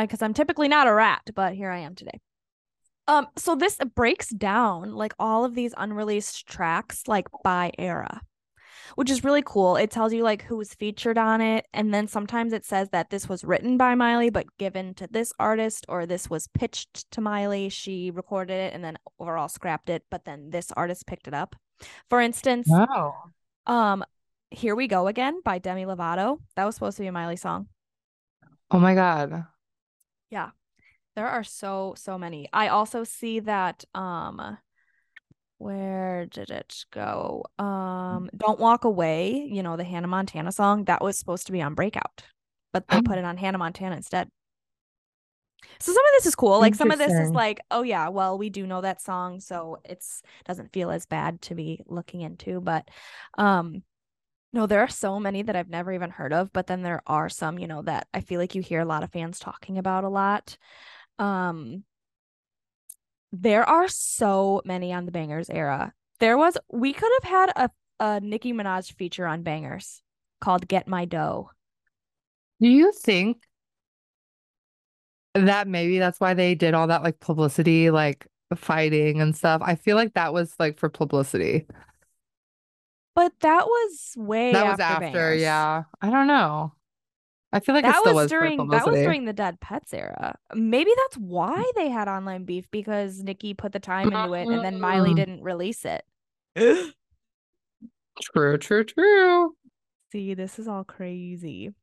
Because 0.02 0.22
I'm 0.22 0.34
typically 0.34 0.68
not 0.68 0.88
a 0.88 0.94
rat, 0.94 1.22
but 1.36 1.54
here 1.54 1.70
I 1.72 1.80
am 1.80 1.96
today. 1.96 2.20
Um, 3.08 3.28
so 3.36 3.56
this 3.56 3.78
breaks 3.96 4.30
down 4.30 4.94
like 4.94 5.14
all 5.20 5.46
of 5.46 5.54
these 5.54 5.74
unreleased 5.78 6.48
tracks 6.48 7.04
like 7.08 7.28
by 7.44 7.72
era, 7.78 8.22
which 8.96 9.12
is 9.12 9.24
really 9.24 9.44
cool. 9.46 9.76
It 9.76 9.92
tells 9.92 10.12
you 10.12 10.24
like 10.24 10.42
who 10.42 10.58
was 10.58 10.74
featured 10.74 11.18
on 11.18 11.40
it, 11.40 11.68
and 11.72 11.94
then 11.94 12.08
sometimes 12.08 12.52
it 12.52 12.66
says 12.66 12.90
that 12.90 13.12
this 13.12 13.30
was 13.30 13.44
written 13.44 13.78
by 13.78 13.94
Miley 13.94 14.32
but 14.32 14.48
given 14.58 14.96
to 14.96 15.08
this 15.08 15.32
artist, 15.38 15.86
or 15.88 16.08
this 16.08 16.32
was 16.32 16.48
pitched 16.48 17.10
to 17.12 17.22
Miley. 17.22 17.70
She 17.70 18.10
recorded 18.10 18.56
it 18.56 18.74
and 18.74 18.84
then 18.84 18.98
overall 19.20 19.50
scrapped 19.50 19.90
it, 19.90 20.04
but 20.10 20.26
then 20.26 20.50
this 20.50 20.72
artist 20.72 21.06
picked 21.06 21.28
it 21.28 21.34
up. 21.36 21.56
For 22.10 22.20
instance, 22.22 22.68
Oh. 22.72 23.14
um, 23.68 24.04
Here 24.50 24.76
We 24.76 24.88
Go 24.88 25.06
Again 25.08 25.42
by 25.46 25.60
Demi 25.60 25.86
Lovato. 25.86 26.40
That 26.56 26.66
was 26.66 26.74
supposed 26.74 26.98
to 26.98 27.04
be 27.04 27.08
a 27.08 27.12
Miley 27.12 27.36
song. 27.36 27.68
Oh 28.72 28.80
my 28.80 28.96
God. 28.96 29.46
There 31.16 31.28
are 31.28 31.44
so 31.44 31.94
so 31.98 32.18
many. 32.18 32.50
I 32.52 32.68
also 32.68 33.04
see 33.04 33.40
that 33.40 33.86
um 33.94 34.58
where 35.58 36.26
did 36.26 36.50
it 36.50 36.86
go? 36.92 37.46
Um 37.58 38.30
Don't 38.36 38.60
Walk 38.60 38.84
Away, 38.84 39.48
you 39.50 39.64
know, 39.64 39.78
the 39.78 39.86
Hannah 39.86 40.08
Montana 40.08 40.52
song, 40.52 40.86
that 40.86 41.02
was 41.02 41.18
supposed 41.18 41.46
to 41.48 41.54
be 41.54 41.62
on 41.62 41.74
Breakout, 41.74 42.24
but 42.74 42.88
they 42.90 43.02
put 43.02 43.18
it 43.18 43.24
on 43.26 43.38
Hannah 43.38 43.58
Montana 43.58 43.96
instead. 43.96 44.30
So 45.80 45.94
some 45.94 46.06
of 46.06 46.12
this 46.18 46.26
is 46.26 46.36
cool. 46.36 46.60
Like 46.60 46.76
some 46.76 46.92
of 46.92 47.00
this 47.00 47.14
is 47.14 47.32
like, 47.32 47.62
oh 47.72 47.82
yeah, 47.84 48.10
well, 48.10 48.38
we 48.38 48.50
do 48.50 48.68
know 48.68 48.82
that 48.82 49.02
song, 49.02 49.40
so 49.40 49.78
it's 49.86 50.22
doesn't 50.46 50.74
feel 50.74 50.92
as 50.92 51.06
bad 51.06 51.42
to 51.44 51.56
be 51.56 51.82
looking 51.88 52.22
into, 52.22 52.60
but 52.60 52.88
um 53.38 53.84
no, 54.56 54.66
there 54.66 54.80
are 54.80 54.88
so 54.88 55.20
many 55.20 55.42
that 55.42 55.56
I've 55.58 55.70
never 55.70 55.92
even 55.92 56.10
heard 56.10 56.32
of, 56.32 56.54
but 56.54 56.66
then 56.66 56.82
there 56.82 57.02
are 57.06 57.28
some, 57.28 57.60
you 57.60 57.68
know, 57.68 57.82
that 57.82 58.08
I 58.14 58.22
feel 58.22 58.40
like 58.40 58.56
you 58.56 58.62
hear 58.62 58.80
a 58.80 58.86
lot 58.86 59.04
of 59.04 59.12
fans 59.12 59.38
talking 59.38 59.78
about 59.78 60.06
a 60.06 60.10
lot. 60.10 60.58
Um, 61.20 61.84
there 63.34 63.68
are 63.68 63.90
so 63.90 64.62
many 64.64 64.94
on 64.94 65.06
the 65.06 65.12
Bangerz 65.12 65.54
era. 65.54 65.94
There 66.22 66.38
was 66.38 66.58
we 66.72 66.94
could 66.94 67.12
have 67.22 67.30
had 67.30 67.52
a 67.58 67.70
a 68.00 68.20
Nicki 68.22 68.54
Minaj 68.54 68.94
feature 68.94 69.26
on 69.26 69.44
Bangerz 69.44 70.00
called 70.40 70.68
Get 70.70 70.88
My 70.88 71.04
Dough. 71.04 71.50
Do 72.62 72.70
you 72.70 72.94
think 72.94 73.44
that 75.34 75.68
maybe 75.68 76.00
that's 76.00 76.20
why 76.22 76.34
they 76.34 76.56
did 76.56 76.74
all 76.74 76.88
that 76.88 77.04
like 77.04 77.20
publicity, 77.20 77.90
like 77.90 78.26
fighting 78.56 79.20
and 79.20 79.36
stuff? 79.36 79.62
I 79.66 79.76
feel 79.76 79.98
like 79.98 80.14
that 80.14 80.34
was 80.34 80.56
like 80.60 80.80
for 80.80 80.88
publicity. 80.88 81.68
But 83.16 83.32
that 83.40 83.66
was 83.66 84.14
way 84.18 84.52
That 84.52 84.66
was 84.66 84.80
after 84.80 85.06
after, 85.06 85.18
Bangerz. 85.18 85.40
yeah. 85.42 85.84
I 86.02 86.10
don't 86.10 86.28
know. 86.28 86.74
I 87.54 87.62
feel 87.62 87.74
like 87.74 87.86
it 87.86 87.88
That 87.88 88.00
still 88.02 88.14
was 88.14 88.24
was 88.26 88.30
during 88.32 88.58
that 88.70 88.86
was 88.86 88.96
during 89.00 89.24
the 89.24 89.32
Dead 89.32 89.60
Petz 89.62 89.94
era. 89.94 90.36
Maybe 90.54 90.92
that's 90.98 91.18
why 91.18 91.64
they 91.78 91.90
had 91.90 92.10
online 92.10 92.44
beef 92.44 92.66
because 92.72 93.24
Nicki 93.24 93.54
put 93.54 93.72
the 93.72 93.80
time 93.80 94.12
into 94.12 94.34
it 94.34 94.48
and 94.48 94.62
then 94.64 94.80
Miley 94.82 95.12
Mm. 95.14 95.16
didn't 95.16 95.42
release 95.44 95.86
it. 95.86 96.04
True, 98.22 98.58
true, 98.58 98.84
true. 98.84 99.56
See, 100.12 100.34
this 100.34 100.58
is 100.60 100.68
all 100.68 100.84
crazy. 100.84 101.74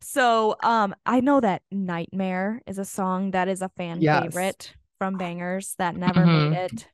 So, 0.00 0.56
um, 0.62 0.94
I 1.06 1.20
know 1.20 1.40
that 1.40 1.62
Nightmare 1.72 2.62
is 2.66 2.78
a 2.78 2.84
song 2.84 3.32
that 3.32 3.48
is 3.48 3.62
a 3.62 3.68
fan 3.70 4.00
Yes. 4.00 4.22
favorite 4.22 4.74
from 4.98 5.16
Bangerz 5.18 5.74
that 5.76 5.96
never 5.96 6.24
Mhm. 6.24 6.50
made 6.50 6.56
it. 6.58 6.88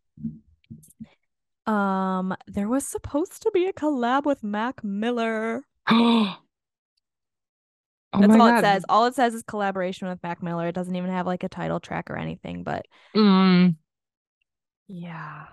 Um, 1.66 2.36
there 2.46 2.68
was 2.68 2.86
supposed 2.86 3.42
to 3.42 3.50
be 3.52 3.66
a 3.66 3.72
collab 3.72 4.24
with 4.24 4.42
Mac 4.42 4.84
Miller. 4.84 5.64
Oh 8.12 8.20
That's 8.20 8.36
all 8.36 8.46
God. 8.46 8.58
it 8.58 8.60
says. 8.60 8.84
All 8.88 9.06
it 9.06 9.14
says 9.14 9.34
is 9.34 9.42
collaboration 9.42 10.08
with 10.08 10.22
Mac 10.22 10.42
Miller. 10.42 10.68
It 10.68 10.74
doesn't 10.74 10.94
even 10.94 11.10
have 11.10 11.26
like 11.26 11.42
a 11.42 11.48
title 11.48 11.80
track 11.80 12.10
or 12.10 12.16
anything, 12.16 12.62
but 12.62 12.86
Mm. 13.14 13.76
yeah. 14.88 15.46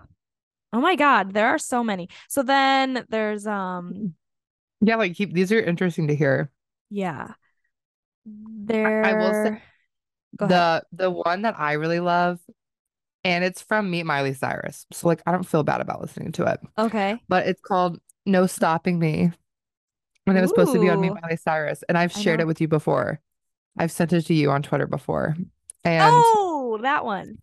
Oh 0.74 0.82
my 0.82 0.96
God, 0.96 1.34
there 1.34 1.48
are 1.50 1.60
so 1.60 1.84
many. 1.84 2.10
So 2.30 2.44
then 2.44 3.06
there's 3.10 3.48
um 3.48 4.16
Yeah, 4.82 4.96
like 4.96 5.16
keep 5.16 5.34
these 5.34 5.52
are 5.52 5.62
interesting 5.62 6.08
to 6.08 6.16
hear. 6.16 6.52
yeah. 6.90 7.34
There 8.26 8.90
I 9.04 9.14
will 9.14 9.34
say 9.34 9.50
There 9.50 9.62
Go 10.38 10.46
ahead. 10.46 10.68
The 10.68 10.84
the 10.94 11.12
one 11.12 11.44
that 11.44 11.60
I 11.60 11.74
really 11.74 12.00
love, 12.00 12.40
and 13.24 13.44
it's 13.44 13.62
from 13.62 13.90
Meet 13.92 14.06
Miley 14.06 14.34
Cyrus. 14.34 14.86
So 14.92 15.08
like 15.08 15.22
I 15.26 15.32
don't 15.32 15.44
feel 15.48 15.64
bad 15.64 15.82
about 15.82 16.02
listening 16.02 16.32
to 16.34 16.46
it. 16.46 16.60
Okay. 16.78 17.20
But 17.28 17.48
it's 17.48 17.62
called 17.62 18.00
No 18.26 18.48
Stopping 18.48 19.00
Me. 19.00 19.32
And 20.28 20.38
it 20.38 20.42
was 20.42 20.52
supposed 20.52 20.74
to 20.74 20.80
be 20.80 20.90
on 20.90 21.02
Meet 21.02 21.12
Ooh. 21.12 21.18
Miley 21.22 21.36
Cyrus. 21.38 21.84
And 21.90 21.98
I've 21.98 22.12
shared 22.12 22.40
it 22.40 22.48
with 22.48 22.62
you 22.62 22.68
before. 22.68 23.20
I've 23.78 23.92
sent 23.92 24.14
it 24.14 24.22
to 24.28 24.34
you 24.34 24.52
on 24.52 24.62
Twitter 24.62 24.86
before. 24.88 25.36
And 25.84 26.04
Oh, 26.16 26.78
that 26.84 27.04
one. 27.06 27.38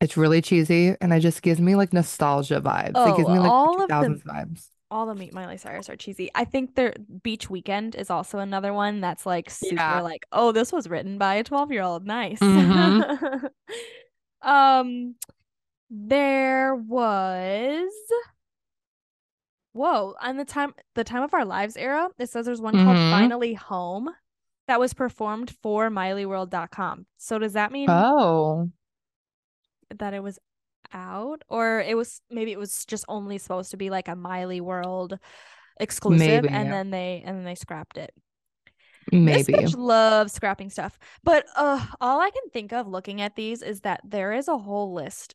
it's 0.00 0.16
really 0.16 0.40
cheesy 0.40 0.94
and 1.00 1.12
it 1.12 1.20
just 1.20 1.42
gives 1.42 1.60
me 1.60 1.74
like 1.76 1.92
nostalgia 1.92 2.60
vibes. 2.60 2.90
It 3.10 3.16
gives 3.16 3.28
Oh, 3.28 3.32
me 3.32 3.38
like 3.38 3.50
all 3.50 3.76
the 3.86 3.94
of 3.94 4.22
the 4.22 4.30
vibes. 4.30 4.68
all 4.90 5.04
the 5.06 5.14
Meet 5.14 5.34
Miley 5.34 5.58
Cyrus 5.58 5.90
are 5.90 5.96
cheesy. 5.96 6.30
I 6.34 6.44
think 6.46 6.74
their 6.74 6.94
Beach 7.22 7.50
Weekend 7.50 7.94
is 7.94 8.08
also 8.10 8.38
another 8.38 8.72
one 8.72 9.00
that's 9.02 9.26
like 9.26 9.50
super 9.50 9.74
Yeah. 9.74 10.00
like, 10.00 10.24
oh, 10.32 10.52
this 10.52 10.72
was 10.72 10.88
written 10.88 11.18
by 11.18 11.34
a 11.34 11.44
12-year-old. 11.44 12.06
Nice. 12.06 12.38
Mhm. 12.40 13.48
um 14.46 15.14
there 15.90 16.74
was 16.74 17.92
Whoa, 19.72 20.14
on 20.22 20.38
the 20.38 20.44
time 20.46 20.72
the 20.94 21.04
time 21.04 21.22
of 21.22 21.34
our 21.34 21.44
lives 21.44 21.76
era, 21.76 22.08
it 22.18 22.30
says 22.30 22.46
there's 22.46 22.62
one 22.62 22.72
called 22.74 22.96
Mhm. 22.96 23.10
Finally 23.10 23.54
Home 23.54 24.08
that 24.68 24.80
was 24.80 24.94
performed 24.94 25.50
for 25.62 25.90
MileyWorld.com. 25.90 27.06
So 27.18 27.38
does 27.38 27.52
that 27.52 27.72
mean 27.72 27.88
Oh. 27.90 28.70
that 29.98 30.14
it 30.14 30.22
was 30.22 30.38
out 30.94 31.42
or 31.48 31.80
it 31.80 31.94
was 31.96 32.22
maybe 32.30 32.52
it 32.52 32.58
was 32.58 32.86
just 32.86 33.04
only 33.08 33.36
supposed 33.38 33.72
to 33.72 33.76
be 33.76 33.90
like 33.90 34.08
a 34.08 34.16
Miley 34.16 34.60
World 34.62 35.18
exclusive 35.78 36.44
Maybe. 36.44 36.48
and 36.48 36.72
then 36.72 36.90
they 36.90 37.22
and 37.26 37.36
then 37.36 37.44
they 37.44 37.54
scrapped 37.54 37.98
it. 37.98 38.14
Maybe. 39.12 39.42
This 39.52 39.72
bitch 39.72 39.76
loves 39.76 40.32
scrapping 40.32 40.70
stuff. 40.70 40.98
But 41.22 41.46
uh 41.56 41.84
all 42.00 42.20
I 42.20 42.30
can 42.30 42.50
think 42.52 42.72
of 42.72 42.88
looking 42.88 43.20
at 43.20 43.36
these 43.36 43.62
is 43.62 43.80
that 43.82 44.00
there 44.04 44.32
is 44.32 44.48
a 44.48 44.58
whole 44.58 44.92
list 44.92 45.34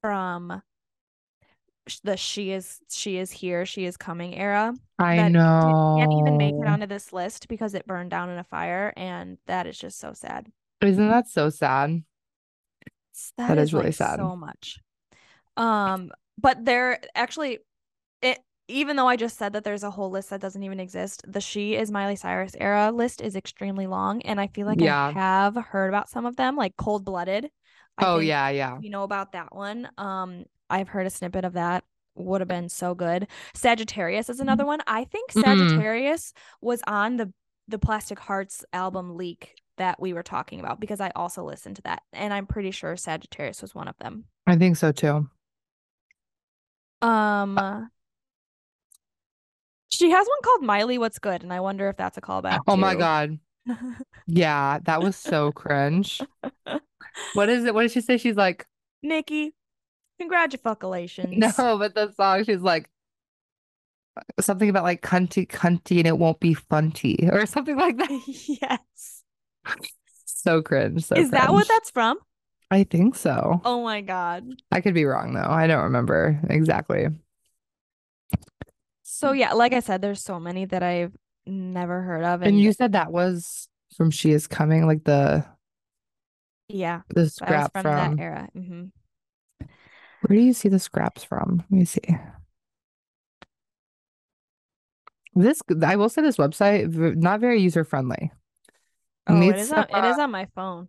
from 0.00 0.62
the 2.04 2.16
she 2.16 2.52
is 2.52 2.78
she 2.90 3.16
is 3.18 3.30
here, 3.32 3.66
she 3.66 3.84
is 3.84 3.96
coming 3.96 4.34
era 4.36 4.74
I 4.98 5.28
know. 5.28 5.96
can't 5.98 6.12
even 6.12 6.36
make 6.36 6.54
it 6.54 6.66
onto 6.68 6.86
this 6.86 7.12
list 7.12 7.48
because 7.48 7.74
it 7.74 7.86
burned 7.86 8.10
down 8.10 8.30
in 8.30 8.38
a 8.38 8.44
fire 8.44 8.92
and 8.96 9.38
that 9.46 9.66
is 9.66 9.76
just 9.78 9.98
so 9.98 10.12
sad. 10.12 10.46
Isn't 10.80 11.08
that 11.08 11.28
so 11.28 11.50
sad? 11.50 12.02
that, 13.36 13.48
That 13.48 13.58
is, 13.58 13.68
is 13.70 13.74
really 13.74 13.86
like, 13.86 13.94
sad. 13.94 14.18
so 14.18 14.36
much. 14.36 14.78
Um, 15.56 16.10
but 16.38 16.64
there 16.64 17.00
actually 17.14 17.58
even 18.68 18.96
though 18.96 19.08
I 19.08 19.16
just 19.16 19.36
said 19.36 19.52
that 19.54 19.64
there's 19.64 19.82
a 19.82 19.90
whole 19.90 20.10
list 20.10 20.30
that 20.30 20.40
doesn't 20.40 20.62
even 20.62 20.80
exist, 20.80 21.22
the 21.26 21.40
She 21.40 21.74
is 21.74 21.90
Miley 21.90 22.16
Cyrus 22.16 22.54
era 22.58 22.90
list 22.92 23.20
is 23.20 23.36
extremely 23.36 23.86
long, 23.86 24.22
and 24.22 24.40
I 24.40 24.46
feel 24.48 24.66
like 24.66 24.80
Yeah. 24.80 25.08
I 25.08 25.12
have 25.12 25.56
heard 25.56 25.88
about 25.88 26.08
some 26.08 26.26
of 26.26 26.36
them, 26.36 26.56
like 26.56 26.76
Cold 26.76 27.04
Blooded. 27.04 27.50
Oh 27.98 28.18
yeah, 28.18 28.48
yeah. 28.48 28.78
we 28.78 28.88
know 28.88 29.02
about 29.02 29.32
that 29.32 29.54
one. 29.54 29.88
Um, 29.98 30.44
I've 30.70 30.88
heard 30.88 31.06
a 31.06 31.10
snippet 31.10 31.44
of 31.44 31.54
that. 31.54 31.84
Would 32.14 32.40
have 32.40 32.48
been 32.48 32.68
so 32.68 32.94
good. 32.94 33.28
Sagittarius 33.54 34.28
is 34.28 34.40
another 34.40 34.66
one. 34.66 34.80
I 34.86 35.04
think 35.04 35.32
Mm. 35.32 35.42
Sagittarius 35.42 36.32
was 36.60 36.82
on 36.86 37.16
the 37.16 37.32
the 37.68 37.78
Plastic 37.78 38.18
Hearts 38.18 38.64
album 38.72 39.16
leak 39.16 39.54
that 39.78 39.98
we 40.00 40.12
were 40.12 40.22
talking 40.22 40.60
about 40.60 40.78
because 40.80 41.00
I 41.00 41.10
also 41.16 41.44
listened 41.44 41.76
to 41.76 41.82
that, 41.82 42.02
and 42.12 42.32
I'm 42.34 42.46
pretty 42.46 42.70
sure 42.70 42.96
Sagittarius 42.96 43.62
was 43.62 43.74
one 43.74 43.88
of 43.88 43.96
them. 43.98 44.24
I 44.46 44.56
think 44.56 44.76
so 44.76 44.92
too. 44.92 45.28
Um, 47.00 47.58
she 49.92 50.10
has 50.10 50.26
one 50.26 50.38
called 50.42 50.62
Miley 50.62 50.98
What's 50.98 51.18
Good, 51.18 51.42
and 51.42 51.52
I 51.52 51.60
wonder 51.60 51.88
if 51.88 51.96
that's 51.96 52.16
a 52.16 52.20
callback. 52.20 52.60
Oh 52.66 52.76
my. 52.76 52.94
God. 52.94 53.38
Yeah, 54.26 54.78
that 54.84 55.02
was 55.02 55.14
so 55.14 55.52
cringe. 55.52 56.20
What 57.34 57.48
is 57.48 57.64
it? 57.64 57.74
What 57.74 57.82
did 57.82 57.90
she 57.92 58.00
say? 58.00 58.16
She's 58.16 58.36
like, 58.36 58.66
Nicki, 59.02 59.52
congratulations. 60.18 61.36
no, 61.58 61.76
but 61.78 61.94
the 61.94 62.12
song, 62.12 62.44
she's 62.44 62.62
like 62.62 62.88
something 64.40 64.68
about 64.68 64.84
like 64.84 65.02
cunty 65.02 65.46
cunty 65.46 65.98
and 65.98 66.06
it 66.06 66.18
won't 66.18 66.40
be 66.40 66.54
funty 66.54 67.30
or 67.30 67.44
something 67.46 67.76
like 67.76 67.98
that. 67.98 68.22
yes. 68.26 69.22
So 70.24 70.62
cringe. 70.62 71.04
So 71.04 71.16
Is 71.16 71.30
that 71.30 71.52
what 71.52 71.68
that's 71.68 71.90
from? 71.90 72.18
I 72.70 72.84
think 72.84 73.16
so. 73.16 73.60
Oh 73.64 73.82
my 73.82 74.00
god. 74.00 74.46
I 74.70 74.80
could 74.80 74.94
be 74.94 75.04
wrong 75.04 75.34
though. 75.34 75.40
I 75.40 75.66
don't 75.66 75.84
remember 75.84 76.40
exactly. 76.48 77.08
So 79.22 79.30
yeah, 79.30 79.52
like 79.52 79.72
I 79.72 79.78
said, 79.78 80.02
there's 80.02 80.20
so 80.20 80.40
many 80.40 80.64
that 80.64 80.82
I've 80.82 81.14
never 81.46 82.02
heard 82.02 82.24
of, 82.24 82.42
and, 82.42 82.54
And 82.54 82.60
you 82.60 82.72
said 82.72 82.90
that 82.92 83.12
was 83.12 83.68
from 83.96 84.10
She 84.10 84.32
Is 84.32 84.48
Coming, 84.48 84.84
like 84.84 85.04
the 85.04 85.46
yeah, 86.68 87.02
the 87.14 87.30
scrap 87.30 87.72
from, 87.72 87.82
from. 87.82 88.16
that 88.16 88.20
era. 88.20 88.48
hmm 88.52 88.84
Where 90.22 90.36
do 90.36 90.42
you 90.44 90.52
see 90.52 90.68
the 90.68 90.80
scraps 90.80 91.22
from? 91.22 91.62
Let 91.70 91.70
me 91.70 91.84
see. 91.84 92.00
This 95.36 95.62
I 95.84 95.94
will 95.94 96.08
say 96.08 96.20
this 96.20 96.36
website 96.36 96.92
not 97.16 97.38
very 97.38 97.60
user 97.60 97.84
friendly. 97.84 98.32
Oh, 99.28 99.40
it 99.40 99.56
is 99.56 99.70
on 99.70 99.86
it 99.88 100.04
is 100.04 100.18
uh, 100.18 100.22
on 100.22 100.32
my 100.32 100.48
phone. 100.56 100.88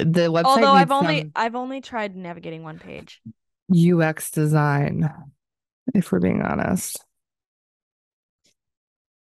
the 0.00 0.32
website 0.32 0.44
Although 0.46 0.72
I've 0.72 0.90
only 0.90 1.30
I've 1.36 1.54
only 1.54 1.80
tried 1.80 2.16
navigating 2.16 2.64
one 2.64 2.80
page. 2.80 3.22
UX 3.72 4.30
design, 4.32 5.08
if 5.92 6.10
we're 6.12 6.20
being 6.20 6.42
honest. 6.42 7.04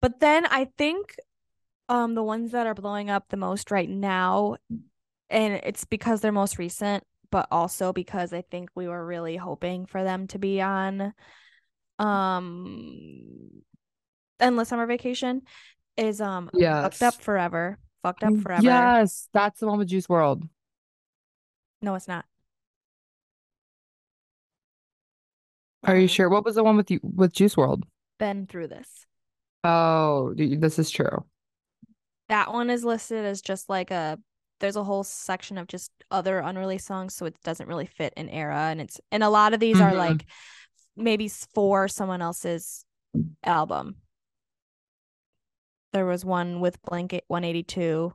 But 0.00 0.20
then 0.20 0.46
I 0.46 0.68
think 0.76 1.16
um 1.88 2.14
the 2.14 2.22
ones 2.22 2.52
that 2.52 2.66
are 2.66 2.74
blowing 2.74 3.10
up 3.10 3.28
the 3.28 3.36
most 3.36 3.70
right 3.70 3.88
now, 3.88 4.56
and 5.30 5.54
it's 5.64 5.84
because 5.84 6.20
they're 6.20 6.32
most 6.32 6.58
recent, 6.58 7.04
but 7.30 7.46
also 7.50 7.92
because 7.92 8.32
I 8.32 8.42
think 8.42 8.70
we 8.74 8.88
were 8.88 9.04
really 9.04 9.36
hoping 9.36 9.86
for 9.86 10.04
them 10.04 10.26
to 10.28 10.38
be 10.38 10.60
on 10.60 11.12
um 11.98 13.62
Endless 14.40 14.68
Summer 14.68 14.86
Vacation 14.86 15.42
is 15.96 16.20
um 16.20 16.50
Fucked 16.52 17.02
Up 17.02 17.14
Forever. 17.14 17.78
Fucked 18.02 18.24
Up 18.24 18.40
Forever. 18.40 18.62
Yes, 18.64 19.28
that's 19.32 19.60
the 19.60 19.66
one 19.66 19.78
with 19.78 19.88
Juice 19.88 20.06
WRLD. 20.06 20.48
No, 21.80 21.94
it's 21.94 22.08
not. 22.08 22.24
Are 25.84 25.96
you 25.96 26.06
sure? 26.08 26.28
What 26.28 26.44
was 26.44 26.54
the 26.54 26.64
one 26.64 26.76
with 26.76 26.90
you 26.90 27.00
with 27.02 27.32
Juice 27.32 27.54
WRLD? 27.56 27.82
Been 28.18 28.46
through 28.46 28.68
this. 28.68 29.06
Oh, 29.64 30.34
this 30.34 30.78
is 30.78 30.90
true. 30.90 31.24
That 32.28 32.52
one 32.52 32.70
is 32.70 32.84
listed 32.84 33.24
as 33.24 33.42
just 33.42 33.68
like 33.68 33.90
a 33.90 34.18
there's 34.60 34.76
a 34.76 34.84
whole 34.84 35.02
section 35.02 35.58
of 35.58 35.66
just 35.66 35.90
other 36.10 36.38
unreleased 36.38 36.86
songs, 36.86 37.14
so 37.14 37.26
it 37.26 37.34
doesn't 37.42 37.68
really 37.68 37.86
fit 37.86 38.12
an 38.16 38.28
era. 38.28 38.56
And 38.70 38.80
it's 38.80 39.00
and 39.10 39.22
a 39.24 39.28
lot 39.28 39.54
of 39.54 39.60
these 39.60 39.80
are 39.80 39.90
Mhm. 39.90 39.98
like 39.98 40.26
maybe 40.96 41.28
for 41.28 41.88
someone 41.88 42.22
else's 42.22 42.84
album. 43.44 43.96
There 45.92 46.06
was 46.06 46.24
one 46.24 46.60
with 46.60 46.80
Blink 46.82 47.20
182. 47.28 48.14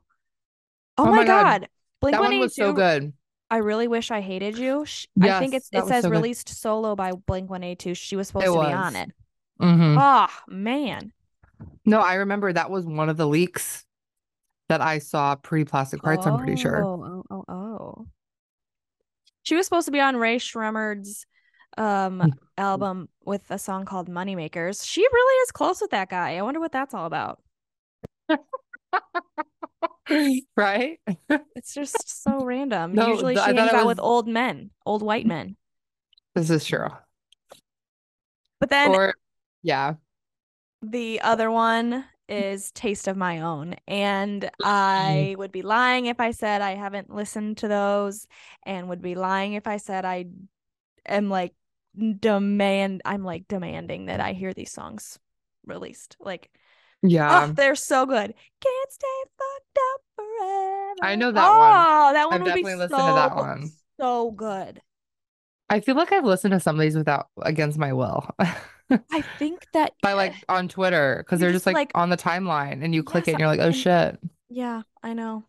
Oh 0.96 1.04
my 1.06 1.18
my 1.18 1.24
God. 1.24 1.60
God. 1.60 1.68
Blink 2.00 2.16
That 2.16 2.22
one 2.22 2.38
was 2.40 2.54
so 2.54 2.72
good. 2.72 3.12
I 3.50 3.58
really 3.58 3.88
wish 3.88 4.10
I 4.10 4.20
hated 4.20 4.58
you. 4.58 4.84
Sh- 4.84 5.06
I 5.20 5.38
think 5.38 5.54
it's 5.54 5.70
it 5.72 5.86
says 5.86 6.02
so 6.04 6.10
released 6.10 6.48
solo 6.50 6.94
by 6.94 7.12
Blink 7.12 7.48
182. 7.48 7.94
She 7.94 8.16
was 8.16 8.28
supposed 8.28 8.46
It 8.46 8.50
to 8.50 8.60
be 8.60 8.72
on 8.72 8.94
was. 8.94 8.94
it. 8.94 9.10
hmm 9.60 9.96
Oh 9.98 10.28
man. 10.48 11.12
No, 11.84 12.00
I 12.00 12.14
remember 12.14 12.52
that 12.52 12.70
was 12.70 12.84
one 12.84 13.08
of 13.08 13.16
the 13.16 13.26
leaks 13.26 13.84
that 14.68 14.80
I 14.82 14.98
saw 14.98 15.34
pre-Plastic 15.34 16.02
Hearts, 16.02 16.26
I'm 16.26 16.36
pretty 16.36 16.56
sure. 16.56 16.84
Oh, 16.84 17.24
oh, 17.30 17.44
oh, 17.48 17.52
oh. 17.52 18.06
She 19.42 19.54
was 19.54 19.64
supposed 19.64 19.86
to 19.86 19.92
be 19.92 20.00
on 20.00 20.16
Rae 20.16 20.36
Sremmurd's 20.38 21.24
um 21.78 22.20
Mm. 22.20 22.32
album 22.58 23.08
with 23.24 23.42
a 23.50 23.58
song 23.58 23.84
called 23.86 24.08
Moneymakers. 24.10 24.84
She 24.84 25.00
really 25.00 25.34
is 25.42 25.52
close 25.52 25.80
with 25.80 25.90
that 25.92 26.10
guy. 26.10 26.36
I 26.36 26.42
wonder 26.42 26.60
what 26.60 26.72
that's 26.72 26.92
all 26.92 27.06
about. 27.06 27.40
Right? 30.56 31.00
It's 31.54 31.74
just 31.74 32.22
so 32.22 32.44
random. 32.44 32.94
No, 32.94 33.08
Usually 33.08 33.34
she 33.34 33.40
hangs 33.40 33.58
out 33.58 33.84
was- 33.84 33.86
with 33.86 34.00
old 34.00 34.28
men, 34.28 34.70
old 34.86 35.02
white 35.02 35.26
men. 35.26 35.56
This 36.34 36.50
is 36.50 36.64
true. 36.64 36.88
But 38.60 38.70
then 38.70 38.90
Or 38.90 39.14
yeah. 39.62 39.94
the 40.82 41.20
other 41.20 41.50
one 41.50 42.04
is 42.28 42.70
Taste 42.72 43.08
of 43.08 43.16
My 43.16 43.40
Own. 43.40 43.74
And 43.86 44.50
I 44.62 45.30
mm-hmm. 45.30 45.38
would 45.38 45.52
be 45.52 45.62
lying 45.62 46.06
if 46.06 46.20
I 46.20 46.30
said 46.30 46.62
I 46.62 46.74
haven't 46.74 47.12
listened 47.12 47.58
to 47.58 47.68
those, 47.68 48.26
and 48.64 48.88
would 48.88 49.02
be 49.02 49.14
lying 49.14 49.54
if 49.54 49.66
I 49.66 49.78
said 49.78 50.04
I 50.04 50.26
am 51.06 51.30
like 51.30 51.54
demand 52.20 53.02
I'm 53.04 53.24
like 53.24 53.48
demanding 53.48 54.06
that 54.06 54.20
I 54.20 54.32
hear 54.32 54.54
these 54.54 54.72
songs 54.72 55.18
released. 55.64 56.16
Like, 56.20 56.50
Yeah. 57.02 57.46
oh, 57.48 57.52
they're 57.52 57.74
so 57.74 58.06
good. 58.06 58.34
Can't 58.60 58.92
stay 58.92 59.06
fucked 59.38 59.78
up 59.94 60.00
forever. 60.16 60.94
I 61.02 61.14
know 61.16 61.30
that 61.32 61.48
one. 61.48 61.56
Oh, 61.56 62.12
that 62.12 62.24
one 62.26 62.34
I've 62.34 62.40
would 62.40 62.44
be 62.54 62.62
definitely 62.62 62.74
listened 62.74 62.98
to 62.98 63.14
that 63.14 63.30
so, 63.30 63.36
one. 63.36 63.70
So 64.00 64.30
good. 64.32 64.80
I 65.70 65.80
feel 65.80 65.94
like 65.96 66.12
I've 66.12 66.24
listened 66.24 66.52
to 66.52 66.60
some 66.60 66.76
of 66.76 66.80
these 66.80 66.96
without 66.96 67.28
against 67.42 67.78
my 67.78 67.92
will. 67.92 68.28
I 68.38 69.20
think 69.38 69.66
that 69.74 69.92
By 70.02 70.14
like 70.14 70.34
on 70.48 70.66
Twitter, 70.68 71.22
because 71.24 71.40
they're 71.40 71.52
just, 71.52 71.64
just 71.64 71.66
like, 71.66 71.74
like- 71.74 71.90
on 71.94 72.10
the 72.10 72.16
timeline 72.16 72.82
and 72.82 72.94
you 72.94 73.02
click 73.02 73.26
Yes, 73.26 73.28
it 73.28 73.32
and 73.32 73.40
you're 73.40 73.48
like, 73.48 73.60
oh 73.60 73.70
shit. 73.70 74.18
yeah, 74.48 74.82
I 75.02 75.12
know. 75.12 75.44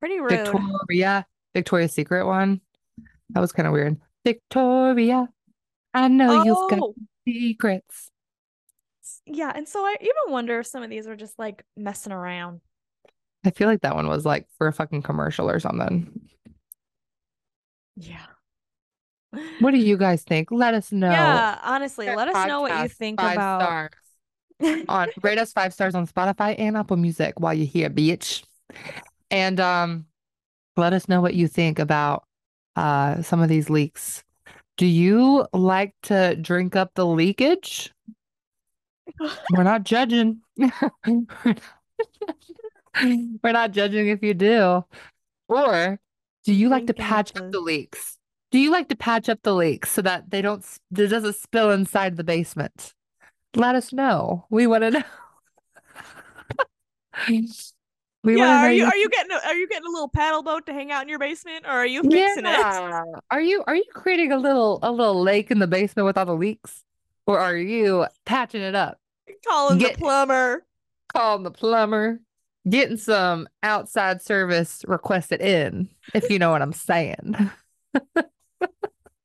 Pretty 0.00 0.20
rude. 0.20 0.30
Victoria, 0.30 1.26
Victoria's 1.54 1.92
Secret 1.92 2.26
one. 2.26 2.60
That 3.30 3.40
was 3.40 3.52
kind 3.52 3.66
of 3.66 3.72
weird. 3.72 3.96
Victoria, 4.24 5.28
I 5.94 6.08
know 6.08 6.42
you've 6.44 6.70
got 6.70 6.80
Oh, 6.82 6.94
secrets. 7.26 8.10
Yeah. 9.28 9.52
And 9.54 9.68
so 9.68 9.80
I 9.80 9.96
even 10.00 10.32
wonder 10.32 10.60
if 10.60 10.66
some 10.66 10.82
of 10.82 10.90
these 10.90 11.06
were 11.06 11.16
just 11.16 11.38
like 11.38 11.64
messing 11.76 12.12
around. 12.12 12.60
I 13.44 13.50
feel 13.50 13.68
like 13.68 13.82
that 13.82 13.94
one 13.94 14.08
was 14.08 14.24
like 14.24 14.46
for 14.58 14.66
a 14.66 14.72
fucking 14.72 15.02
commercial 15.02 15.48
or 15.48 15.60
something. 15.60 16.20
Yeah. 17.96 18.26
What 19.60 19.72
do 19.72 19.78
you 19.78 19.96
guys 20.06 20.22
think? 20.22 20.50
Let 20.50 20.74
us 20.74 20.92
know. 20.92 21.10
Yeah, 21.10 21.58
honestly, 21.62 22.06
let 22.14 22.28
us 22.28 22.46
know 22.46 22.60
what 22.60 22.82
you 22.82 22.88
think 22.88 23.20
five 23.20 23.34
about 23.34 23.62
stars 23.62 24.84
on 24.88 25.08
rate 25.22 25.38
us 25.38 25.52
five 25.52 25.72
stars 25.72 25.94
on 25.94 26.06
Spotify 26.06 26.54
and 26.58 26.76
Apple 26.76 26.96
Music 26.96 27.38
while 27.38 27.54
you're 27.54 27.66
here, 27.66 27.90
bitch. 27.90 28.44
And 29.30 29.60
um, 29.60 30.06
let 30.76 30.92
us 30.92 31.08
know 31.08 31.20
what 31.20 31.34
you 31.34 31.48
think 31.48 31.78
about 31.78 32.24
uh 32.76 33.22
some 33.22 33.40
of 33.40 33.48
these 33.48 33.70
leaks. 33.70 34.24
Do 34.76 34.86
you 34.86 35.46
like 35.52 35.94
to 36.04 36.36
drink 36.36 36.76
up 36.76 36.92
the 36.94 37.06
leakage? 37.06 37.92
We're 39.52 39.62
not 39.62 39.84
judging. 39.84 40.40
We're 43.02 43.52
not 43.52 43.72
judging 43.72 44.08
if 44.08 44.22
you 44.22 44.34
do. 44.34 44.84
Or 45.48 46.00
do 46.44 46.52
you 46.52 46.68
like 46.68 46.86
to 46.86 46.94
patch 46.94 47.36
up 47.36 47.50
the- 47.50 47.60
leaks? 47.60 48.18
Do 48.50 48.58
you 48.58 48.70
like 48.70 48.88
to 48.88 48.96
patch 48.96 49.28
up 49.28 49.40
the 49.42 49.54
leaks 49.54 49.90
so 49.90 50.00
that 50.02 50.30
they 50.30 50.40
don't, 50.40 50.64
it 50.96 51.08
doesn't 51.08 51.36
spill 51.36 51.70
inside 51.70 52.16
the 52.16 52.24
basement? 52.24 52.94
Let 53.54 53.74
us 53.74 53.92
know. 53.92 54.46
We 54.48 54.66
want 54.66 54.84
to 54.84 54.90
know. 54.90 55.02
We 58.24 58.36
want 58.36 58.48
to 58.48 58.52
yeah, 58.52 58.66
are 58.66 58.72
you 58.72 58.84
are 58.84 58.96
you 58.96 59.08
getting 59.08 59.30
a, 59.30 59.36
are 59.46 59.54
you 59.54 59.68
getting 59.68 59.86
a 59.86 59.90
little 59.90 60.08
paddle 60.08 60.42
boat 60.42 60.66
to 60.66 60.72
hang 60.72 60.90
out 60.90 61.02
in 61.02 61.08
your 61.08 61.20
basement 61.20 61.64
or 61.64 61.70
are 61.70 61.86
you 61.86 62.02
fixing 62.02 62.46
it? 62.46 63.04
Are 63.30 63.40
you 63.40 63.62
are 63.66 63.76
you 63.76 63.84
creating 63.94 64.32
a 64.32 64.36
little 64.36 64.80
a 64.82 64.90
little 64.90 65.22
lake 65.22 65.52
in 65.52 65.60
the 65.60 65.68
basement 65.68 66.04
with 66.04 66.18
all 66.18 66.26
the 66.26 66.34
leaks? 66.34 66.82
Or 67.28 67.38
are 67.38 67.54
you 67.54 68.06
patching 68.24 68.62
it 68.62 68.74
up? 68.74 68.98
Calling 69.46 69.78
Get- 69.78 69.92
the 69.92 69.98
plumber. 69.98 70.64
Calling 71.12 71.42
the 71.42 71.50
plumber, 71.50 72.20
getting 72.68 72.98
some 72.98 73.48
outside 73.62 74.20
service 74.20 74.84
requested 74.86 75.40
in, 75.40 75.88
if 76.14 76.28
you 76.28 76.38
know 76.38 76.50
what 76.50 76.60
I'm 76.60 76.74
saying. 76.74 77.50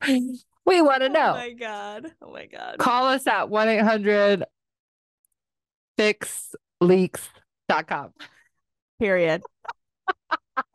we 0.08 0.82
want 0.82 1.02
to 1.02 1.10
oh 1.10 1.12
know. 1.12 1.32
Oh 1.32 1.36
my 1.36 1.52
god. 1.52 2.06
Oh 2.22 2.32
my 2.32 2.46
god. 2.46 2.78
Call 2.78 3.08
us 3.08 3.28
at 3.28 3.50
1 3.50 3.68
800 3.68 4.46
fixleaks.com. 5.98 8.14
Period. 9.00 9.42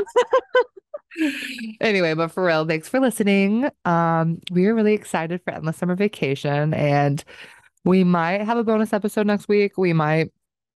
anyway, 1.80 2.14
but 2.14 2.28
for 2.28 2.44
real, 2.44 2.66
thanks 2.66 2.88
for 2.88 3.00
listening. 3.00 3.68
Um, 3.84 4.40
we 4.50 4.66
are 4.66 4.74
really 4.74 4.94
excited 4.94 5.40
for 5.44 5.52
Endless 5.52 5.76
Summer 5.76 5.94
Vacation 5.96 6.74
and 6.74 7.22
we 7.84 8.04
might 8.04 8.42
have 8.42 8.58
a 8.58 8.64
bonus 8.64 8.92
episode 8.92 9.26
next 9.26 9.48
week. 9.48 9.78
We 9.78 9.92
might 9.92 10.30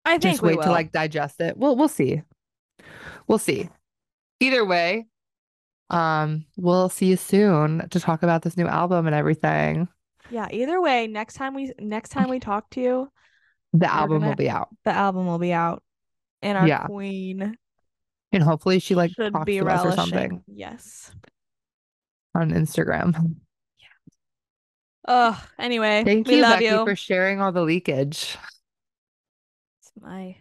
I 0.04 0.12
think 0.12 0.22
just 0.22 0.42
wait 0.42 0.56
will. 0.56 0.64
to 0.64 0.70
like 0.70 0.92
digest 0.92 1.40
it. 1.40 1.56
We'll 1.56 1.76
we'll 1.76 1.88
see. 1.88 2.22
We'll 3.28 3.38
see. 3.38 3.68
Either 4.40 4.64
way, 4.64 5.06
um, 5.90 6.46
we'll 6.56 6.88
see 6.88 7.06
you 7.06 7.16
soon 7.16 7.88
to 7.90 8.00
talk 8.00 8.22
about 8.22 8.42
this 8.42 8.56
new 8.56 8.66
album 8.66 9.06
and 9.06 9.14
everything. 9.14 9.88
yeah, 10.30 10.48
either 10.50 10.80
way, 10.80 11.06
next 11.06 11.34
time 11.34 11.54
we 11.54 11.72
next 11.78 12.08
time 12.10 12.28
we 12.30 12.40
talk 12.40 12.68
to 12.70 12.80
you, 12.80 13.08
The 13.72 13.92
album 13.92 14.14
will 14.22 14.28
gonna- 14.28 14.36
be 14.36 14.50
out. 14.50 14.68
the 14.84 14.92
album 14.92 15.26
will 15.26 15.38
be 15.38 15.52
out. 15.52 15.82
And 16.40 16.58
our 16.58 16.66
Yeah. 16.66 16.86
queen 16.86 17.56
And 18.32 18.42
hopefully 18.42 18.78
she 18.78 18.94
like 18.94 19.12
should 19.12 19.32
talks 19.32 19.44
be 19.44 19.58
to 19.58 19.66
us 19.66 19.84
or 19.84 19.92
something 19.92 20.42
Yes. 20.46 21.10
on 22.34 22.50
Instagram. 22.50 23.36
Yeah. 23.78 23.88
Oh, 25.06 25.44
anyway, 25.58 26.02
Thank 26.04 26.26
we 26.28 26.36
you, 26.36 26.42
love 26.42 26.54
Becky, 26.54 26.64
you. 26.66 26.84
for 26.84 26.96
sharing 26.96 27.40
all 27.40 27.52
the 27.52 27.62
leakage. 27.62 28.36
It's 29.80 29.92
my 30.00 30.36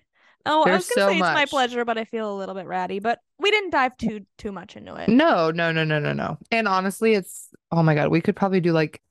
Oh, 0.46 0.64
I 0.64 0.72
was 0.72 0.90
gonna 0.90 1.06
so 1.06 1.08
say 1.10 1.14
it's 1.20 1.22
my 1.22 1.46
pleasure, 1.46 1.86
but 1.86 1.98
I 1.98 2.06
feel 2.06 2.34
a 2.34 2.38
little 2.38 2.56
bit 2.56 2.66
ratty. 2.66 3.00
But 3.00 3.20
we 3.38 3.52
didn't 3.52 3.70
dive 3.72 3.96
too 3.98 4.26
too 4.38 4.52
much 4.52 4.76
into 4.76 4.96
it. 4.96 5.10
No, 5.10 5.52
no, 5.52 5.72
no, 5.72 5.84
no, 5.84 6.00
no, 6.00 6.14
no. 6.14 6.38
And 6.52 6.68
honestly, 6.68 7.14
it's 7.14 7.50
oh 7.72 7.84
my 7.84 7.94
God, 7.94 8.10
we 8.10 8.22
could 8.22 8.36
probably 8.36 8.62
do 8.62 8.72
like 8.72 9.02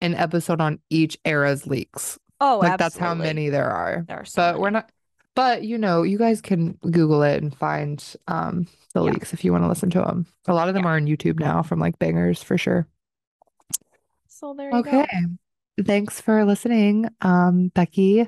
an 0.00 0.14
episode 0.14 0.60
on 0.60 0.78
each 0.90 1.18
era's 1.24 1.66
leaks. 1.66 2.18
Oh, 2.40 2.58
Like 2.58 2.78
that's 2.78 2.96
how 2.96 3.14
many 3.14 3.48
there 3.48 3.68
are. 3.68 4.04
There 4.06 4.18
are 4.20 4.24
so 4.24 4.52
But 4.52 4.60
we're 4.60 4.70
not 4.70 4.90
but 5.38 5.62
you 5.62 5.78
know, 5.78 6.02
you 6.02 6.18
guys 6.18 6.40
can 6.40 6.72
Google 6.90 7.22
it 7.22 7.40
and 7.40 7.56
find 7.56 8.02
um 8.26 8.66
the 8.92 9.04
Yeah. 9.04 9.12
leaks 9.12 9.32
if 9.32 9.44
you 9.44 9.52
want 9.52 9.62
to 9.62 9.68
listen 9.68 9.88
to 9.90 10.00
them. 10.00 10.26
A 10.48 10.52
lot 10.52 10.66
of 10.66 10.74
them 10.74 10.82
Yeah. 10.82 10.90
are 10.90 10.96
on 10.96 11.06
YouTube 11.06 11.38
now 11.38 11.62
from 11.62 11.78
like 11.78 11.96
Bangerz 12.00 12.42
for 12.42 12.58
sure. 12.58 12.88
So 14.26 14.54
there 14.54 14.74
you 14.74 14.82
go. 14.82 15.02
Okay. 15.02 15.06
Thanks 15.84 16.20
for 16.20 16.44
listening. 16.44 17.06
Um, 17.20 17.68
Becky, 17.68 18.26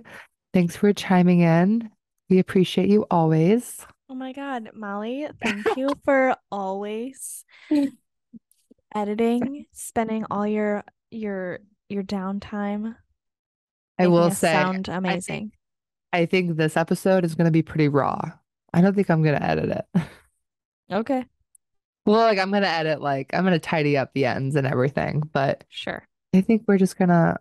thanks 0.54 0.76
for 0.76 0.92
chiming 0.92 1.40
in. 1.40 1.90
We 2.28 2.38
appreciate 2.38 2.88
you 2.88 3.06
always. 3.10 3.84
Oh 4.08 4.14
my 4.14 4.32
God, 4.32 4.70
Molly, 4.72 5.26
thank 5.42 5.66
you 5.76 5.98
for 6.04 6.36
always 6.52 7.44
editing, 8.94 9.66
spending 9.72 10.26
all 10.30 10.46
your 10.46 10.84
your 11.10 11.58
your 11.88 12.04
downtime. 12.04 12.94
I 13.98 14.06
will 14.06 14.30
say, 14.30 14.52
sound 14.52 14.88
amazing. 14.88 15.50
I 16.12 16.26
think 16.26 16.56
this 16.56 16.76
episode 16.76 17.24
is 17.24 17.34
going 17.34 17.46
to 17.46 17.50
be 17.50 17.62
pretty 17.62 17.88
raw. 17.88 18.20
I 18.72 18.80
don't 18.80 18.94
think 18.94 19.10
I'm 19.10 19.22
going 19.22 19.38
to 19.38 19.44
edit 19.44 19.70
it. 19.94 20.02
Okay, 20.92 21.24
Well, 22.04 22.18
like 22.18 22.40
I'm 22.40 22.50
going 22.50 22.64
to 22.64 22.68
edit, 22.68 23.00
like 23.00 23.32
I'm 23.32 23.42
going 23.44 23.52
to 23.52 23.60
tidy 23.60 23.96
up 23.96 24.12
the 24.12 24.24
ends 24.24 24.56
and 24.56 24.66
everything, 24.66 25.22
but 25.32 25.62
sure. 25.68 26.04
I 26.34 26.40
think 26.40 26.64
we're 26.66 26.78
just 26.78 26.98
going 26.98 27.10
to. 27.10 27.36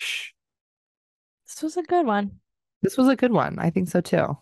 This 0.00 1.62
was 1.62 1.76
a 1.76 1.84
good 1.84 2.04
one. 2.04 2.40
This 2.82 2.96
was 2.96 3.06
a 3.06 3.14
good 3.14 3.30
one. 3.30 3.60
I 3.60 3.70
think 3.70 3.88
so 3.88 4.00
too. 4.00 4.36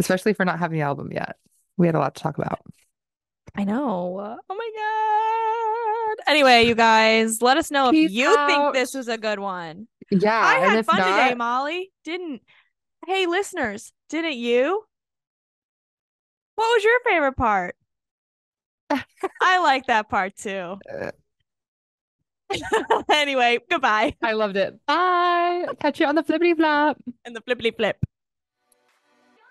Especially 0.00 0.32
for 0.32 0.44
not 0.44 0.58
having 0.58 0.76
the 0.76 0.84
album 0.84 1.12
yet. 1.12 1.36
We 1.76 1.86
had 1.86 1.94
a 1.94 2.00
lot 2.00 2.16
to 2.16 2.22
talk 2.22 2.36
about. 2.36 2.60
I 3.54 3.62
know. 3.62 4.38
Oh 4.48 4.54
my 4.54 6.16
God. 6.16 6.30
Anyway, 6.30 6.66
you 6.66 6.74
guys, 6.74 7.40
let 7.42 7.56
us 7.58 7.70
know 7.70 7.88
if 7.88 7.92
Peace 7.92 8.10
you 8.10 8.34
think 8.48 8.74
this 8.74 8.92
was 8.92 9.06
a 9.06 9.18
good 9.18 9.38
one. 9.38 9.86
Yeah. 10.10 10.38
I 10.38 10.58
had 10.58 10.78
if 10.78 10.86
fun 10.86 10.96
today, 10.96 11.34
Molly. 11.34 11.92
Didn't. 12.04 12.42
Hey, 13.06 13.26
listeners, 13.26 13.92
didn't 14.08 14.36
you? 14.36 14.84
What 16.54 16.64
was 16.64 16.84
your 16.84 17.00
favorite 17.04 17.36
part? 17.36 17.76
I 18.90 19.58
like 19.60 19.86
that 19.86 20.08
part 20.08 20.36
too. 20.36 20.78
Uh. 20.90 21.10
anyway, 23.10 23.58
goodbye. 23.70 24.14
I 24.22 24.32
loved 24.32 24.56
it. 24.56 24.78
Bye. 24.86 25.66
Catch 25.80 26.00
you 26.00 26.06
on 26.06 26.14
the 26.14 26.22
flippity 26.22 26.54
flop. 26.54 26.96
And 27.24 27.34
the 27.34 27.40
flippity 27.40 27.72
flip. 27.72 27.98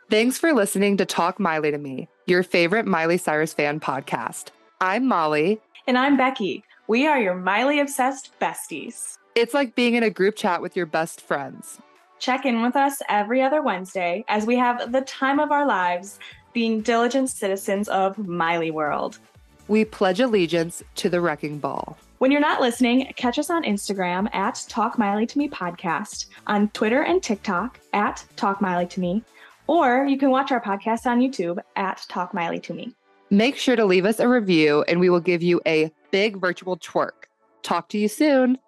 Thanks 0.10 0.38
for 0.38 0.54
listening 0.54 0.98
to 0.98 1.06
Talk 1.06 1.40
Miley 1.40 1.72
to 1.72 1.78
Me, 1.78 2.08
your 2.28 2.44
favorite 2.44 2.86
Miley 2.86 3.18
Cyrus 3.18 3.54
fan 3.54 3.80
podcast. 3.80 4.50
I'm 4.80 5.08
Molly. 5.08 5.60
And 5.88 5.98
I'm 5.98 6.16
Becky. 6.16 6.64
We 6.88 7.08
are 7.08 7.20
your 7.20 7.36
Miley 7.36 7.80
obsessed 7.80 8.32
besties. 8.40 9.18
It's 9.36 9.54
like 9.54 9.76
being 9.76 9.96
in 9.96 10.04
a 10.04 10.10
group 10.10 10.38
chat 10.38 10.62
with 10.62 10.78
your 10.78 10.86
best 10.86 11.20
friends. 11.20 11.80
Check 12.20 12.46
in 12.46 12.62
with 12.62 12.78
us 12.78 13.02
every 13.10 13.42
other 13.42 13.62
Wednesday 13.62 14.24
as 14.30 14.46
we 14.46 14.56
have 14.56 14.94
the 14.94 15.02
time 15.02 15.42
of 15.42 15.52
our 15.52 15.66
lives 15.66 16.20
being 16.54 16.80
diligent 16.80 17.30
citizens 17.30 17.90
of 17.90 18.18
Miley 18.18 18.72
World. 18.72 19.20
We 19.68 19.84
pledge 19.84 20.22
allegiance 20.22 20.82
to 20.96 21.10
the 21.10 21.20
wrecking 21.20 21.60
ball. 21.60 21.98
When 22.20 22.32
you're 22.32 22.40
not 22.40 22.62
listening, 22.62 23.12
catch 23.18 23.38
us 23.38 23.50
on 23.50 23.64
Instagram 23.64 24.34
at 24.34 24.64
Talk 24.70 24.98
Miley 24.98 25.26
to 25.26 25.38
Me 25.38 25.50
Podcast, 25.50 26.28
on 26.48 26.70
Twitter 26.70 27.02
and 27.02 27.22
TikTok 27.22 27.78
at 27.92 28.24
Talk 28.38 28.62
Miley 28.62 28.86
to 28.88 29.02
Me, 29.02 29.22
or 29.68 30.06
you 30.06 30.18
can 30.18 30.30
watch 30.30 30.54
our 30.54 30.62
podcast 30.62 31.06
on 31.06 31.20
YouTube 31.20 31.60
at 31.76 32.06
Talk 32.08 32.34
Miley 32.34 32.62
to 32.62 32.74
Me. 32.74 32.96
Make 33.32 33.58
sure 33.58 33.76
to 33.76 33.84
leave 33.84 34.06
us 34.06 34.22
a 34.22 34.30
review 34.30 34.86
and 34.88 35.02
we 35.02 35.10
will 35.10 35.20
give 35.20 35.44
you 35.44 35.60
a 35.66 35.92
big 36.12 36.38
virtual 36.38 36.78
twerk. 36.78 37.26
Talk 37.64 37.90
to 37.90 37.98
you 37.98 38.08
soon. 38.08 38.60